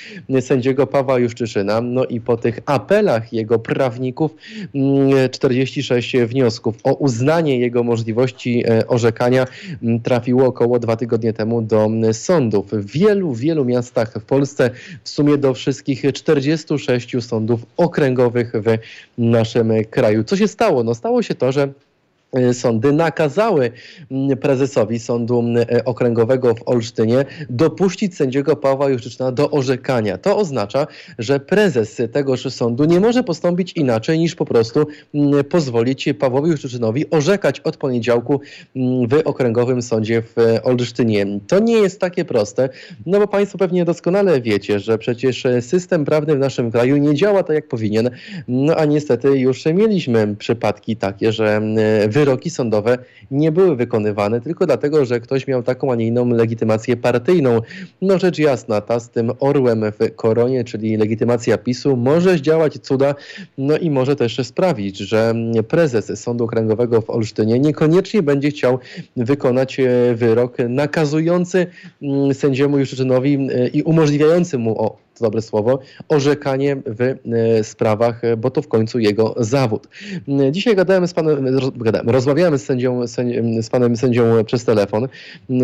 sędziego 0.40 0.86
Pawła 0.86 1.18
Juszczyszyna, 1.18 1.80
no 1.80 2.04
i 2.04 2.20
po 2.20 2.36
tych 2.36 2.60
apelach 2.76 3.32
jego 3.32 3.58
prawników 3.58 4.34
46 5.30 6.14
mm, 6.14 6.28
wniosków. 6.28 6.74
O 6.84 6.94
uznanie 6.94 7.58
jego 7.58 7.82
możliwości 7.82 8.64
e, 8.68 8.86
orzekania 8.86 9.46
mm, 9.82 10.00
trafiło 10.00 10.46
około 10.46 10.78
dwa 10.78 10.96
tygodnie 10.96 11.32
temu 11.32 11.62
do 11.62 11.88
sądów. 12.12 12.70
W 12.72 12.90
wielu, 12.90 13.34
wielu 13.34 13.64
miastach 13.64 14.12
w 14.12 14.24
Polsce, 14.24 14.70
w 15.04 15.08
sumie 15.08 15.38
do 15.38 15.54
wszystkich 15.54 16.04
46 16.12 17.16
sądów 17.20 17.66
okręgowych 17.76 18.52
w 18.54 18.78
naszym 19.18 19.72
kraju. 19.90 20.24
Co 20.24 20.36
się 20.36 20.48
stało? 20.48 20.84
No 20.84 20.94
stało 20.94 21.22
się 21.22 21.34
to, 21.34 21.52
że 21.52 21.68
sądy 22.52 22.92
nakazały 22.92 23.70
prezesowi 24.40 24.98
Sądu 24.98 25.44
e, 25.56 25.84
Okręgowego 25.84 26.54
w 26.54 26.68
Olsztynie 26.68 27.24
dopuścić 27.50 28.16
sędziego 28.16 28.56
Pawła 28.56 28.88
Juszczyczna 28.88 29.32
do 29.32 29.50
orzekania. 29.50 30.18
To 30.18 30.36
oznacza, 30.36 30.86
że 31.18 31.40
prezes 31.40 32.02
tegoż 32.12 32.54
sądu 32.54 32.84
nie 32.84 33.00
może 33.00 33.22
postąpić 33.22 33.72
inaczej 33.72 34.18
niż 34.18 34.34
po 34.34 34.44
prostu 34.44 34.86
pozwolić 35.50 36.08
Pawłowi 36.18 36.50
Juszczyczynowi 36.50 37.10
orzekać 37.10 37.60
od 37.60 37.76
poniedziałku 37.76 38.40
w 39.08 39.20
Okręgowym 39.24 39.82
Sądzie 39.82 40.22
w 40.22 40.38
e, 40.38 40.62
Olsztynie. 40.62 41.26
To 41.46 41.58
nie 41.58 41.78
jest 41.78 42.00
takie 42.00 42.24
proste, 42.24 42.68
no 43.06 43.18
bo 43.18 43.28
Państwo 43.28 43.58
pewnie 43.58 43.84
doskonale 43.84 44.40
wiecie, 44.40 44.80
że 44.80 44.98
przecież 44.98 45.46
system 45.60 46.04
prawny 46.04 46.36
w 46.36 46.38
naszym 46.38 46.70
kraju 46.70 46.96
nie 46.96 47.14
działa 47.14 47.42
tak 47.42 47.54
jak 47.54 47.68
powinien, 47.68 48.10
no 48.48 48.76
a 48.76 48.84
niestety 48.84 49.28
już 49.38 49.64
mieliśmy 49.64 50.36
przypadki 50.36 50.96
takie, 50.96 51.32
że 51.32 51.60
wyroki 52.16 52.50
sądowe 52.50 52.98
nie 53.30 53.52
były 53.52 53.76
wykonywane 53.76 54.40
tylko 54.40 54.66
dlatego, 54.66 55.04
że 55.04 55.20
ktoś 55.20 55.46
miał 55.46 55.62
taką, 55.62 55.92
a 55.92 55.94
nie 55.94 56.06
inną 56.06 56.28
legitymację 56.28 56.96
partyjną. 56.96 57.60
No 58.02 58.18
rzecz 58.18 58.38
jasna, 58.38 58.80
ta 58.80 59.00
z 59.00 59.10
tym 59.10 59.32
orłem 59.40 59.84
w 59.92 60.16
koronie, 60.16 60.64
czyli 60.64 60.96
legitymacja 60.96 61.58
PiSu, 61.58 61.96
może 61.96 62.38
zdziałać 62.38 62.78
cuda, 62.78 63.14
no 63.58 63.78
i 63.78 63.90
może 63.90 64.16
też 64.16 64.46
sprawić, 64.46 64.98
że 64.98 65.34
prezes 65.68 66.20
Sądu 66.20 66.44
Okręgowego 66.44 67.00
w 67.00 67.10
Olsztynie 67.10 67.58
niekoniecznie 67.58 68.22
będzie 68.22 68.50
chciał 68.50 68.78
wykonać 69.16 69.80
e, 69.80 70.14
wyrok 70.14 70.56
nakazujący 70.68 71.66
mm, 72.02 72.34
sędziemu 72.34 72.78
Juszczynowi 72.78 73.34
e, 73.34 73.68
i 73.68 73.82
umożliwiający 73.82 74.58
mu 74.58 74.82
o 74.82 75.05
to 75.18 75.24
dobre 75.24 75.42
słowo, 75.42 75.78
orzekanie 76.08 76.76
w 76.86 77.00
e, 77.00 77.64
sprawach, 77.64 78.24
e, 78.24 78.36
bo 78.36 78.50
to 78.50 78.62
w 78.62 78.68
końcu 78.68 78.98
jego 78.98 79.34
zawód. 79.38 79.88
E, 80.28 80.52
dzisiaj 80.52 80.76
gadałem 80.76 81.08
z 81.08 81.14
panem, 81.14 81.44
gadałem, 81.76 82.10
rozmawiałem 82.10 82.58
z, 82.58 82.64
sędzią, 82.64 83.06
z 83.60 83.70
panem 83.70 83.96
sędzią 83.96 84.44
przez 84.44 84.64
telefon. 84.64 85.08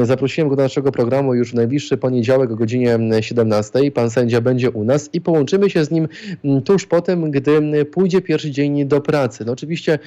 Zaprosiłem 0.03 0.49
go 0.49 0.57
do 0.57 0.63
naszego 0.63 0.93
programu 0.93 1.35
już 1.35 1.51
w 1.51 1.55
najbliższy 1.55 1.97
poniedziałek 1.97 2.51
o 2.51 2.57
godzinie 2.57 2.99
17. 3.21 3.91
Pan 3.91 4.11
sędzia 4.11 4.41
będzie 4.41 4.71
u 4.71 4.85
nas 4.85 5.11
i 5.13 5.21
połączymy 5.21 5.71
się 5.71 5.85
z 5.85 5.91
nim 5.91 6.09
tuż 6.65 6.87
po 6.87 7.01
tym, 7.01 7.31
gdy 7.31 7.85
pójdzie 7.85 8.21
pierwszy 8.21 8.51
dzień 8.51 8.87
do 8.87 9.01
pracy. 9.01 9.45
No 9.45 9.53
oczywiście 9.53 9.99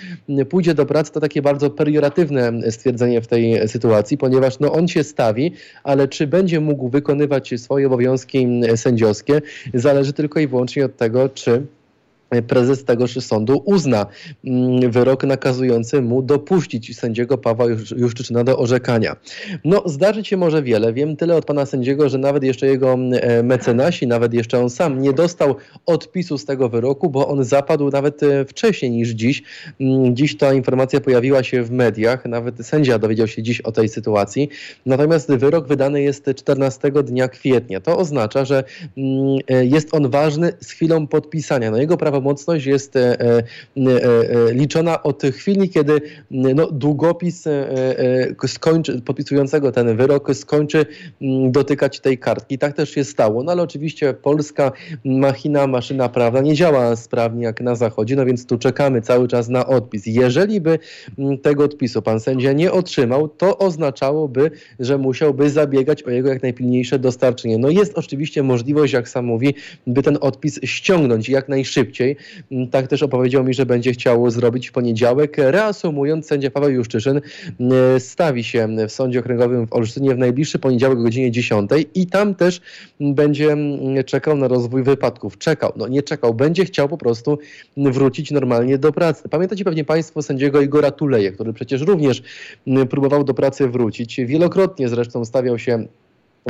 pójdzie 0.49 0.73
do 0.73 0.85
pracy 0.85 1.11
to 1.11 1.19
takie 1.19 1.41
bardzo 1.41 1.69
perioratywne 1.69 2.71
stwierdzenie 2.71 3.21
w 3.21 3.27
tej 3.27 3.67
sytuacji, 3.67 4.17
ponieważ 4.17 4.59
no 4.59 4.71
on 4.71 4.87
się 4.87 5.03
stawi, 5.03 5.51
ale 5.83 6.07
czy 6.07 6.27
będzie 6.27 6.59
mógł 6.59 6.89
wykonywać 6.89 7.53
swoje 7.57 7.87
obowiązki 7.87 8.47
sędziowskie, 8.75 9.34
zależy 9.73 10.13
tylko 10.13 10.39
i 10.39 10.47
wyłącznie 10.47 10.85
od 10.85 10.97
tego, 10.97 11.29
czy 11.29 11.65
prezes 12.47 12.85
tegoż 12.85 13.15
sądu 13.15 13.61
uzna 13.65 14.05
mm, 14.45 14.91
wyrok 14.91 15.23
nakazujący 15.23 16.01
mu 16.01 16.21
dopuścić 16.21 16.97
sędziego 16.97 17.37
Pawła 17.37 17.65
Juszczyczyna 17.97 18.43
do 18.43 18.57
orzekania. 18.57 19.15
No, 19.65 19.83
zdarzyć 19.85 20.27
się 20.27 20.37
może 20.37 20.63
wiele. 20.63 20.93
Wiem 20.93 21.15
tyle 21.15 21.35
od 21.35 21.45
pana 21.45 21.65
sędziego, 21.65 22.09
że 22.09 22.17
nawet 22.17 22.43
jeszcze 22.43 22.67
jego 22.67 22.93
mm, 22.93 23.19
e, 23.23 23.43
mecenasi, 23.43 24.07
nawet 24.07 24.33
jeszcze 24.33 24.59
on 24.59 24.69
sam 24.69 25.01
nie 25.01 25.13
dostał 25.13 25.55
odpisu 25.85 26.37
z 26.37 26.45
tego 26.45 26.69
wyroku, 26.69 27.09
bo 27.09 27.27
on 27.27 27.43
zapadł 27.43 27.89
nawet 27.89 28.23
e, 28.23 28.45
wcześniej 28.45 28.91
niż 28.91 29.09
dziś. 29.09 29.43
Mm, 29.81 30.15
dziś 30.15 30.37
ta 30.37 30.53
informacja 30.53 30.99
pojawiła 31.01 31.43
się 31.43 31.63
w 31.63 31.71
mediach, 31.71 32.25
nawet 32.25 32.65
sędzia 32.65 32.99
dowiedział 32.99 33.27
się 33.27 33.43
dziś 33.43 33.61
o 33.61 33.71
tej 33.71 33.89
sytuacji. 33.89 34.49
Natomiast 34.85 35.31
wyrok 35.31 35.67
wydany 35.67 36.01
jest 36.01 36.29
14 36.35 36.91
dnia 36.91 37.27
kwietnia. 37.27 37.79
To 37.79 37.97
oznacza, 37.97 38.45
że 38.45 38.63
e, 39.47 39.65
jest 39.65 39.93
on 39.93 40.09
ważny 40.09 40.53
z 40.61 40.71
chwilą 40.71 41.07
podpisania. 41.07 41.71
No, 41.71 41.77
jego 41.77 41.97
prawo 41.97 42.14
prawomocność 42.15 42.65
jest 42.65 42.95
e, 42.95 43.19
e, 43.19 43.43
e, 43.77 44.53
liczona 44.53 45.03
od 45.03 45.23
chwili, 45.23 45.69
kiedy 45.69 46.01
no, 46.31 46.71
długopis 46.71 47.43
skończy, 48.47 49.01
podpisującego 49.01 49.71
ten 49.71 49.97
wyrok 49.97 50.35
skończy 50.35 50.85
dotykać 51.49 51.99
tej 51.99 52.17
kartki. 52.17 52.57
Tak 52.57 52.75
też 52.75 52.89
się 52.89 53.03
stało. 53.03 53.43
No 53.43 53.51
ale 53.51 53.61
oczywiście 53.61 54.13
polska 54.13 54.71
machina, 55.05 55.67
maszyna 55.67 56.09
prawna 56.09 56.41
nie 56.41 56.53
działa 56.53 56.95
sprawnie 56.95 57.43
jak 57.43 57.61
na 57.61 57.75
zachodzie, 57.75 58.15
no 58.15 58.25
więc 58.25 58.45
tu 58.45 58.57
czekamy 58.57 59.01
cały 59.01 59.27
czas 59.27 59.49
na 59.49 59.65
odpis. 59.65 60.05
Jeżeli 60.05 60.61
by 60.61 60.79
tego 61.41 61.63
odpisu 61.63 62.01
pan 62.01 62.19
sędzia 62.19 62.53
nie 62.53 62.71
otrzymał, 62.71 63.27
to 63.27 63.57
oznaczałoby, 63.57 64.51
że 64.79 64.97
musiałby 64.97 65.49
zabiegać 65.49 66.03
o 66.03 66.09
jego 66.09 66.29
jak 66.29 66.43
najpilniejsze 66.43 66.99
dostarczenie. 66.99 67.57
No 67.57 67.69
jest 67.69 67.97
oczywiście 67.97 68.43
możliwość, 68.43 68.93
jak 68.93 69.09
sam 69.09 69.25
mówi, 69.25 69.53
by 69.87 70.03
ten 70.03 70.17
odpis 70.21 70.59
ściągnąć 70.63 71.29
jak 71.29 71.49
najszybciej. 71.49 72.04
Mm, 72.51 72.67
tak 72.67 72.87
też 72.87 73.03
opowiedział 73.03 73.43
mi, 73.43 73.53
że 73.53 73.65
będzie 73.65 73.91
chciał 73.91 74.29
zrobić 74.29 74.67
w 74.69 74.71
poniedziałek. 74.71 75.37
Reasumując, 75.37 76.27
sędzia 76.27 76.51
Paweł 76.51 76.69
Juszczyszyn 76.69 77.21
mm, 77.59 77.99
stawi 77.99 78.43
się 78.43 78.67
w 78.87 78.91
Sądzie 78.91 79.19
Okręgowym 79.19 79.67
w 79.67 79.73
Olsztynie 79.73 80.15
w 80.15 80.17
najbliższy 80.17 80.59
poniedziałek 80.59 80.99
o 80.99 81.01
godzinie 81.01 81.31
10 81.31 81.71
i 81.95 82.07
tam 82.07 82.35
też 82.35 82.61
będzie 82.99 83.51
mm, 83.51 84.03
czekał 84.03 84.37
na 84.37 84.47
rozwój 84.47 84.83
wypadków. 84.83 85.37
Czekał, 85.37 85.73
no 85.75 85.87
nie 85.87 86.03
czekał, 86.03 86.33
będzie 86.33 86.65
chciał 86.65 86.89
po 86.89 86.97
prostu 86.97 87.39
wrócić 87.77 88.31
normalnie 88.31 88.77
do 88.77 88.91
pracy. 88.91 89.29
Pamiętacie 89.29 89.63
pewnie 89.63 89.83
Państwo 89.83 90.21
sędziego 90.21 90.61
Igora 90.61 90.91
Tuleje, 90.91 91.31
który 91.31 91.53
przecież 91.53 91.81
również 91.81 92.23
próbował 92.89 93.23
do 93.23 93.33
pracy 93.33 93.67
wrócić. 93.67 94.17
Wielokrotnie 94.25 94.89
zresztą 94.89 95.25
stawiał 95.25 95.59
się 95.59 95.85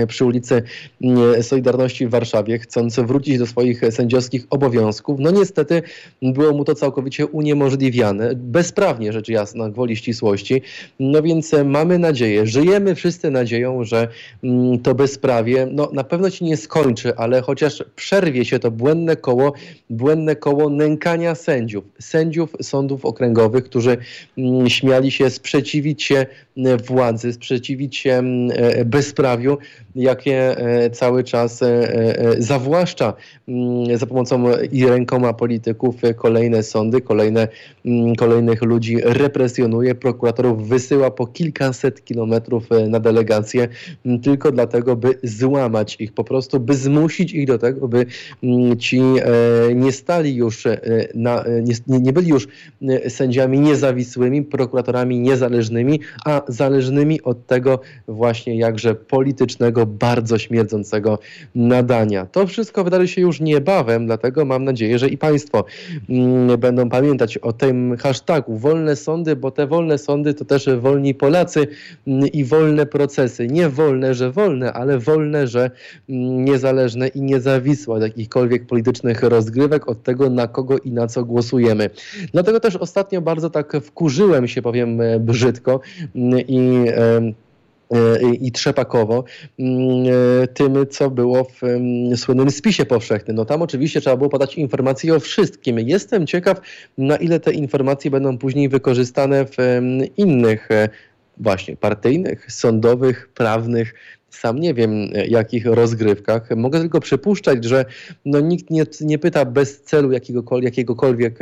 przy 0.07 0.25
ulicy 0.25 0.63
mm, 1.01 1.43
Solidarności 1.43 2.07
w 2.07 2.09
Warszawie, 2.09 2.59
chcąc 2.59 2.95
wrócić 2.95 3.37
do 3.37 3.47
swoich 3.47 3.81
sędziowskich 3.89 4.45
obowiązków. 4.49 5.19
No 5.19 5.31
niestety 5.31 5.81
było 6.21 6.53
mu 6.53 6.65
to 6.65 6.75
całkowicie 6.75 7.27
uniemożliwiane, 7.27 8.35
bezprawnie 8.35 9.13
rzecz 9.13 9.29
jasna, 9.29 9.69
gwoli 9.69 9.95
ścisłości. 9.95 10.61
No 10.99 11.21
więc 11.21 11.51
mamy 11.65 11.99
nadzieję, 11.99 12.47
żyjemy 12.47 12.95
wszyscy 12.95 13.31
nadzieją, 13.31 13.83
że 13.83 14.07
mm, 14.43 14.79
to 14.79 14.95
bezprawie 14.95 15.67
no, 15.71 15.89
na 15.93 16.03
pewno 16.03 16.29
się 16.29 16.45
nie 16.45 16.57
skończy, 16.57 17.15
ale 17.15 17.41
chociaż 17.41 17.83
przerwie 17.95 18.45
się 18.45 18.59
to 18.59 18.71
błędne 18.71 19.15
koło, 19.15 19.53
błędne 19.89 20.35
koło 20.35 20.69
nękania 20.69 21.35
sędziów, 21.35 21.83
sędziów 21.99 22.55
sądów 22.61 23.05
okręgowych, 23.05 23.63
którzy 23.63 23.97
mm, 24.37 24.69
śmiali 24.69 25.11
się 25.11 25.29
sprzeciwić 25.29 26.03
się 26.03 26.25
władzy, 26.87 27.33
sprzeciwić 27.33 27.97
się 27.97 28.23
e, 28.53 28.85
bezprawiu, 28.85 29.57
jakie 29.95 30.57
e, 30.57 30.89
cały 30.89 31.23
czas 31.23 31.61
e, 31.61 32.35
zawłaszcza 32.37 33.13
mm, 33.47 33.97
za 33.97 34.05
pomocą 34.05 34.43
i 34.71 34.85
rękoma 34.85 35.33
polityków 35.33 35.95
kolejne 36.15 36.63
sądy, 36.63 37.01
kolejne, 37.01 37.47
mm, 37.85 38.15
kolejnych 38.15 38.61
ludzi 38.61 38.97
represjonuje, 39.03 39.95
prokuratorów 39.95 40.67
wysyła 40.67 41.11
po 41.11 41.27
kilkaset 41.27 42.05
kilometrów 42.05 42.63
na 42.89 42.99
delegacje 42.99 43.67
tylko 44.23 44.51
dlatego, 44.51 44.95
by 44.95 45.19
złamać 45.23 45.95
ich, 45.99 46.13
po 46.13 46.23
prostu 46.23 46.59
by 46.59 46.73
zmusić 46.73 47.33
ich 47.33 47.47
do 47.47 47.57
tego, 47.57 47.87
by 47.87 48.05
ci 48.79 49.01
nie 49.75 49.91
stali 49.91 50.35
już, 50.35 50.63
na, 51.15 51.43
nie, 51.87 51.99
nie 51.99 52.13
byli 52.13 52.27
już 52.29 52.47
sędziami 53.09 53.59
niezawisłymi, 53.59 54.43
prokuratorami 54.43 55.19
niezależnymi, 55.19 55.99
a 56.25 56.41
zależnymi 56.47 57.21
od 57.21 57.47
tego 57.47 57.79
właśnie 58.07 58.57
jakże 58.57 58.95
politycznego, 58.95 59.84
bardzo 59.85 60.37
śmierdzącego 60.37 61.19
nadania. 61.55 62.25
To 62.25 62.47
wszystko 62.47 62.83
wydarzy 62.83 63.07
się 63.07 63.21
już 63.21 63.39
niebawem, 63.39 64.05
dlatego 64.05 64.45
mam 64.45 64.63
nadzieję, 64.63 64.99
że 64.99 65.09
i 65.09 65.17
Państwo 65.17 65.65
mm, 66.09 66.59
będą 66.59 66.89
pamiętać 66.89 67.37
o 67.37 67.53
tym 67.53 67.97
hashtagu 67.97 68.57
wolne 68.57 68.95
sądy, 68.95 69.35
bo 69.35 69.51
te 69.51 69.67
wolne 69.67 69.97
sądy 69.97 70.33
to 70.33 70.45
też 70.45 70.69
wolni 70.79 71.13
Polacy 71.13 71.67
mm, 72.07 72.27
i 72.27 72.43
wolne 72.43 72.85
procesy. 72.85 73.47
Nie 73.47 73.69
wolne, 73.69 74.13
że 74.13 74.31
wolne, 74.31 74.73
ale 74.73 74.99
wolne, 74.99 75.47
że 75.47 75.71
mm, 76.09 76.45
niezależne 76.45 77.07
i 77.07 77.21
niezawisłe 77.21 77.95
od 77.95 78.01
jakichkolwiek 78.01 78.65
politycznych 78.65 79.23
rozgrywek, 79.23 79.89
od 79.89 80.03
tego 80.03 80.29
na 80.29 80.47
kogo 80.47 80.77
i 80.77 80.91
na 80.91 81.07
co 81.07 81.25
głosujemy. 81.25 81.89
Dlatego 82.33 82.59
też 82.59 82.75
ostatnio 82.75 83.21
bardzo 83.21 83.49
tak 83.49 83.73
wkurzyłem 83.81 84.47
się, 84.47 84.61
powiem 84.61 85.01
e, 85.01 85.19
brzydko, 85.19 85.79
i 86.47 86.85
i 88.41 88.51
trzepakowo 88.51 89.23
tym, 90.53 90.85
co 90.89 91.09
było 91.09 91.43
w 91.43 91.61
słynnym 92.17 92.51
spisie 92.51 92.85
powszechnym. 92.85 93.35
No 93.35 93.45
tam 93.45 93.61
oczywiście 93.61 94.01
trzeba 94.01 94.17
było 94.17 94.29
podać 94.29 94.55
informacje 94.55 95.15
o 95.15 95.19
wszystkim. 95.19 95.79
Jestem 95.79 96.27
ciekaw, 96.27 96.61
na 96.97 97.17
ile 97.17 97.39
te 97.39 97.51
informacje 97.51 98.11
będą 98.11 98.37
później 98.37 98.69
wykorzystane 98.69 99.45
w 99.45 99.57
innych 100.17 100.69
właśnie 101.37 101.75
partyjnych, 101.75 102.51
sądowych, 102.51 103.29
prawnych 103.33 103.93
sam 104.29 104.59
nie 104.59 104.73
wiem 104.73 104.91
jakich 105.27 105.65
rozgrywkach. 105.65 106.49
Mogę 106.55 106.79
tylko 106.79 106.99
przypuszczać, 106.99 107.63
że 107.63 107.85
no, 108.25 108.39
nikt 108.39 108.69
nie, 108.69 108.83
nie 109.01 109.19
pyta 109.19 109.45
bez 109.45 109.81
celu 109.81 110.11
jakiegokolwiek, 110.11 110.65
jakiegokolwiek 110.65 111.39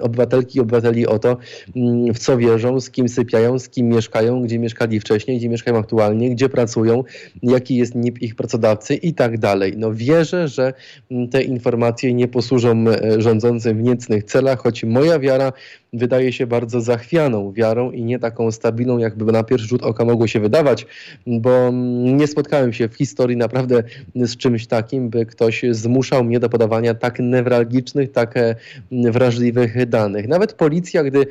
obywatelki 0.00 0.58
i 0.58 0.60
obywateli 0.60 1.06
o 1.06 1.18
to, 1.18 1.36
mm, 1.76 2.14
w 2.14 2.18
co 2.18 2.36
wierzą, 2.36 2.80
z 2.80 2.90
kim 2.90 3.08
sypiają, 3.08 3.58
z 3.58 3.68
kim 3.68 3.88
mieszkają, 3.88 4.42
gdzie 4.42 4.58
mieszkali 4.58 5.00
wcześniej, 5.00 5.38
gdzie 5.38 5.48
mieszkają 5.48 5.78
aktualnie, 5.78 6.30
gdzie 6.30 6.48
pracują, 6.48 7.04
jaki 7.42 7.76
jest 7.76 7.94
NIP 7.94 8.22
ich 8.22 8.34
pracodawcy 8.34 8.94
i 8.94 9.14
tak 9.14 9.38
dalej. 9.38 9.74
No 9.76 9.94
wierzę, 9.94 10.48
że 10.48 10.72
mm, 11.10 11.28
te 11.28 11.42
informacje 11.42 12.14
nie 12.14 12.28
posłużą 12.28 12.84
e, 12.88 13.20
rządzącym 13.20 13.78
w 13.78 13.82
niecnych 13.82 14.24
celach, 14.24 14.58
choć 14.58 14.84
moja 14.84 15.18
wiara 15.18 15.52
wydaje 15.96 16.32
się 16.32 16.46
bardzo 16.46 16.80
zachwianą 16.80 17.52
wiarą 17.52 17.90
i 17.90 18.04
nie 18.04 18.18
taką 18.18 18.52
stabilną, 18.52 18.98
jakby 18.98 19.32
na 19.32 19.44
pierwszy 19.44 19.68
rzut 19.68 19.82
oka 19.82 20.04
mogło 20.04 20.26
się 20.26 20.40
wydawać, 20.40 20.86
bo 21.26 21.70
nie 22.16 22.26
spotkałem 22.26 22.72
się 22.72 22.88
w 22.88 22.94
historii 22.94 23.36
naprawdę 23.36 23.82
z 24.14 24.36
czymś 24.36 24.66
takim, 24.66 25.08
by 25.10 25.26
ktoś 25.26 25.64
zmuszał 25.70 26.24
mnie 26.24 26.40
do 26.40 26.48
podawania 26.48 26.94
tak 26.94 27.18
newralgicznych, 27.18 28.12
tak 28.12 28.36
e, 28.36 28.54
wrażliwych 28.92 29.88
danych. 29.88 30.28
Nawet 30.28 30.52
policja, 30.52 31.04
gdy 31.04 31.26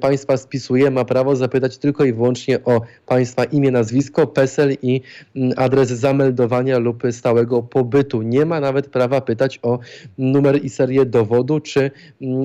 państwa 0.00 0.36
spisuje, 0.36 0.90
ma 0.90 1.04
prawo 1.04 1.36
zapytać 1.36 1.78
tylko 1.78 2.04
i 2.04 2.12
wyłącznie 2.12 2.64
o 2.64 2.80
państwa 3.06 3.44
imię, 3.44 3.70
nazwisko, 3.70 4.26
PESEL 4.26 4.76
i 4.82 5.00
adres 5.56 5.88
zameldowania 5.88 6.78
lub 6.78 7.02
stałego 7.10 7.62
pobytu. 7.62 8.22
Nie 8.22 8.44
ma 8.46 8.60
nawet 8.60 8.86
prawa 8.86 9.20
pytać 9.20 9.58
o 9.62 9.78
numer 10.18 10.64
i 10.64 10.70
serię 10.70 11.06
dowodu, 11.06 11.60
czy 11.60 11.90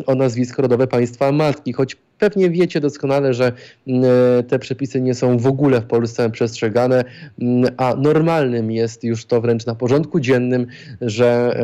o 0.06 0.16
nazwisko 0.16 0.62
rodowe 0.62 0.88
państwa 0.88 1.32
matki 1.32 1.65
choć 1.74 1.98
pewnie 2.20 2.50
wiecie 2.50 2.80
doskonale, 2.80 3.34
że 3.34 3.52
mm, 3.88 4.04
e, 4.40 4.44
te 4.44 4.60
przepisy 4.60 5.02
nie 5.02 5.16
są 5.16 5.38
w 5.38 5.48
ogóle 5.48 5.82
w 5.82 5.86
Polsce 5.86 6.30
przestrzegane, 6.30 7.04
mm, 7.42 7.72
a 7.78 7.96
normalnym 7.96 8.72
jest 8.72 9.04
już 9.04 9.26
to 9.26 9.42
wręcz 9.42 9.66
na 9.66 9.76
porządku 9.76 10.20
dziennym, 10.20 10.68
że 11.02 11.60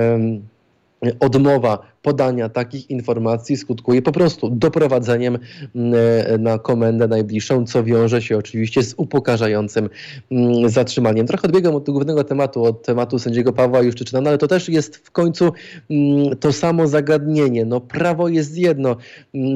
odmowa 1.20 1.91
podania 2.02 2.50
takich 2.50 2.90
informacji 2.90 3.58
skutkuje 3.58 4.02
po 4.02 4.12
prostu 4.12 4.50
doprowadzeniem 4.50 5.38
mm, 5.76 5.94
e, 6.28 6.38
na 6.38 6.60
komendę 6.60 7.08
najbliższą, 7.08 7.66
co 7.66 7.84
wiąże 7.84 8.22
się 8.22 8.38
oczywiście 8.38 8.84
z 8.84 8.94
upokarzającym 8.98 9.90
mm, 10.32 10.70
zatrzymaniem. 10.70 11.28
Trochę 11.28 11.44
odbiegam 11.44 11.76
od 11.76 11.90
głównego 11.90 12.24
tematu, 12.24 12.64
od 12.64 12.84
tematu 12.84 13.20
sędziego 13.20 13.54
Pawła 13.54 13.82
Juszczyczyna, 13.82 14.22
no 14.22 14.30
ale 14.30 14.38
to 14.38 14.48
też 14.48 14.70
jest 14.70 14.98
w 14.98 15.12
końcu 15.12 15.52
mm, 15.90 16.38
to 16.38 16.54
samo 16.54 16.88
zagadnienie. 16.88 17.66
No 17.66 17.82
prawo 17.82 18.30
jest 18.30 18.58
jedno. 18.58 18.96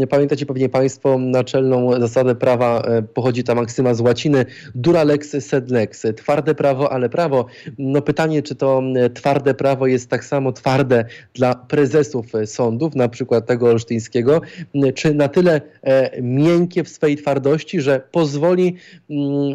Pamiętacie 0.10 0.46
pewnie 0.46 0.70
Państwo 0.70 1.18
naczelną 1.20 2.00
zasadę 2.00 2.36
prawa, 2.36 2.82
e, 2.82 3.02
pochodzi 3.02 3.44
ta 3.44 3.56
maksyma 3.56 3.94
z 3.94 4.02
łaciny, 4.02 4.46
dura 4.76 5.04
lex 5.04 5.46
sed 5.46 5.72
lex. 5.72 6.04
Twarde 6.18 6.56
prawo, 6.56 6.92
ale 6.92 7.10
prawo. 7.10 7.46
No 7.78 8.02
pytanie, 8.02 8.42
czy 8.42 8.56
to 8.56 8.82
twarde 9.14 9.54
prawo 9.54 9.88
jest 9.88 10.10
tak 10.10 10.26
samo 10.26 10.52
twarde 10.52 11.06
dla 11.34 11.56
prezesów 11.56 12.35
sądów, 12.46 12.96
na 12.96 13.10
przykład 13.10 13.46
tego 13.46 13.70
olsztyńskiego, 13.70 14.42
czy 14.96 15.14
na 15.14 15.28
tyle 15.28 15.62
e, 15.84 16.22
miękkie 16.22 16.84
w 16.84 16.90
swej 16.90 17.18
twardości, 17.18 17.82
że 17.82 18.02
pozwoli 18.12 18.76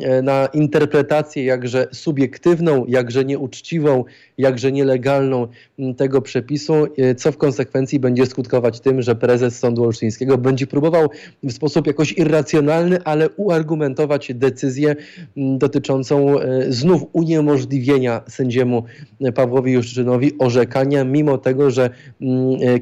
e, 0.03 0.23
na 0.23 0.47
interpretację 0.47 1.45
jakże 1.45 1.89
subiektywną, 1.93 2.85
jakże 2.89 3.25
nieuczciwą, 3.25 4.05
jakże 4.39 4.73
nielegalną 4.73 5.49
tego 5.97 6.23
przepisu, 6.23 6.75
e, 6.99 7.15
co 7.15 7.33
w 7.33 7.37
konsekwencji 7.37 8.01
będzie 8.01 8.27
skutkować 8.27 8.81
tym, 8.81 9.03
że 9.03 9.15
prezes 9.15 9.59
Sądu 9.59 9.85
Olsztyńskiego 9.85 10.39
będzie 10.39 10.67
próbował 10.67 11.09
w 11.43 11.53
sposób 11.53 11.87
jakoś 11.87 12.13
irracjonalny, 12.13 13.03
ale 13.05 13.29
uargumentować 13.31 14.33
decyzję 14.35 14.97
dotyczącą 15.37 16.35
znów 16.69 17.03
uniemożliwienia 17.13 18.21
sędziemu 18.29 18.85
Pawłowi 19.35 19.73
Juszczynowi 19.73 20.33
orzekania, 20.39 21.05
mimo 21.05 21.39
tego, 21.39 21.71
że 21.71 21.91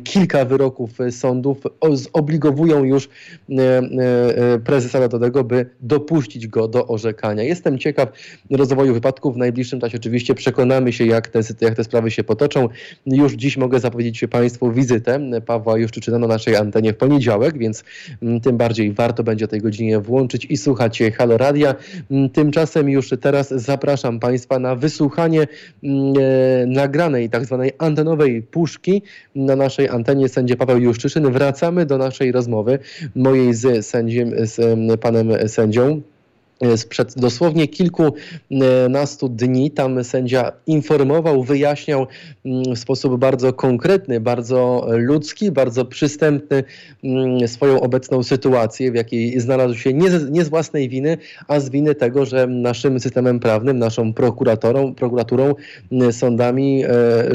kilka 0.04 0.44
wyroków 0.44 0.90
sądów 1.10 1.58
zobligowują 1.92 2.84
już 2.84 3.08
e, 3.50 3.78
e, 3.78 4.58
prezesa 4.58 4.98
Narodowego, 4.98 5.44
by 5.44 5.66
dopuścić 5.80 6.46
go 6.46 6.68
do 6.68 6.86
orzekania. 6.86 7.42
Jestem 7.42 7.78
ciekaw 7.78 8.08
rozwoju 8.50 8.94
wypadków. 8.94 9.34
W 9.34 9.36
najbliższym 9.38 9.80
czasie 9.80 9.98
oczywiście 9.98 10.34
przekonamy 10.34 10.92
się, 10.92 11.06
jak 11.06 11.28
te, 11.28 11.40
jak 11.60 11.74
te 11.74 11.84
sprawy 11.84 12.10
się 12.10 12.24
potoczą. 12.24 12.68
Już 13.06 13.32
dziś 13.32 13.56
mogę 13.56 13.80
zapowiedzieć 13.80 14.24
Państwu 14.30 14.72
wizytę 14.72 15.20
Pawła 15.46 15.78
Juszczyczyna 15.78 16.18
na 16.18 16.26
naszej 16.26 16.56
antenie 16.56 16.92
w 16.92 16.96
poniedziałek, 16.96 17.58
więc 17.58 17.84
mm, 18.22 18.40
tym 18.40 18.56
bardziej 18.56 18.92
warto 18.92 19.22
będzie 19.22 19.44
o 19.44 19.48
tej 19.48 19.60
godzinie 19.60 20.00
włączyć 20.00 20.44
i 20.44 20.56
słuchać 20.56 21.02
Halo 21.18 21.38
Radia. 21.38 21.74
Mm, 22.10 22.30
tymczasem 22.30 22.88
już 22.88 23.10
teraz 23.20 23.48
zapraszam 23.50 24.20
Państwa 24.20 24.58
na 24.58 24.74
wysłuchanie 24.74 25.46
mm, 25.84 26.14
e, 26.18 26.66
nagranej 26.66 27.30
tak 27.30 27.44
zwanej 27.44 27.72
antenowej 27.78 28.42
puszki 28.42 29.02
na 29.34 29.56
naszej 29.56 29.77
antenie 29.86 30.28
sędzia 30.28 30.56
Paweł 30.56 30.78
Juszczyszyn. 30.78 31.32
Wracamy 31.32 31.86
do 31.86 31.98
naszej 31.98 32.32
rozmowy, 32.32 32.78
mojej 33.14 33.54
z 33.54 33.86
sędziem, 33.86 34.32
z 34.36 34.60
panem 35.00 35.48
sędzią. 35.48 36.02
Sprzed 36.76 37.14
dosłownie 37.16 37.68
kilkunastu 37.68 39.28
dni 39.28 39.70
tam 39.70 40.04
sędzia 40.04 40.52
informował, 40.66 41.42
wyjaśniał 41.44 42.06
mm, 42.44 42.76
w 42.76 42.78
sposób 42.78 43.16
bardzo 43.16 43.52
konkretny, 43.52 44.20
bardzo 44.20 44.86
ludzki, 44.90 45.50
bardzo 45.50 45.84
przystępny 45.84 46.64
mm, 47.04 47.48
swoją 47.48 47.80
obecną 47.80 48.22
sytuację, 48.22 48.92
w 48.92 48.94
jakiej 48.94 49.40
znalazł 49.40 49.74
się 49.74 49.94
nie 49.94 50.10
z, 50.10 50.30
nie 50.30 50.44
z 50.44 50.48
własnej 50.48 50.88
winy, 50.88 51.18
a 51.48 51.60
z 51.60 51.70
winy 51.70 51.94
tego, 51.94 52.26
że 52.26 52.46
naszym 52.46 53.00
systemem 53.00 53.40
prawnym, 53.40 53.78
naszą 53.78 54.12
prokuratorą, 54.12 54.94
prokuraturą, 54.94 55.54
mm, 55.92 56.12
sądami 56.12 56.84
e, 56.84 56.88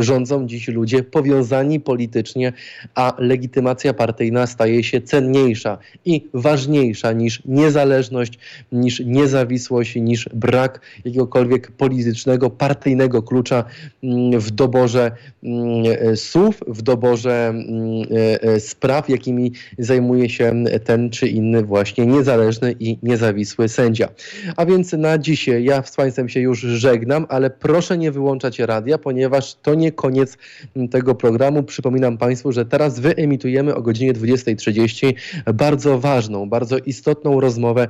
rządzą 0.03 0.47
dziś 0.47 0.67
ludzie 0.67 1.03
powiązani 1.03 1.79
politycznie, 1.79 2.53
a 2.95 3.13
legitymacja 3.17 3.93
partyjna 3.93 4.47
staje 4.47 4.83
się 4.83 5.01
cenniejsza 5.01 5.77
i 6.05 6.27
ważniejsza 6.33 7.11
niż 7.11 7.41
niezależność, 7.45 8.39
niż 8.71 8.99
niezawisłość, 9.13 9.95
niż 9.95 10.29
brak 10.33 10.81
jakiegokolwiek 11.05 11.71
politycznego, 11.71 12.49
partyjnego 12.49 13.23
klucza 13.23 13.63
mm, 14.03 14.39
w 14.39 14.51
doborze 14.51 15.11
mm, 15.43 15.83
e, 15.99 16.15
słów, 16.15 16.63
w 16.67 16.81
doborze 16.81 17.47
mm, 17.47 17.63
e, 18.11 18.41
e, 18.41 18.59
spraw, 18.59 19.09
jakimi 19.09 19.51
zajmuje 19.77 20.29
się 20.29 20.63
ten 20.83 21.09
czy 21.09 21.27
inny 21.27 21.63
właśnie 21.63 22.05
niezależny 22.05 22.75
i 22.79 22.97
niezawisły 23.03 23.69
sędzia. 23.69 24.09
A 24.57 24.65
więc 24.65 24.93
na 24.93 25.17
dziś 25.17 25.47
ja 25.47 25.83
z 25.83 25.95
Państwem 25.95 26.29
się 26.29 26.39
już 26.39 26.59
żegnam, 26.59 27.25
ale 27.29 27.49
proszę 27.49 27.97
nie 27.97 28.11
wyłączać 28.11 28.59
radia, 28.59 28.97
ponieważ 28.97 29.55
to 29.55 29.75
nie 29.75 29.91
koniec 29.91 30.37
tego 30.91 31.15
programu. 31.15 31.63
Przypominam 31.63 32.17
Państwu, 32.17 32.51
że 32.51 32.65
teraz 32.65 32.99
wyemitujemy 32.99 33.75
o 33.75 33.81
godzinie 33.81 34.13
20.30 34.13 35.13
bardzo 35.53 35.99
ważną, 35.99 36.49
bardzo 36.49 36.77
istotną 36.77 37.39
rozmowę 37.39 37.87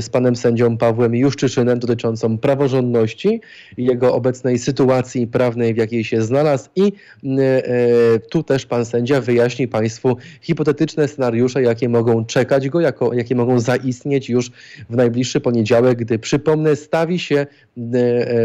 z 0.00 0.08
panem 0.08 0.36
sędzią 0.42 0.76
Pawłem 0.76 1.14
Juszczyszynem 1.14 1.78
dotyczącą 1.78 2.38
praworządności 2.38 3.40
jego 3.76 4.14
obecnej 4.14 4.58
sytuacji 4.58 5.26
prawnej, 5.26 5.74
w 5.74 5.76
jakiej 5.76 6.04
się 6.04 6.22
znalazł. 6.22 6.68
I 6.76 6.92
e, 7.38 8.18
tu 8.18 8.42
też 8.42 8.66
pan 8.66 8.84
sędzia 8.84 9.20
wyjaśni 9.20 9.68
Państwu 9.68 10.16
hipotetyczne 10.40 11.08
scenariusze, 11.08 11.62
jakie 11.62 11.88
mogą 11.88 12.24
czekać 12.24 12.68
go, 12.68 12.80
jako, 12.80 13.14
jakie 13.14 13.34
mogą 13.34 13.60
zaistnieć 13.60 14.30
już 14.30 14.50
w 14.90 14.96
najbliższy 14.96 15.40
poniedziałek, 15.40 15.98
gdy 15.98 16.18
przypomnę, 16.18 16.76
stawi 16.76 17.18
się 17.18 17.36
e, 17.36 17.46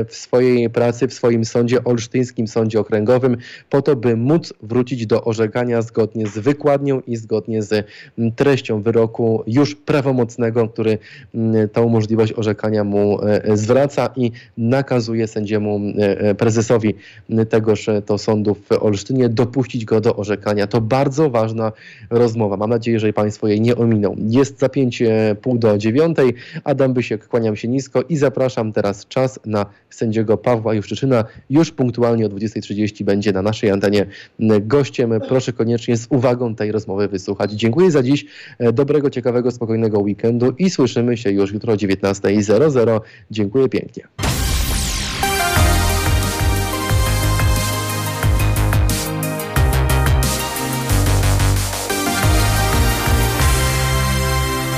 w 0.05 0.15
swojej 0.15 0.69
pracy, 0.69 1.07
w 1.07 1.13
swoim 1.13 1.45
sądzie, 1.45 1.83
olsztyńskim 1.83 2.47
sądzie 2.47 2.79
okręgowym, 2.79 3.37
po 3.69 3.81
to, 3.81 3.95
by 3.95 4.17
móc 4.17 4.53
wrócić 4.61 5.05
do 5.05 5.23
orzekania 5.23 5.81
zgodnie 5.81 6.27
z 6.27 6.37
wykładnią 6.37 7.01
i 7.07 7.15
zgodnie 7.15 7.61
z 7.63 7.87
treścią 8.35 8.81
wyroku 8.81 9.43
już 9.47 9.75
prawomocnego, 9.75 10.69
który 10.69 10.97
tą 11.73 11.86
możliwość 11.89 12.33
orzekania 12.33 12.83
mu 12.83 13.21
e, 13.21 13.43
e, 13.43 13.57
zwraca 13.57 14.09
i 14.15 14.31
nakazuje 14.57 15.27
sędziemu 15.27 15.81
e, 15.97 16.35
prezesowi 16.35 16.95
tegoż 17.49 17.85
to 18.05 18.17
sądu 18.17 18.55
w 18.55 18.71
Olsztynie 18.71 19.29
dopuścić 19.29 19.85
go 19.85 20.01
do 20.01 20.15
orzekania. 20.15 20.67
To 20.67 20.81
bardzo 20.81 21.29
ważna 21.29 21.71
rozmowa. 22.09 22.57
Mam 22.57 22.69
nadzieję, 22.69 22.99
że 22.99 23.13
Państwo 23.13 23.47
jej 23.47 23.61
nie 23.61 23.75
ominą. 23.75 24.15
Jest 24.19 24.59
za 24.59 24.69
pięć 24.69 25.03
pół 25.41 25.57
do 25.57 25.77
dziewiątej. 25.77 26.33
Adam 26.63 26.93
Bysiek, 26.93 27.27
kłaniam 27.27 27.55
się 27.55 27.67
nisko 27.67 28.01
i 28.09 28.17
zapraszam 28.17 28.73
teraz 28.73 29.07
czas 29.07 29.39
na 29.45 29.65
sędziego 29.89 30.37
Pawła 30.37 30.73
Juszczyczyna. 30.73 31.23
Już 31.49 31.71
punktualnie 31.71 32.25
o 32.25 32.29
20.30 32.29 33.03
będzie 33.03 33.31
na 33.33 33.41
naszej 33.41 33.71
antenie 33.71 34.05
gościem. 34.61 35.13
Proszę 35.27 35.53
koniecznie 35.53 35.97
z 35.97 36.07
uwagą 36.09 36.55
tej 36.55 36.71
rozmowy 36.71 37.07
wysłuchać. 37.07 37.51
Dziękuję 37.51 37.91
za 37.91 38.03
dziś. 38.03 38.25
Dobrego, 38.73 39.09
ciekawego, 39.09 39.51
spokojnego 39.51 39.99
weekendu 39.99 40.53
i 40.57 40.69
słyszymy 40.69 41.17
się 41.17 41.31
już 41.31 41.53
jutro 41.53 41.76
o 41.77 41.79
19.00. 41.79 43.01
Dziękuję 43.31 43.69
pięknie. 43.69 44.07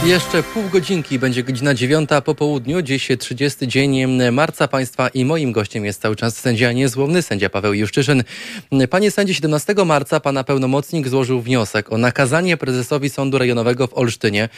Jeszcze 0.09 0.43
pół 0.43 0.63
godzinki 0.69 1.19
będzie 1.19 1.43
godzina 1.43 1.73
dziewiąta 1.73 2.21
po 2.21 2.35
południu, 2.35 2.81
dziś 2.81 3.07
30 3.19 3.67
dzień 3.67 4.21
marca 4.31 4.67
państwa 4.67 5.07
i 5.07 5.25
moim 5.25 5.51
gościem 5.51 5.85
jest 5.85 6.01
cały 6.01 6.15
czas 6.15 6.37
sędzia 6.37 6.71
niezłomny, 6.71 7.21
sędzia 7.21 7.49
Paweł 7.49 7.73
Juszczyszyn. 7.73 8.23
Panie 8.89 9.11
sędzie, 9.11 9.33
17 9.33 9.75
marca 9.85 10.19
pana 10.19 10.43
pełnomocnik 10.43 11.07
złożył 11.07 11.41
wniosek 11.41 11.91
o 11.91 11.97
nakazanie 11.97 12.57
prezesowi 12.57 13.09
Sądu 13.09 13.37
Rejonowego 13.37 13.87
w 13.87 13.97
Olsztynie, 13.97 14.49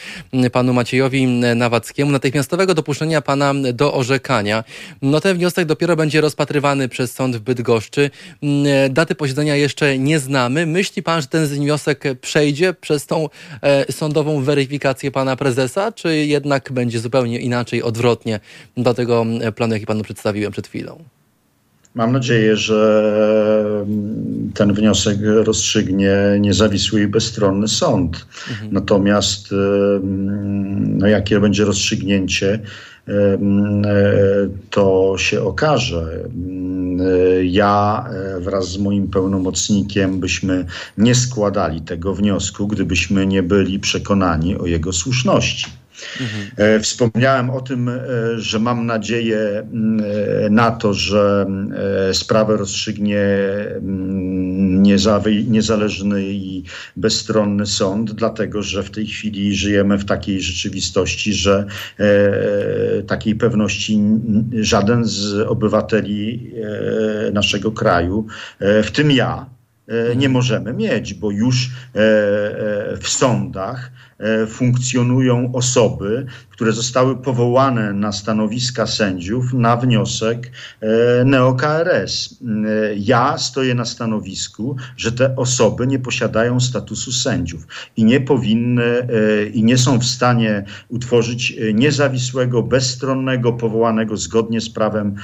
panu 0.52 0.72
Maciejowi 0.72 1.26
Nawackiemu, 1.56 2.10
natychmiastowego 2.10 2.74
dopuszczenia 2.74 3.22
pana 3.22 3.54
do 3.72 3.94
orzekania. 3.94 4.64
No 5.02 5.20
ten 5.20 5.36
wniosek 5.36 5.66
dopiero 5.66 5.96
będzie 5.96 6.20
rozpatrywany 6.20 6.88
przez 6.88 7.12
sąd 7.12 7.36
w 7.36 7.40
Bydgoszczy. 7.40 8.10
Daty 8.90 9.14
posiedzenia 9.14 9.56
jeszcze 9.56 9.98
nie 9.98 10.18
znamy. 10.18 10.66
Myśli 10.66 11.02
pan, 11.02 11.20
że 11.20 11.26
ten 11.26 11.46
wniosek 11.46 12.04
przejdzie 12.20 12.74
przez 12.74 13.06
tą 13.06 13.28
e, 13.62 13.92
sądową 13.92 14.42
weryfikację 14.42 15.10
pana 15.10 15.36
prezesa, 15.42 15.92
czy 15.92 16.16
jednak 16.16 16.72
będzie 16.72 17.00
zupełnie 17.00 17.38
inaczej, 17.38 17.82
odwrotnie 17.82 18.40
do 18.76 18.94
tego 18.94 19.26
planu, 19.56 19.74
jaki 19.74 19.86
panu 19.86 20.02
przedstawiłem 20.02 20.52
przed 20.52 20.66
chwilą? 20.66 21.04
Mam 21.94 22.12
nadzieję, 22.12 22.56
że 22.56 23.02
mm, 23.82 24.52
ten 24.54 24.72
wniosek 24.72 25.18
rozstrzygnie 25.22 26.16
niezawisły 26.40 27.02
i 27.02 27.06
bezstronny 27.06 27.68
sąd. 27.68 28.26
Mhm. 28.50 28.72
Natomiast 28.72 29.52
mm, 29.52 30.98
no, 30.98 31.06
jakie 31.06 31.40
będzie 31.40 31.64
rozstrzygnięcie, 31.64 32.48
mm, 32.48 32.66
to 34.70 35.14
się 35.18 35.42
okaże. 35.42 36.28
Ja 37.44 38.04
wraz 38.40 38.68
z 38.68 38.78
moim 38.78 39.08
pełnomocnikiem 39.08 40.20
byśmy 40.20 40.66
nie 40.98 41.14
składali 41.14 41.80
tego 41.80 42.14
wniosku, 42.14 42.66
gdybyśmy 42.66 43.26
nie 43.26 43.42
byli 43.42 43.78
przekonani 43.80 44.56
o 44.56 44.66
jego 44.66 44.92
słuszności. 44.92 45.81
Mhm. 46.20 46.82
Wspomniałem 46.82 47.50
o 47.50 47.60
tym, 47.60 47.88
e, 47.88 48.00
że 48.36 48.58
mam 48.58 48.86
nadzieję 48.86 49.38
mm, 49.38 50.04
e, 50.46 50.50
na 50.50 50.70
to, 50.70 50.94
że 50.94 51.46
sprawę 52.12 52.56
rozstrzygnie 52.56 53.24
mm, 53.76 54.82
niezależny 55.48 56.22
i 56.22 56.64
bezstronny 56.96 57.66
sąd, 57.66 58.12
dlatego 58.12 58.62
że 58.62 58.82
w 58.82 58.90
tej 58.90 59.06
chwili 59.06 59.54
żyjemy 59.54 59.98
w 59.98 60.04
takiej 60.04 60.40
rzeczywistości, 60.40 61.34
że 61.34 61.66
takiej 63.06 63.34
pewności 63.34 64.00
żaden 64.60 65.04
z 65.04 65.34
obywateli 65.34 66.52
naszego 67.32 67.72
kraju, 67.72 68.26
w 68.60 68.90
tym 68.90 69.10
ja, 69.10 69.46
nie 70.16 70.28
możemy 70.28 70.72
mieć, 70.72 71.14
bo 71.14 71.30
już 71.30 71.70
w 73.00 73.08
sądach 73.08 73.90
E, 74.11 74.11
funkcjonują 74.48 75.52
osoby, 75.52 76.26
które 76.50 76.72
zostały 76.72 77.16
powołane 77.16 77.92
na 77.92 78.12
stanowiska 78.12 78.86
sędziów 78.86 79.52
na 79.52 79.76
wniosek 79.76 80.50
e, 80.80 81.24
NeoKRS. 81.24 82.34
E, 82.42 82.94
ja 82.96 83.38
stoję 83.38 83.74
na 83.74 83.84
stanowisku, 83.84 84.76
że 84.96 85.12
te 85.12 85.36
osoby 85.36 85.86
nie 85.86 85.98
posiadają 85.98 86.60
statusu 86.60 87.12
sędziów 87.12 87.66
i 87.96 88.04
nie 88.04 88.20
powinny 88.20 88.82
i 89.54 89.64
nie 89.64 89.78
są 89.78 89.98
w 89.98 90.04
stanie 90.04 90.64
utworzyć 90.88 91.56
niezawisłego, 91.74 92.62
bezstronnego, 92.62 93.52
powołanego 93.52 94.16
zgodnie 94.16 94.60
z 94.60 94.70
prawem 94.70 95.14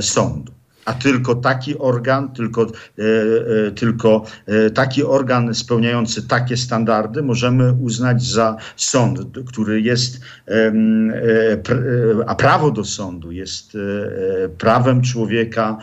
sądu 0.00 0.52
a 0.84 0.92
tylko 0.92 1.34
taki 1.34 1.78
organ, 1.78 2.32
tylko, 2.32 2.62
e, 2.62 2.66
e, 3.66 3.70
tylko 3.70 4.24
e, 4.46 4.70
taki 4.70 5.04
organ 5.04 5.54
spełniający 5.54 6.28
takie 6.28 6.56
standardy 6.56 7.22
możemy 7.22 7.72
uznać 7.72 8.22
za 8.22 8.56
sąd, 8.76 9.18
który 9.46 9.80
jest, 9.80 10.20
a 12.26 12.34
prawo 12.34 12.70
do 12.70 12.84
sądu 12.84 13.32
jest 13.32 13.76
prawem 14.58 15.02
człowieka 15.02 15.78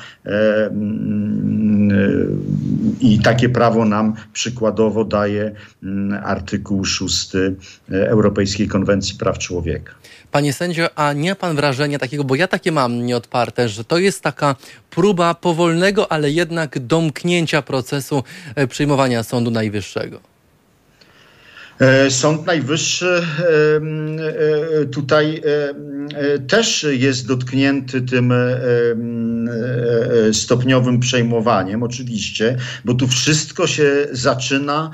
i 3.00 3.20
takie 3.20 3.50
prawo 3.50 3.86
nam 3.86 4.14
przykładowo 4.34 5.06
daje 5.06 5.52
artykuł 6.24 6.86
6 6.86 7.32
Europejskiej 7.90 8.68
Konwencji 8.68 9.18
Praw 9.18 9.38
Człowieka. 9.38 9.99
Panie 10.32 10.54
sędzio, 10.54 10.90
a 10.96 11.14
nie 11.14 11.36
pan 11.36 11.56
wrażenia 11.56 12.00
takiego, 12.00 12.24
bo 12.24 12.36
ja 12.36 12.48
takie 12.48 12.72
mam 12.72 13.06
nieodparte, 13.06 13.70
że 13.70 13.84
to 13.84 13.98
jest 13.98 14.24
taka 14.24 14.56
próba 14.90 15.34
powolnego, 15.34 16.12
ale 16.12 16.32
jednak 16.32 16.80
domknięcia 16.80 17.62
procesu 17.62 18.24
e, 18.56 18.68
przyjmowania 18.68 19.24
Sądu 19.24 19.52
Najwyższego? 19.52 20.20
E, 21.80 22.12
Sąd 22.12 22.46
Najwyższy 22.46 23.26
e, 24.82 24.86
tutaj 24.86 25.42
też 26.48 26.86
jest 26.90 27.28
dotknięty 27.28 28.02
tym 28.02 28.34
stopniowym 30.32 31.00
przejmowaniem, 31.00 31.84
oczywiście, 31.84 32.58
bo 32.86 32.94
tu 32.94 33.08
wszystko 33.08 33.68
się 33.68 34.08
zaczyna 34.12 34.92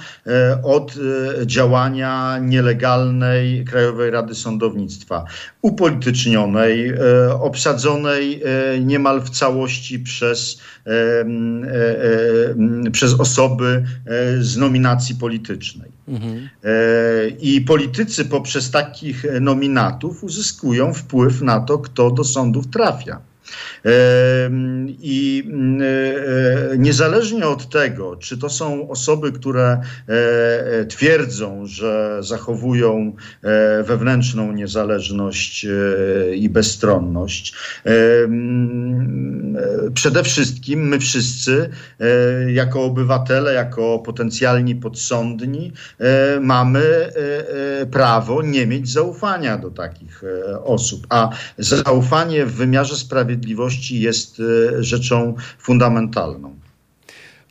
od 0.64 0.94
działania 1.46 2.40
nielegalnej 2.42 3.66
Krajowej 3.66 4.12
Rady 4.12 4.36
Sądownictwa, 4.36 5.26
upolitycznionej, 5.62 6.94
obsadzonej 7.40 8.44
niemal 8.82 9.22
w 9.22 9.30
całości 9.30 10.00
przez, 10.00 10.62
przez 12.92 13.14
osoby 13.14 13.84
z 14.40 14.58
nominacji 14.58 15.16
politycznej. 15.16 15.92
Mhm. 16.08 16.50
I 17.40 17.62
politycy 17.62 18.26
poprzez 18.26 18.72
takich 18.72 19.26
nominatów 19.42 20.24
uzyskują 20.24 20.94
wpływ 20.94 21.42
na 21.42 21.60
to, 21.60 21.78
kto 21.78 22.12
do 22.12 22.24
sądów 22.24 22.68
trafia. 22.68 23.20
I 25.00 25.44
mm, 25.46 25.82
e, 25.82 26.78
niezależnie 26.78 27.48
od 27.48 27.70
tego, 27.70 28.16
czy 28.16 28.38
to 28.38 28.50
są 28.50 28.90
osoby, 28.90 29.32
które 29.32 29.68
e, 29.72 29.82
e, 30.10 30.86
twierdzą, 30.86 31.66
że 31.66 32.18
zachowują 32.20 33.16
wewnętrzną 33.84 34.52
niezależność 34.52 35.66
i 36.36 36.50
bezstronność, 36.50 37.54
przede 39.94 40.24
wszystkim 40.24 40.88
my 40.88 41.00
wszyscy, 41.00 41.70
jako 42.48 42.84
obywatele, 42.84 43.54
jako 43.54 44.00
potencjalni 44.00 44.76
podsądni, 44.76 45.72
mamy 46.42 47.12
prawo 47.92 48.42
nie 48.42 48.68
mieć 48.68 48.90
zaufania 48.92 49.58
do 49.58 49.72
takich 49.72 50.24
osób. 50.64 51.08
A 51.10 51.30
zaufanie 51.58 52.46
w 52.46 52.54
wymiarze 52.54 52.96
sprawiedliwości, 52.96 54.00
jest 54.02 54.40
e, 54.40 54.84
rzeczą 54.84 55.36
fundamentalną. 55.60 56.56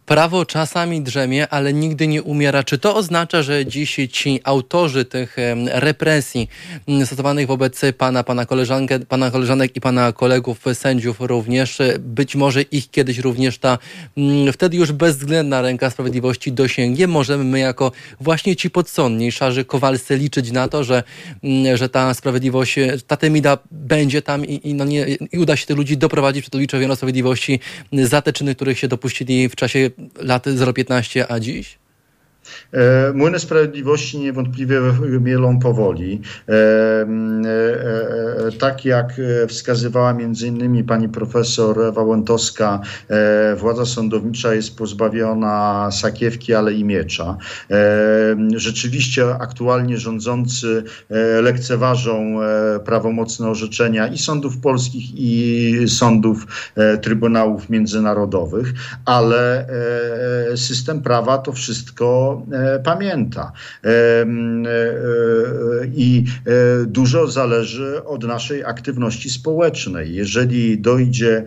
Prawo 0.06 0.46
czasami 0.46 1.02
drzemie, 1.02 1.48
ale 1.48 1.72
nigdy 1.72 2.06
nie 2.06 2.22
umiera. 2.22 2.64
Czy 2.64 2.78
to 2.78 2.96
oznacza, 2.96 3.42
że 3.42 3.66
dziś 3.66 3.96
ci 4.12 4.40
autorzy 4.44 5.04
tych 5.04 5.36
represji 5.66 6.48
stosowanych 7.04 7.46
wobec 7.46 7.80
pana, 7.98 8.24
pana, 8.24 8.46
koleżankę, 8.46 9.00
pana 9.00 9.30
koleżanek 9.30 9.76
i 9.76 9.80
pana 9.80 10.12
kolegów 10.12 10.64
sędziów 10.74 11.16
również, 11.20 11.78
być 11.98 12.36
może 12.36 12.62
ich 12.62 12.90
kiedyś 12.90 13.18
również 13.18 13.58
ta 13.58 13.78
wtedy 14.52 14.76
już 14.76 14.92
bezwzględna 14.92 15.62
ręka 15.62 15.90
sprawiedliwości 15.90 16.52
dosięgnie? 16.52 17.06
Możemy 17.06 17.44
my 17.44 17.58
jako 17.58 17.92
właśnie 18.20 18.56
ci 18.56 18.70
podsądni, 18.70 19.32
szarzy 19.32 19.64
kowalscy 19.64 20.16
liczyć 20.16 20.50
na 20.52 20.68
to, 20.68 20.84
że, 20.84 21.02
że 21.74 21.88
ta 21.88 22.14
sprawiedliwość, 22.14 22.76
ta 23.06 23.16
temida 23.16 23.58
będzie 23.70 24.22
tam 24.22 24.46
i, 24.46 24.68
i, 24.68 24.74
no 24.74 24.84
nie, 24.84 25.06
i 25.32 25.38
uda 25.38 25.56
się 25.56 25.66
tych 25.66 25.76
ludzi 25.76 25.96
doprowadzić 25.96 26.42
przed 26.42 26.54
oblicze 26.54 26.96
Sprawiedliwości 26.96 27.60
za 27.92 28.22
te 28.22 28.32
czyny, 28.32 28.54
których 28.54 28.78
się 28.78 28.88
dopuścili 28.88 29.48
w 29.48 29.56
czasie 29.56 29.90
lat 30.18 30.44
015, 30.74 31.30
a 31.32 31.40
dziś? 31.40 31.78
E, 32.72 33.12
młyny 33.12 33.38
Sprawiedliwości 33.38 34.18
niewątpliwie 34.18 34.80
mielą 35.20 35.58
powoli. 35.58 36.20
E, 36.48 36.52
e, 36.52 38.52
tak 38.58 38.84
jak 38.84 39.20
wskazywała 39.48 40.12
między 40.12 40.46
innymi 40.46 40.84
pani 40.84 41.08
profesor 41.08 41.94
Wałętowska, 41.94 42.80
władza 43.56 43.86
sądownicza 43.86 44.54
jest 44.54 44.76
pozbawiona 44.76 45.88
sakiewki, 45.92 46.54
ale 46.54 46.72
i 46.72 46.84
miecza. 46.84 47.36
Rzeczywiście 48.56 49.34
aktualnie 49.34 49.98
rządzący 49.98 50.84
lekceważą 51.42 52.38
prawomocne 52.84 53.48
orzeczenia 53.48 54.06
i 54.06 54.18
sądów 54.18 54.58
polskich, 54.58 55.04
i 55.14 55.74
sądów 55.88 56.46
trybunałów 57.02 57.70
międzynarodowych, 57.70 58.72
ale 59.04 59.66
system 60.56 61.02
prawa 61.02 61.38
to 61.38 61.52
wszystko 61.52 62.33
to 62.34 62.46
pamięta. 62.84 63.52
I 65.94 66.24
dużo 66.86 67.26
zależy 67.26 68.04
od 68.04 68.24
naszej 68.24 68.64
aktywności 68.64 69.30
społecznej. 69.30 70.14
Jeżeli 70.14 70.78
dojdzie 70.78 71.44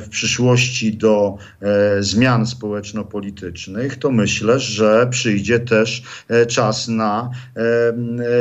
w 0.00 0.06
przyszłości 0.10 0.96
do 0.96 1.36
zmian 2.00 2.46
społeczno-politycznych, 2.46 3.96
to 3.96 4.10
myślę, 4.10 4.60
że 4.60 5.06
przyjdzie 5.10 5.60
też 5.60 6.02
czas 6.48 6.88
na 6.88 7.30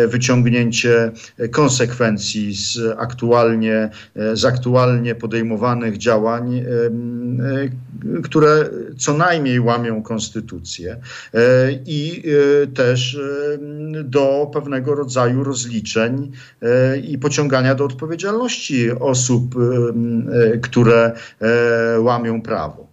wyciągnięcie 0.07 1.11
konsekwencji 1.51 2.53
z 2.53 2.79
aktualnie, 2.97 3.89
z 4.33 4.45
aktualnie 4.45 5.15
podejmowanych 5.15 5.97
działań, 5.97 6.55
e, 6.57 6.63
które 8.23 8.69
co 8.97 9.13
najmniej 9.13 9.59
łamią 9.59 10.03
konstytucję 10.03 10.97
e, 11.30 11.30
i 11.85 12.23
e, 12.63 12.67
też 12.67 13.19
do 14.03 14.51
pewnego 14.53 14.95
rodzaju 14.95 15.43
rozliczeń 15.43 16.31
i 17.07 17.17
pociągania 17.17 17.75
do 17.75 17.85
odpowiedzialności 17.85 18.91
osób, 18.91 19.55
które 20.61 21.11
łamią 21.99 22.41
prawo. 22.41 22.87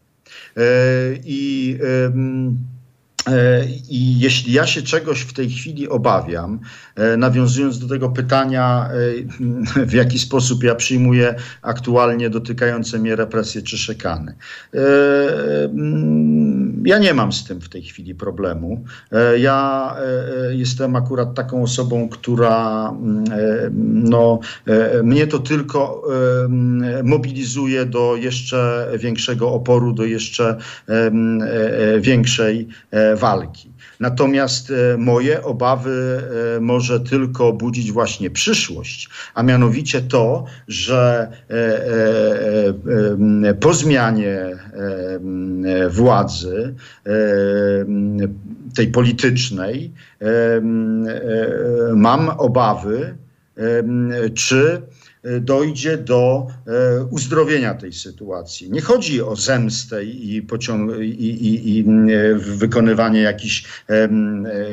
I 1.25 1.79
E, 3.29 3.65
I 3.91 4.19
jeśli 4.19 4.53
ja 4.53 4.67
się 4.67 4.83
czegoś 4.83 5.21
w 5.21 5.33
tej 5.33 5.51
chwili 5.51 5.89
obawiam, 5.89 6.55
e, 6.55 6.88
nawiązując 7.19 7.79
do 7.79 7.89
tego 7.89 8.09
pytania, 8.09 8.91
e, 9.77 9.87
w 9.93 9.93
jaki 9.93 10.19
sposób 10.19 10.63
ja 10.63 10.75
przyjmuję 10.75 11.35
aktualnie 11.63 12.31
dotykające 12.31 12.99
mnie 12.99 13.17
represje 13.17 13.63
czy 13.63 13.79
szekany. 13.79 14.35
Mm, 15.75 16.83
ja 16.87 16.99
nie 16.99 17.15
mam 17.15 17.33
z 17.33 17.45
tym 17.45 17.61
w 17.61 17.69
tej 17.69 17.83
chwili 17.83 18.15
problemu. 18.15 18.85
Ja 19.39 19.97
jestem 20.51 20.97
akurat 20.97 21.35
taką 21.35 21.63
osobą, 21.63 22.09
która 22.09 22.89
mm, 22.89 23.25
no, 24.11 24.41
mnie 25.03 25.27
to 25.27 25.39
tylko 25.39 26.03
mobilizuje 27.05 27.87
do 27.87 28.17
jeszcze 28.17 28.89
większego 28.99 29.53
oporu, 29.53 29.93
do 29.93 30.05
jeszcze 30.05 30.57
większej 32.01 32.69
walki. 33.17 33.78
Natomiast 34.01 34.71
e, 34.71 34.97
moje 34.99 35.43
obawy 35.43 36.23
e, 36.57 36.61
może 36.61 37.01
tylko 37.01 37.53
budzić 37.53 37.93
właśnie 37.93 38.31
przyszłość, 38.31 39.09
a 39.35 39.43
mianowicie 39.43 40.03
to, 40.03 40.45
że 40.69 41.31
e, 41.51 43.55
po 43.55 43.75
zmianie 43.75 44.57
władzy 45.91 46.75
tej 48.77 48.89
politycznej 48.89 49.93
mam 51.95 52.29
obawy, 52.29 53.17
czy 54.35 54.83
dojdzie 55.41 55.99
do 55.99 56.47
e, 56.67 57.05
uzdrowienia 57.05 57.75
tej 57.75 57.93
sytuacji. 57.93 58.71
Nie 58.71 58.81
chodzi 58.81 59.23
o 59.23 59.37
zemstę 59.37 60.05
i, 60.05 60.43
pociąg- 60.43 61.03
i, 61.03 61.09
i, 61.31 61.79
i 61.79 61.81
e, 61.81 62.35
wykonywanie 62.35 63.21
jakichś 63.21 63.65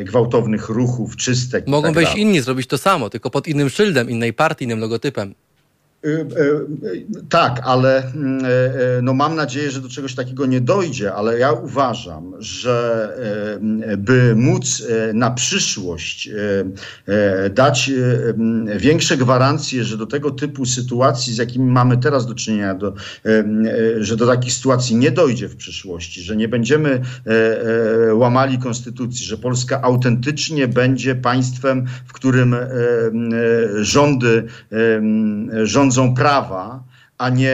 gwałtownych 0.04 0.70
ruchów, 0.70 1.16
czystek. 1.16 1.68
Mogą 1.68 1.88
tak 1.88 1.96
wejść 1.96 2.16
inni 2.16 2.42
zrobić 2.42 2.68
to 2.68 2.78
samo, 2.78 3.10
tylko 3.10 3.30
pod 3.30 3.48
innym 3.48 3.70
szyldem, 3.70 4.10
innej 4.10 4.34
partii, 4.34 4.66
innym 4.66 4.80
logotypem. 4.80 5.36
Y, 6.06 6.10
y, 6.10 7.28
tak, 7.30 7.62
ale 7.64 8.04
y, 8.08 9.02
no 9.02 9.14
mam 9.14 9.36
nadzieję, 9.36 9.72
że 9.72 9.82
do 9.82 9.90
czegoś 9.90 10.16
takiego 10.16 10.46
nie 10.46 10.62
dojdzie, 10.62 11.14
ale 11.14 11.40
ja 11.40 11.52
uważam, 11.52 12.34
że 12.40 13.10
by 13.98 14.36
móc 14.36 14.84
na 15.14 15.32
przyszłość 15.32 16.30
dać 17.54 17.92
większe 18.78 19.18
gwarancje, 19.18 19.84
że 19.84 19.98
do 19.98 20.06
tego 20.06 20.32
typu 20.32 20.66
sytuacji, 20.66 21.34
z 21.34 21.38
jakimi 21.38 21.72
mamy 21.72 21.98
teraz 21.98 22.28
do 22.28 22.36
czynienia, 22.36 22.76
do, 22.76 22.94
że 24.00 24.18
do 24.18 24.28
takich 24.28 24.54
sytuacji 24.54 24.96
nie 24.96 25.12
dojdzie 25.12 25.48
w 25.48 25.56
przyszłości, 25.56 26.22
że 26.22 26.36
nie 26.36 26.48
będziemy 26.48 27.02
łamali 28.14 28.58
konstytucji, 28.58 29.26
że 29.26 29.38
Polska 29.38 29.82
autentycznie 29.82 30.68
będzie 30.68 31.16
państwem, 31.16 31.86
w 32.06 32.14
którym 32.14 32.56
rządy 33.82 34.44
rządzą 35.64 35.95
rządzą 35.96 36.16
prawa, 36.16 36.84
a 37.18 37.30
nie 37.30 37.52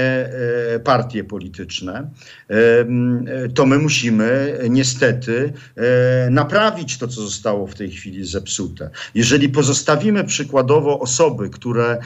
e, 0.76 0.80
partie 0.80 1.24
polityczne, 1.24 2.10
e, 2.50 3.50
to 3.50 3.66
my 3.66 3.78
musimy 3.78 4.60
niestety 4.70 5.54
e, 5.76 6.30
naprawić 6.30 6.98
to, 6.98 7.08
co 7.08 7.22
zostało 7.22 7.68
w 7.68 7.76
tej 7.76 7.92
chwili 7.92 8.26
zepsute. 8.26 8.90
Jeżeli 9.16 9.50
pozostawimy 9.50 10.24
przykładowo 10.24 11.00
osoby, 11.00 11.50
które 11.50 12.00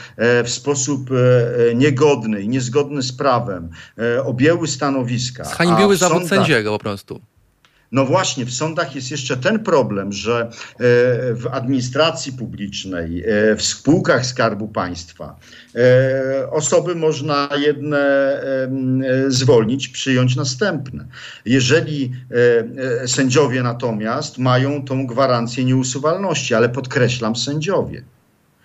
w 0.44 0.50
sposób 0.50 1.10
niegodny 1.74 2.42
i 2.42 2.48
niezgodny 2.48 3.02
z 3.02 3.12
prawem 3.12 3.68
objęły 4.24 4.68
stanowiska. 4.68 5.44
Zhańbiły 5.44 5.96
zawód 5.96 6.18
sądach, 6.18 6.38
sędziego 6.38 6.72
po 6.72 6.78
prostu. 6.78 7.20
No 7.92 8.04
właśnie, 8.04 8.44
w 8.44 8.52
sądach 8.52 8.94
jest 8.94 9.10
jeszcze 9.10 9.36
ten 9.36 9.58
problem, 9.58 10.12
że 10.12 10.40
e, 10.40 10.48
w 11.34 11.48
administracji 11.50 12.32
publicznej, 12.32 13.24
e, 13.26 13.56
w 13.56 13.62
spółkach 13.62 14.26
Skarbu 14.26 14.68
Państwa 14.68 15.36
e, 15.74 16.50
osoby 16.50 16.94
można 16.94 17.48
jedne 17.56 17.96
zwolnić, 19.28 19.88
przyjąć 19.88 20.36
następne. 20.36 21.06
Jeżeli 21.44 22.12
sędziowie 23.06 23.62
natomiast 23.62 24.38
mają 24.38 24.84
tą 24.84 25.06
gwarancję 25.06 25.64
nieusuwalności, 25.64 26.54
ale 26.54 26.68
podkreślam 26.68 27.36
sędziowie. 27.36 28.02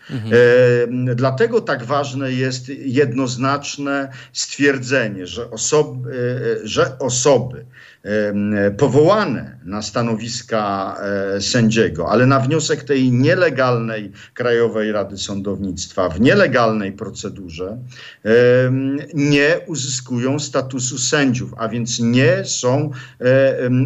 Mhm. 0.10 0.34
E, 0.34 1.16
dlatego 1.16 1.62
tak 1.62 1.84
ważne 1.84 2.32
jest 2.32 2.70
jednoznaczne 2.70 4.10
stwierdzenie, 4.34 5.28
że 5.28 5.52
osoby, 5.52 6.10
e, 6.12 6.68
że 6.68 6.99
osoby 6.99 7.66
e, 8.04 8.72
powołane 8.72 9.58
na 9.66 9.82
stanowiska 9.82 10.95
e, 11.36 11.41
sędziego, 11.41 12.10
ale 12.10 12.26
na 12.26 12.39
wniosek 12.39 12.84
tej 12.84 13.12
nielegalnej 13.12 14.12
Krajowej 14.34 14.91
Rady 14.91 15.18
Sądownictwa, 15.18 16.10
w 16.10 16.22
nielegalnej 16.22 16.91
procedurze, 16.91 17.78
nie 19.14 19.60
uzyskują 19.68 20.39
statusu 20.39 20.97
sędziów, 20.97 21.54
a 21.58 21.68
więc 21.68 21.99
nie 21.99 22.45
są 22.45 22.91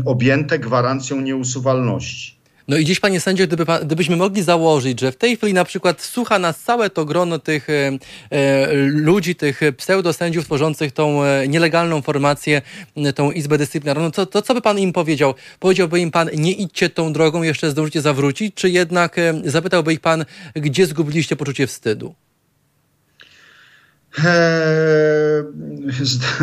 objęte 0.06 0.60
gwarancją 0.60 1.22
nieusuwalności. 1.22 2.35
No 2.68 2.78
i 2.78 2.86
dziś, 2.86 3.00
panie 3.00 3.20
sędzio, 3.20 3.48
gdyby, 3.48 3.66
gdybyśmy 3.84 4.16
mogli 4.16 4.44
założyć, 4.44 5.00
że 5.00 5.12
w 5.12 5.16
tej 5.16 5.38
chwili 5.38 5.54
na 5.54 5.66
przykład 5.66 6.02
słucha 6.02 6.40
nas 6.40 6.60
całe 6.60 6.90
to 6.90 7.06
grono 7.06 7.40
tych 7.40 7.70
e, 7.70 7.92
e 8.32 8.74
ludzi, 8.74 9.36
tych 9.36 9.62
pseudosędziów 9.78 10.46
tworzących 10.46 10.92
tą 10.92 11.24
e, 11.24 11.48
nielegalną 11.48 12.02
formację, 12.02 12.62
e, 12.96 13.14
tą 13.14 13.32
Izbę 13.32 13.58
Dyscyplinarną, 13.58 14.12
to, 14.12 14.26
to 14.26 14.42
co 14.42 14.54
by 14.54 14.62
pan 14.62 14.80
im 14.80 14.94
powiedział? 14.94 15.34
Powiedziałby 15.60 16.00
im 16.00 16.12
pan, 16.12 16.30
nie 16.34 16.52
idźcie 16.52 16.90
tą 16.90 17.14
drogą, 17.14 17.44
jeszcze 17.44 17.70
zdążycie 17.70 18.02
zawrócić, 18.02 18.56
czy 18.56 18.70
jednak 18.70 19.20
e, 19.20 19.34
zapytałby 19.44 19.94
ich 19.94 20.00
pan, 20.00 20.26
gdzie 20.56 20.86
zgubiliście 20.86 21.36
poczucie 21.36 21.68
wstydu? 21.68 22.16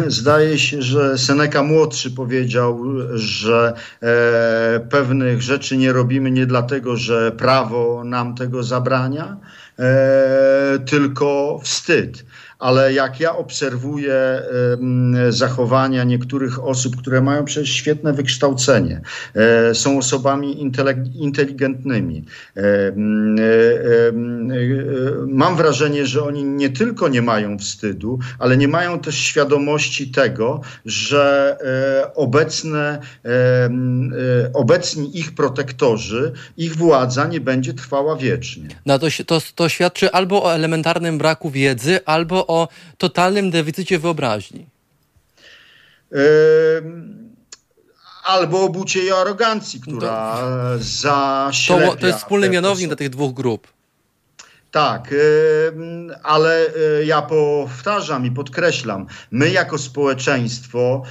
Zdaje 0.07 0.59
się, 0.59 0.83
że 0.83 1.19
Seneca 1.19 1.63
młodszy 1.63 2.11
powiedział, 2.11 2.85
że 3.15 3.75
e, 4.03 4.81
pewnych 4.91 5.43
rzeczy 5.43 5.77
nie 5.77 5.93
robimy 5.93 6.31
nie 6.31 6.47
dlatego, 6.47 6.97
że 6.97 7.33
prawo 7.33 8.05
nam 8.05 8.35
tego 8.35 8.63
zabrania, 8.63 9.37
e, 9.79 10.79
tylko 10.87 11.61
wstyd 11.63 12.25
ale 12.63 12.93
jak 12.93 13.21
ja 13.21 13.37
obserwuję 13.37 14.43
zachowania 15.29 16.05
niektórych 16.05 16.65
osób, 16.65 16.97
które 16.97 17.21
mają 17.21 17.45
przecież 17.45 17.71
świetne 17.71 18.13
wykształcenie, 18.13 19.01
e, 19.35 19.75
są 19.75 19.99
osobami 19.99 20.63
inteligentnymi, 21.15 22.25
e, 22.57 22.61
e, 22.61 22.93
mam 25.27 25.57
wrażenie, 25.57 26.07
że 26.07 26.25
oni 26.25 26.45
nie 26.45 26.71
tylko 26.71 27.09
nie 27.09 27.23
mają 27.23 27.59
wstydu, 27.59 28.19
ale 28.39 28.57
nie 28.57 28.69
mają 28.69 28.99
też 28.99 29.19
świadomości 29.19 30.11
tego, 30.11 30.61
że 30.85 31.57
obecne, 32.15 33.01
obecni 34.55 35.19
ich 35.19 35.35
protektorzy, 35.35 36.33
ich 36.57 36.77
władza 36.77 37.27
nie 37.27 37.41
będzie 37.41 37.75
trwała 37.75 38.17
wiecznie. 38.17 38.69
No 38.87 38.99
to, 38.99 39.07
to, 39.27 39.41
to 39.55 39.69
świadczy 39.69 40.13
albo 40.13 40.45
o 40.45 40.55
elementarnym 40.55 41.19
braku 41.19 41.51
wiedzy, 41.51 42.01
albo 42.05 42.47
o 42.47 42.52
totalnym 42.99 43.51
deficycie 43.51 43.99
wyobraźni? 43.99 44.67
albo 48.25 48.65
o 48.65 48.69
bucie 48.69 49.05
i 49.05 49.11
arogancji, 49.13 49.81
która 49.81 50.37
to, 50.37 50.79
zaślepia. 50.79 51.91
To, 51.91 51.97
to 51.97 52.07
jest 52.07 52.19
wspólny 52.19 52.51
mianownik 52.51 52.87
dla 52.87 52.97
tych 52.97 53.11
dwóch 53.11 53.35
grup. 53.35 53.69
Tak, 54.71 55.15
ale 56.23 56.67
e, 56.67 57.05
ja 57.05 57.23
powtarzam 57.23 58.27
i 58.27 58.31
podkreślam, 58.31 59.07
my 59.31 59.51
jako 59.51 59.79
społeczeństwo 59.79 61.03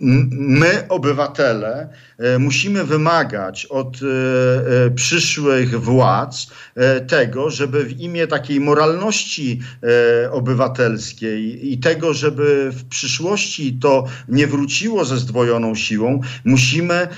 my, 0.00 0.86
obywatele, 0.88 1.68
e, 1.68 1.88
musimy 2.38 2.84
wymagać 2.84 3.66
od 3.66 3.96
e, 3.96 4.06
e, 4.86 4.90
przyszłych 4.90 5.80
władz 5.80 6.46
tego, 7.08 7.50
żeby 7.50 7.84
w 7.84 8.00
imię 8.00 8.26
takiej 8.26 8.60
moralności 8.60 9.60
obywatelskiej 10.30 11.72
i 11.72 11.78
tego, 11.78 12.14
żeby 12.14 12.70
w 12.72 12.84
przyszłości 12.88 13.78
to 13.80 14.04
nie 14.28 14.46
wróciło 14.46 15.04
ze 15.04 15.16
zdwojoną 15.16 15.74
siłą, 15.74 16.20
musimy 16.44 17.08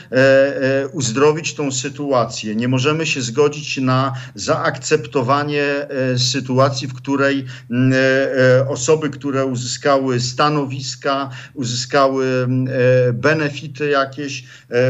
uzdrowić 0.93 1.55
tą 1.55 1.73
sytuację. 1.73 2.55
Nie 2.55 2.69
możemy 2.69 3.07
się 3.07 3.21
zgodzić 3.23 3.77
na 3.77 4.13
zaakceptowanie 4.35 5.65
sytuacji, 6.17 6.89
w 6.89 6.95
której 6.95 7.45
osoby, 8.69 9.11
które 9.11 9.45
uzyskały 9.45 10.21
stanowiska, 10.21 11.31
uzyskały 11.55 12.47
E, 12.69 13.13
benefity 13.13 13.89
jakieś, 13.89 14.45
e, 14.71 14.90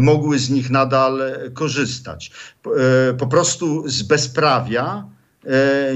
mogły 0.00 0.38
z 0.38 0.50
nich 0.50 0.70
nadal 0.70 1.22
korzystać. 1.54 2.30
Po 3.18 3.26
prostu 3.26 3.88
z 3.88 4.02
bezprawia 4.02 5.04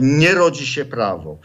nie 0.01 0.35
rodzi 0.35 0.67
się 0.67 0.85
prawo. 0.85 1.39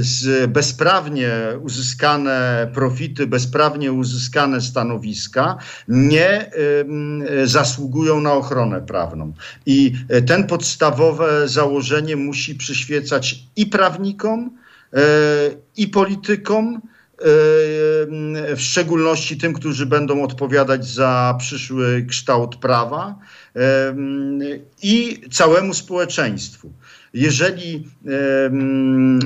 Z 0.00 0.50
bezprawnie 0.50 1.32
uzyskane 1.60 2.70
profity, 2.74 3.26
bezprawnie 3.26 3.92
uzyskane 3.92 4.60
stanowiska 4.60 5.58
nie 5.88 6.50
zasługują 7.44 8.20
na 8.20 8.32
ochronę 8.32 8.80
prawną. 8.80 9.32
I 9.66 9.92
ten 10.26 10.46
podstawowe 10.46 11.48
założenie 11.48 12.16
musi 12.16 12.54
przyświecać 12.54 13.38
i 13.56 13.66
prawnikom, 13.66 14.50
i 15.76 15.88
politykom, 15.88 16.82
w 18.56 18.58
szczególności 18.58 19.36
tym, 19.36 19.52
którzy 19.52 19.86
będą 19.86 20.22
odpowiadać 20.22 20.86
za 20.86 21.36
przyszły 21.38 22.06
kształt 22.08 22.56
prawa 22.56 23.18
i 24.82 25.20
całemu 25.30 25.74
społeczeństwu. 25.74 26.72
Jeżeli 27.14 27.88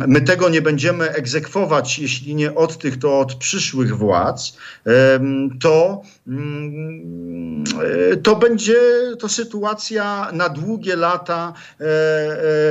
my 0.06 0.20
tego 0.20 0.48
nie 0.48 0.62
będziemy 0.62 1.10
egzekwować, 1.10 1.98
jeśli 1.98 2.34
nie 2.34 2.54
od 2.54 2.78
tych, 2.78 2.98
to 2.98 3.20
od 3.20 3.34
przyszłych 3.34 3.96
władz, 3.96 4.56
to, 5.60 6.02
mm, 6.28 7.64
to 8.22 8.36
będzie 8.36 8.74
to 9.18 9.28
sytuacja 9.28 10.28
na 10.32 10.48
długie 10.48 10.96
lata 10.96 11.52
e, 11.80 11.84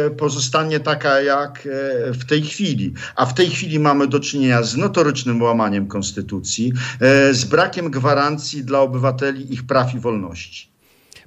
e, 0.06 0.10
pozostanie 0.10 0.80
taka 0.80 1.22
jak 1.22 1.60
e, 1.60 2.14
w 2.14 2.26
tej 2.26 2.42
chwili. 2.42 2.94
A 3.16 3.26
w 3.26 3.34
tej 3.34 3.50
chwili 3.50 3.80
mamy 3.80 4.08
do 4.08 4.20
czynienia 4.20 4.64
z 4.64 4.78
notorycznym 4.78 5.42
łamaniem 5.42 5.88
konstytucji, 5.88 6.74
z 7.32 7.46
brakiem 7.46 7.92
gwarancji 7.92 8.64
dla 8.64 8.80
obywateli 8.80 9.54
ich 9.54 9.64
praw 9.64 9.94
i 9.94 10.00
wolności. 10.00 10.68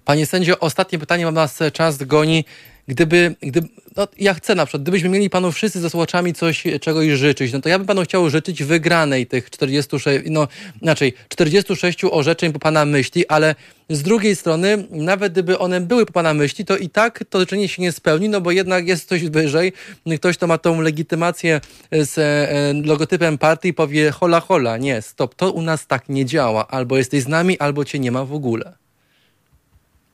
Panie 0.04 0.26
sędzio, 0.26 0.58
ostatnie 0.58 0.98
pytanie, 0.98 1.24
mam 1.24 1.34
nas 1.34 1.58
czas 1.72 2.02
goni. 2.02 2.44
Gdyby, 2.88 3.34
gdyby 3.42 3.68
no, 3.96 4.08
ja 4.18 4.34
chcę 4.34 4.54
na 4.54 4.66
przykład, 4.66 4.82
gdybyśmy 4.82 5.08
mieli 5.08 5.30
panu 5.30 5.52
wszyscy 5.52 5.80
ze 5.80 5.90
słuchaczami 5.90 6.32
coś, 6.32 6.64
czegoś 6.80 7.08
życzyć, 7.08 7.52
no 7.52 7.60
to 7.60 7.68
ja 7.68 7.78
bym 7.78 7.86
panu 7.86 8.02
chciał 8.02 8.30
życzyć 8.30 8.64
wygranej 8.64 9.26
tych 9.26 9.50
46, 9.50 10.20
no 10.30 10.48
inaczej, 10.82 11.12
46 11.28 12.04
orzeczeń 12.04 12.52
po 12.52 12.58
pana 12.58 12.84
myśli, 12.84 13.26
ale 13.28 13.54
z 13.90 14.02
drugiej 14.02 14.36
strony, 14.36 14.84
nawet 14.90 15.32
gdyby 15.32 15.58
one 15.58 15.80
były 15.80 16.06
po 16.06 16.12
pana 16.12 16.34
myśli, 16.34 16.64
to 16.64 16.76
i 16.76 16.88
tak 16.88 17.24
to 17.30 17.40
życzenie 17.40 17.68
się 17.68 17.82
nie 17.82 17.92
spełni, 17.92 18.28
no 18.28 18.40
bo 18.40 18.50
jednak 18.50 18.88
jest 18.88 19.08
coś 19.08 19.24
wyżej. 19.24 19.72
Ktoś, 20.16 20.36
kto 20.36 20.46
ma 20.46 20.58
tą 20.58 20.80
legitymację 20.80 21.60
z 21.92 22.18
e, 22.18 22.86
logotypem 22.86 23.38
partii 23.38 23.74
powie 23.74 24.10
hola 24.10 24.40
hola, 24.40 24.76
nie, 24.76 25.02
stop, 25.02 25.34
to 25.34 25.50
u 25.50 25.62
nas 25.62 25.86
tak 25.86 26.08
nie 26.08 26.24
działa. 26.24 26.68
Albo 26.68 26.96
jesteś 26.96 27.22
z 27.22 27.28
nami, 27.28 27.58
albo 27.58 27.84
cię 27.84 27.98
nie 27.98 28.12
ma 28.12 28.24
w 28.24 28.34
ogóle. 28.34 28.83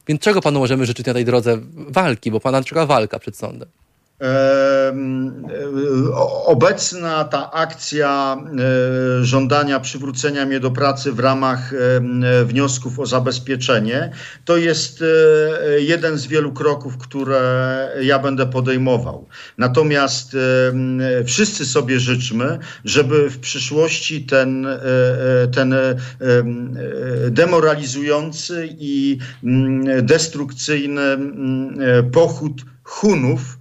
Więc 0.09 0.21
czego 0.21 0.41
panu 0.41 0.59
możemy 0.59 0.87
życzyć 0.87 1.07
na 1.07 1.15
tej 1.15 1.25
drodze 1.25 1.59
walki, 1.75 2.31
bo 2.31 2.41
pana 2.41 2.65
czeka 2.65 2.87
walka 2.87 3.19
przed 3.19 3.37
sądem? 3.37 3.69
Obecna 6.47 7.25
ta 7.25 7.51
akcja 7.53 8.37
e, 8.37 9.25
żądania 9.25 9.81
przywrócenia 9.81 10.47
mnie 10.47 10.61
do 10.61 10.71
pracy 10.71 11.13
w 11.13 11.19
ramach 11.19 11.73
wniosków 12.45 12.99
o 12.99 13.07
zabezpieczenie 13.07 14.13
to 14.45 14.57
jest 14.57 15.03
e, 15.03 15.81
jeden 15.81 16.19
z 16.19 16.27
wielu 16.27 16.53
kroków, 16.53 16.99
które 16.99 17.89
ja 18.03 18.19
będę 18.19 18.47
podejmował. 18.47 19.29
Natomiast 19.59 20.37
wszyscy 21.27 21.67
sobie 21.67 22.01
życzmy, 22.01 22.59
żeby 22.85 23.31
w 23.31 23.39
przyszłości 23.39 24.27
ten, 24.27 24.67
e, 24.67 24.79
ten 25.55 25.75
demoralizujący 27.31 28.69
i 28.79 29.19
destrukcyjny 30.03 31.03
pochód 32.13 32.63
Hunów 32.85 33.60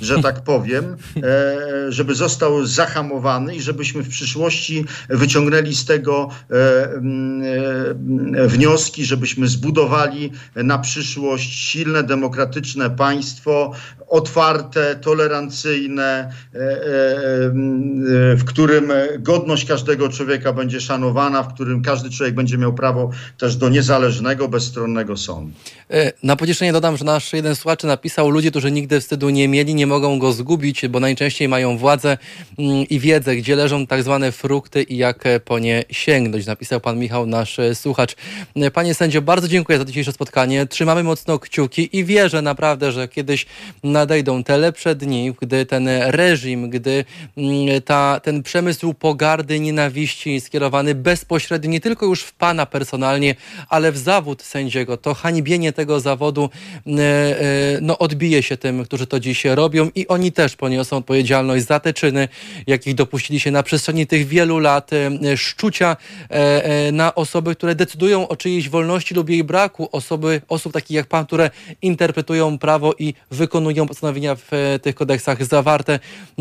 że 0.00 0.22
tak 0.22 0.40
powiem, 0.40 0.96
e, 1.16 1.92
żeby 1.92 2.14
został 2.14 2.66
zahamowany 2.66 3.56
i 3.56 3.62
żebyśmy 3.62 4.02
w 4.02 4.08
przyszłości 4.08 4.84
wyciągnęli 5.08 5.74
z 5.74 5.84
tego 5.84 6.28
e, 6.50 6.54
e, 8.42 8.48
wnioski, 8.48 9.04
żebyśmy 9.04 9.48
zbudowali 9.48 10.32
na 10.54 10.78
przyszłość 10.78 11.54
silne, 11.54 12.02
demokratyczne 12.02 12.90
państwo, 12.90 13.72
otwarte, 14.08 14.96
tolerancyjne, 14.96 16.32
w 18.36 18.42
którym 18.46 18.92
godność 19.18 19.64
każdego 19.64 20.08
człowieka 20.08 20.52
będzie 20.52 20.80
szanowana, 20.80 21.42
w 21.42 21.54
którym 21.54 21.82
każdy 21.82 22.10
człowiek 22.10 22.34
będzie 22.34 22.58
miał 22.58 22.74
prawo 22.74 23.10
też 23.38 23.56
do 23.56 23.68
niezależnego, 23.68 24.48
bezstronnego 24.48 25.16
sądu. 25.16 25.52
Na 26.22 26.36
pocieszenie 26.36 26.72
dodam, 26.72 26.96
że 26.96 27.04
nasz 27.04 27.32
jeden 27.32 27.56
słuchacz 27.56 27.82
napisał, 27.82 28.30
ludzie, 28.30 28.50
którzy 28.50 28.70
nigdy 28.70 29.00
wstydu 29.00 29.30
nie 29.30 29.48
mieli, 29.48 29.74
nie 29.74 29.86
mogą 29.86 30.18
go 30.18 30.32
zgubić, 30.32 30.88
bo 30.88 31.00
najczęściej 31.00 31.48
mają 31.48 31.78
władzę 31.78 32.18
mm, 32.58 32.88
i 32.88 33.00
wiedzę, 33.00 33.36
gdzie 33.36 33.56
leżą 33.56 33.86
tak 33.86 34.02
zwane 34.02 34.32
frukty 34.32 34.82
i 34.82 34.96
jak 34.96 35.24
po 35.44 35.58
nie 35.58 35.84
sięgnąć. 35.90 36.46
Napisał 36.46 36.80
pan 36.80 36.98
Michał, 36.98 37.26
nasz 37.26 37.58
e, 37.58 37.74
słuchacz. 37.74 38.16
E, 38.56 38.70
panie 38.70 38.94
sędzio, 38.94 39.22
bardzo 39.22 39.48
dziękuję 39.48 39.78
za 39.78 39.84
dzisiejsze 39.84 40.12
spotkanie. 40.12 40.66
Trzymamy 40.66 41.02
mocno 41.02 41.38
kciuki 41.38 41.98
i 41.98 42.04
wierzę 42.04 42.42
naprawdę, 42.42 42.92
że 42.92 43.08
kiedyś 43.08 43.46
nadejdą 43.98 44.44
te 44.44 44.58
lepsze 44.58 44.94
dni, 44.94 45.34
gdy 45.40 45.66
ten 45.66 45.88
reżim, 46.06 46.70
gdy 46.70 47.04
mm, 47.36 47.82
ta, 47.82 48.20
ten 48.20 48.42
przemysł 48.42 48.94
pogardy, 48.94 49.60
nienawiści 49.60 50.40
skierowany 50.40 50.94
bezpośrednio 50.94 51.70
nie 51.70 51.80
tylko 51.80 52.06
już 52.06 52.22
w 52.22 52.32
pana 52.32 52.66
personalnie, 52.66 53.34
ale 53.68 53.92
w 53.92 53.98
zawód 53.98 54.42
sędziego, 54.42 54.96
to 54.96 55.14
hańbienie 55.14 55.72
tego 55.72 56.00
zawodu 56.00 56.50
e, 56.86 57.78
no, 57.82 57.98
odbije 57.98 58.42
się 58.42 58.56
tym, 58.56 58.84
którzy 58.84 59.06
to 59.06 59.20
dziś 59.20 59.44
robią 59.44 59.90
i 59.94 60.08
oni 60.08 60.32
też 60.32 60.56
poniosą 60.56 60.96
odpowiedzialność 60.96 61.66
za 61.66 61.80
te 61.80 61.92
czyny, 61.92 62.28
jakich 62.66 62.94
dopuścili 62.94 63.40
się 63.40 63.50
na 63.50 63.62
przestrzeni 63.62 64.06
tych 64.06 64.26
wielu 64.26 64.58
lat 64.58 64.90
e, 64.92 65.36
szczucia 65.36 65.96
e, 66.30 66.64
e, 66.64 66.92
na 66.92 67.14
osoby, 67.14 67.54
które 67.54 67.74
decydują 67.74 68.28
o 68.28 68.36
czyjejś 68.36 68.68
wolności 68.68 69.14
lub 69.14 69.30
jej 69.30 69.44
braku, 69.44 69.88
osoby, 69.92 70.40
osób 70.48 70.72
takich 70.72 70.96
jak 70.96 71.06
pan, 71.06 71.26
które 71.26 71.50
interpretują 71.82 72.58
prawo 72.58 72.94
i 72.98 73.14
wykonują 73.30 73.87
postanowienia 73.88 74.34
w 74.34 74.78
tych 74.82 74.94
kodeksach 74.94 75.44
zawarte. 75.44 75.98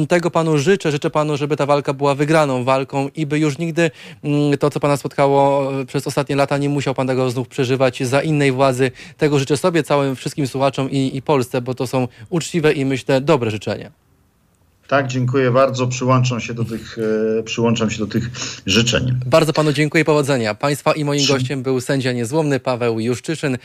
Tego 0.07 0.31
panu 0.31 0.57
życzę. 0.57 0.91
Życzę 0.91 1.09
panu, 1.09 1.37
żeby 1.37 1.55
ta 1.57 1.65
walka 1.65 1.93
była 1.93 2.15
wygraną 2.15 2.63
walką 2.63 3.09
i 3.15 3.25
by 3.25 3.39
już 3.39 3.57
nigdy 3.57 3.91
mm, 4.23 4.57
to, 4.57 4.69
co 4.69 4.79
pana 4.79 4.97
spotkało 4.97 5.71
przez 5.87 6.07
ostatnie 6.07 6.35
lata, 6.35 6.57
nie 6.57 6.69
musiał 6.69 6.93
pan 6.93 7.07
tego 7.07 7.31
znów 7.31 7.47
przeżywać 7.47 8.03
za 8.03 8.21
innej 8.21 8.51
władzy. 8.51 8.91
Tego 9.17 9.39
życzę 9.39 9.57
sobie, 9.57 9.83
całym 9.83 10.15
wszystkim 10.15 10.47
słuchaczom 10.47 10.91
i, 10.91 11.17
i 11.17 11.21
Polsce, 11.21 11.61
bo 11.61 11.75
to 11.75 11.87
są 11.87 12.07
uczciwe 12.29 12.73
i 12.73 12.85
myślę 12.85 13.21
dobre 13.21 13.51
życzenia. 13.51 13.91
Tak, 14.87 15.07
dziękuję 15.07 15.51
bardzo. 15.51 15.87
Przyłączam 15.87 16.39
się 16.41 16.53
do 16.53 16.65
tych, 16.65 16.97
e, 17.39 17.43
przyłączam 17.43 17.89
się 17.89 17.97
do 17.97 18.07
tych 18.07 18.29
życzeń. 18.65 19.19
Bardzo 19.25 19.53
panu 19.53 19.73
dziękuję 19.73 20.05
powodzenia. 20.05 20.55
Państwa 20.55 20.93
i 20.93 21.05
moim 21.05 21.27
gościem 21.27 21.63
był 21.63 21.81
sędzia 21.81 22.11
niezłomny 22.11 22.59
Paweł 22.59 22.99
Juszczyszyn. 22.99 23.55